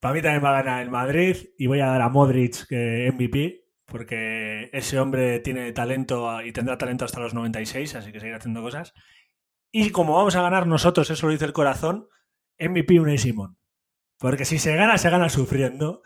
para 0.00 0.14
mí 0.14 0.22
también 0.22 0.42
va 0.42 0.58
a 0.58 0.62
ganar 0.62 0.82
el 0.82 0.90
Madrid 0.90 1.36
y 1.58 1.66
voy 1.66 1.80
a 1.80 1.86
dar 1.86 2.00
a 2.00 2.08
Modric 2.08 2.70
MVP, 2.70 3.66
porque 3.84 4.70
ese 4.72 4.98
hombre 4.98 5.40
tiene 5.40 5.72
talento 5.72 6.40
y 6.40 6.52
tendrá 6.52 6.78
talento 6.78 7.04
hasta 7.04 7.20
los 7.20 7.34
96, 7.34 7.96
así 7.96 8.12
que 8.12 8.20
seguirá 8.20 8.38
haciendo 8.38 8.62
cosas. 8.62 8.94
Y 9.70 9.90
como 9.90 10.14
vamos 10.14 10.36
a 10.36 10.42
ganar 10.42 10.66
nosotros, 10.66 11.10
eso 11.10 11.26
lo 11.26 11.32
dice 11.32 11.44
el 11.44 11.52
corazón, 11.52 12.08
MVP 12.58 12.98
Unai 12.98 13.18
Simón. 13.18 13.58
Porque 14.18 14.44
si 14.44 14.58
se 14.58 14.74
gana, 14.76 14.98
se 14.98 15.10
gana 15.10 15.28
sufriendo. 15.28 16.02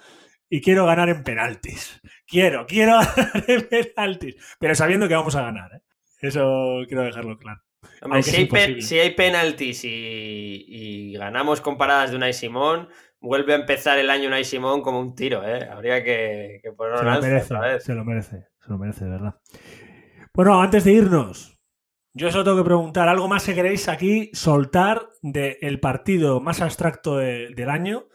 Y 0.50 0.62
quiero 0.62 0.86
ganar 0.86 1.10
en 1.10 1.22
penaltis. 1.24 2.00
Quiero, 2.26 2.66
quiero 2.66 2.98
ganar 3.16 3.44
en 3.46 3.68
penaltis. 3.68 4.36
Pero 4.58 4.74
sabiendo 4.74 5.06
que 5.06 5.14
vamos 5.14 5.36
a 5.36 5.42
ganar. 5.42 5.70
¿eh? 5.74 5.80
Eso 6.20 6.84
quiero 6.88 7.02
dejarlo 7.04 7.38
claro. 7.38 7.60
Hombre, 8.02 8.22
si, 8.22 8.48
hay 8.52 8.80
si 8.82 8.98
hay 8.98 9.10
penaltis 9.14 9.84
y, 9.84 10.64
y 10.68 11.12
ganamos 11.12 11.60
con 11.60 11.76
paradas 11.76 12.10
de 12.10 12.16
Unai 12.16 12.32
Simón, 12.32 12.88
vuelve 13.20 13.52
a 13.52 13.56
empezar 13.56 13.98
el 13.98 14.10
año 14.10 14.28
Unai 14.28 14.44
Simón 14.44 14.82
como 14.82 15.00
un 15.00 15.14
tiro, 15.14 15.46
¿eh? 15.46 15.68
Habría 15.70 16.02
que, 16.02 16.60
que 16.62 16.72
ponerlo 16.72 16.98
Se 16.98 17.04
lo 17.04 17.20
merece, 17.20 17.54
otra 17.54 17.60
vez. 17.60 17.84
se 17.84 17.94
lo 17.94 18.04
merece, 18.04 18.46
Se 18.60 18.70
lo 18.70 18.78
merece, 18.78 19.04
de 19.04 19.10
verdad. 19.10 19.34
Bueno, 20.32 20.60
antes 20.60 20.84
de 20.84 20.92
irnos, 20.92 21.57
yo 22.14 22.30
solo 22.30 22.44
tengo 22.44 22.56
que 22.58 22.64
preguntar 22.64 23.08
algo 23.08 23.28
más 23.28 23.44
que 23.44 23.54
queréis 23.54 23.88
aquí 23.88 24.30
soltar 24.32 25.08
del 25.22 25.80
partido 25.80 26.40
más 26.40 26.60
abstracto 26.60 27.16
de- 27.16 27.50
del 27.54 27.70
año. 27.70 28.06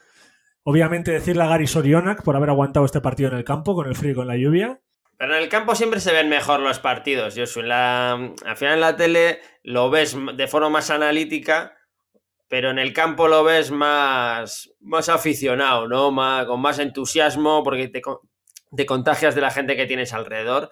Obviamente 0.63 1.11
decirle 1.11 1.43
a 1.43 1.47
Gary 1.47 1.67
Sorionak 1.67 2.23
por 2.23 2.35
haber 2.35 2.49
aguantado 2.49 2.85
este 2.85 3.01
partido 3.01 3.29
en 3.29 3.37
el 3.37 3.43
campo 3.43 3.75
con 3.75 3.87
el 3.87 3.95
frío 3.95 4.11
y 4.13 4.15
con 4.15 4.27
la 4.27 4.37
lluvia. 4.37 4.79
Pero 5.17 5.35
en 5.35 5.43
el 5.43 5.49
campo 5.49 5.75
siempre 5.75 5.99
se 5.99 6.11
ven 6.11 6.27
mejor 6.29 6.59
los 6.59 6.79
partidos, 6.79 7.35
Josu. 7.37 7.61
La, 7.61 8.13
al 8.13 8.57
final 8.57 8.73
en 8.75 8.81
la 8.81 8.95
tele 8.95 9.39
lo 9.63 9.89
ves 9.89 10.17
de 10.35 10.47
forma 10.47 10.69
más 10.69 10.89
analítica, 10.89 11.77
pero 12.49 12.71
en 12.71 12.79
el 12.79 12.93
campo 12.93 13.27
lo 13.27 13.43
ves 13.43 13.71
más, 13.71 14.73
más 14.81 15.09
aficionado, 15.09 15.87
¿no? 15.87 16.11
Más, 16.11 16.45
con 16.45 16.59
más 16.61 16.79
entusiasmo, 16.79 17.63
porque 17.63 17.87
te, 17.89 18.01
te 18.75 18.85
contagias 18.85 19.35
de 19.35 19.41
la 19.41 19.51
gente 19.51 19.75
que 19.75 19.85
tienes 19.85 20.13
alrededor. 20.13 20.69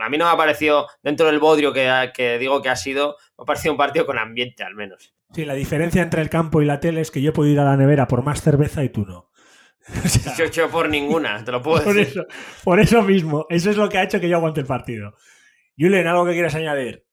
A 0.00 0.08
mí 0.08 0.18
no 0.18 0.24
me 0.26 0.30
ha 0.30 0.36
parecido, 0.36 0.88
dentro 1.02 1.26
del 1.26 1.38
bodrio 1.38 1.72
que, 1.72 2.10
que 2.14 2.38
digo 2.38 2.62
que 2.62 2.68
ha 2.68 2.76
sido, 2.76 3.16
me 3.36 3.42
ha 3.42 3.46
parecido 3.46 3.72
un 3.72 3.78
partido 3.78 4.06
con 4.06 4.18
ambiente, 4.18 4.62
al 4.64 4.74
menos. 4.74 5.14
Sí, 5.32 5.44
la 5.44 5.54
diferencia 5.54 6.02
entre 6.02 6.22
el 6.22 6.30
campo 6.30 6.62
y 6.62 6.64
la 6.64 6.80
tele 6.80 7.00
es 7.00 7.10
que 7.10 7.20
yo 7.22 7.32
puedo 7.32 7.50
ir 7.50 7.60
a 7.60 7.64
la 7.64 7.76
nevera 7.76 8.08
por 8.08 8.22
más 8.22 8.40
cerveza 8.42 8.82
y 8.82 8.88
tú 8.88 9.04
no. 9.04 9.30
O 10.04 10.08
sea, 10.08 10.34
Yo, 10.36 10.44
yo 10.46 10.70
por 10.70 10.88
ninguna, 10.88 11.42
te 11.44 11.52
lo 11.52 11.62
puedo 11.62 11.82
por, 11.84 11.94
decir. 11.94 12.12
eso, 12.20 12.26
por 12.64 12.80
eso 12.80 13.02
mismo, 13.02 13.46
eso 13.48 13.70
es 13.70 13.76
lo 13.76 13.88
que 13.88 13.98
ha 13.98 14.02
hecho 14.04 14.20
que 14.20 14.28
yo 14.28 14.36
aguante 14.36 14.60
el 14.60 14.66
partido. 14.66 15.14
Julen, 15.78 16.06
¿algo 16.06 16.26
que 16.26 16.32
quieras 16.32 16.54
añadir? 16.54 17.04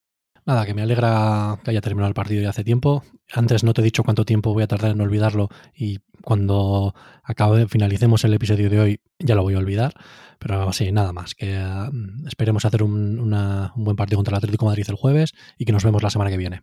Nada, 0.48 0.66
que 0.68 0.76
me 0.76 0.84
alegra 0.84 1.60
que 1.64 1.72
haya 1.72 1.82
terminado 1.82 2.08
el 2.08 2.14
partido 2.14 2.44
ya 2.44 2.50
hace 2.52 2.64
tiempo. 2.64 3.04
Antes 3.34 3.64
no 3.64 3.74
te 3.74 3.82
he 3.82 3.84
dicho 3.84 4.04
cuánto 4.04 4.26
tiempo 4.26 4.54
voy 4.54 4.62
a 4.62 4.68
tardar 4.68 4.92
en 4.92 5.02
olvidarlo 5.02 5.50
y 5.76 6.00
cuando 6.22 6.94
acabe, 7.24 7.68
finalicemos 7.68 8.24
el 8.26 8.34
episodio 8.36 8.70
de 8.70 8.80
hoy 8.80 9.00
ya 9.18 9.34
lo 9.34 9.42
voy 9.42 9.56
a 9.56 9.58
olvidar. 9.58 9.94
Pero 10.38 10.72
sí, 10.72 10.92
nada 10.92 11.14
más. 11.14 11.34
Que 11.34 11.56
eh, 11.56 11.90
esperemos 12.28 12.64
hacer 12.66 12.84
un, 12.84 13.20
una- 13.20 13.74
un 13.76 13.84
buen 13.86 13.96
partido 13.98 14.18
contra 14.20 14.34
el 14.34 14.38
Atlético 14.38 14.66
de 14.66 14.72
Madrid 14.72 14.86
el 14.88 14.96
jueves 14.96 15.34
y 15.58 15.66
que 15.66 15.72
nos 15.72 15.84
vemos 15.84 16.04
la 16.04 16.12
semana 16.12 16.30
que 16.30 16.38
viene. 16.38 16.62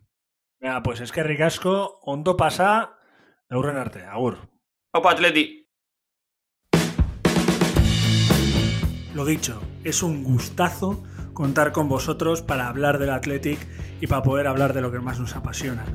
Venga, 0.61 0.81
pues 0.81 1.01
es 1.01 1.11
que 1.11 1.21
ricasco, 1.23 1.99
ondo 2.03 2.37
pasa, 2.37 2.93
aurren 3.49 3.75
arte, 3.75 4.05
agur. 4.05 4.49
Opa, 4.93 5.11
Atleti. 5.11 5.67
Lo 9.13 9.25
dicho, 9.25 9.61
es 9.83 10.01
un 10.01 10.23
gustazo 10.23 11.03
contar 11.33 11.71
con 11.71 11.89
vosotros 11.89 12.41
para 12.41 12.67
hablar 12.67 12.99
del 12.99 13.09
Athletic 13.09 13.59
y 14.01 14.07
para 14.07 14.23
poder 14.23 14.47
hablar 14.47 14.73
de 14.73 14.81
lo 14.81 14.91
que 14.91 14.99
más 14.99 15.19
nos 15.19 15.35
apasiona. 15.35 15.85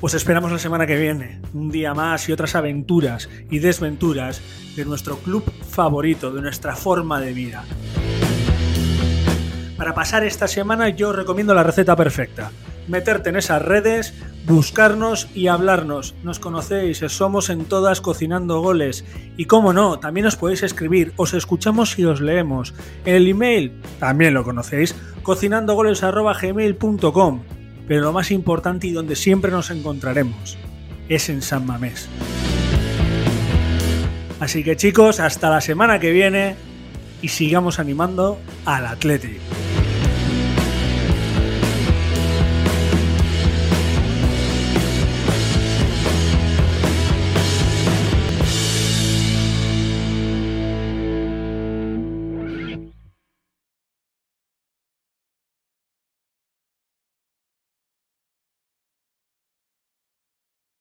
Os 0.00 0.14
esperamos 0.14 0.50
la 0.50 0.58
semana 0.58 0.86
que 0.86 0.96
viene, 0.96 1.40
un 1.54 1.70
día 1.70 1.94
más 1.94 2.28
y 2.28 2.32
otras 2.32 2.56
aventuras 2.56 3.28
y 3.50 3.60
desventuras 3.60 4.42
de 4.74 4.84
nuestro 4.84 5.16
club 5.18 5.44
favorito, 5.68 6.32
de 6.32 6.42
nuestra 6.42 6.74
forma 6.74 7.20
de 7.20 7.32
vida. 7.32 7.64
Para 9.76 9.94
pasar 9.94 10.24
esta 10.24 10.48
semana 10.48 10.88
yo 10.88 11.10
os 11.10 11.16
recomiendo 11.16 11.54
la 11.54 11.62
receta 11.62 11.94
perfecta. 11.94 12.50
Meterte 12.88 13.30
en 13.30 13.36
esas 13.36 13.62
redes, 13.62 14.12
buscarnos 14.46 15.28
y 15.34 15.46
hablarnos. 15.46 16.14
Nos 16.22 16.38
conocéis, 16.38 16.98
somos 17.08 17.48
en 17.50 17.64
todas 17.64 18.00
cocinando 18.00 18.60
goles. 18.60 19.04
Y 19.36 19.46
como 19.46 19.72
no, 19.72 19.98
también 19.98 20.26
os 20.26 20.36
podéis 20.36 20.62
escribir, 20.62 21.12
os 21.16 21.34
escuchamos 21.34 21.98
y 21.98 22.04
os 22.04 22.20
leemos. 22.20 22.72
El 23.04 23.26
email, 23.28 23.72
también 23.98 24.34
lo 24.34 24.44
conocéis, 24.44 24.94
cocinandogoles.gmail.com. 25.22 27.42
Pero 27.88 28.00
lo 28.00 28.12
más 28.12 28.30
importante 28.30 28.86
y 28.86 28.92
donde 28.92 29.16
siempre 29.16 29.50
nos 29.50 29.70
encontraremos 29.70 30.56
es 31.08 31.28
en 31.28 31.42
San 31.42 31.66
Mamés. 31.66 32.08
Así 34.40 34.64
que 34.64 34.76
chicos, 34.76 35.20
hasta 35.20 35.50
la 35.50 35.60
semana 35.60 36.00
que 36.00 36.10
viene 36.10 36.56
y 37.20 37.28
sigamos 37.28 37.78
animando 37.78 38.38
al 38.64 38.86
Athletic. 38.86 39.38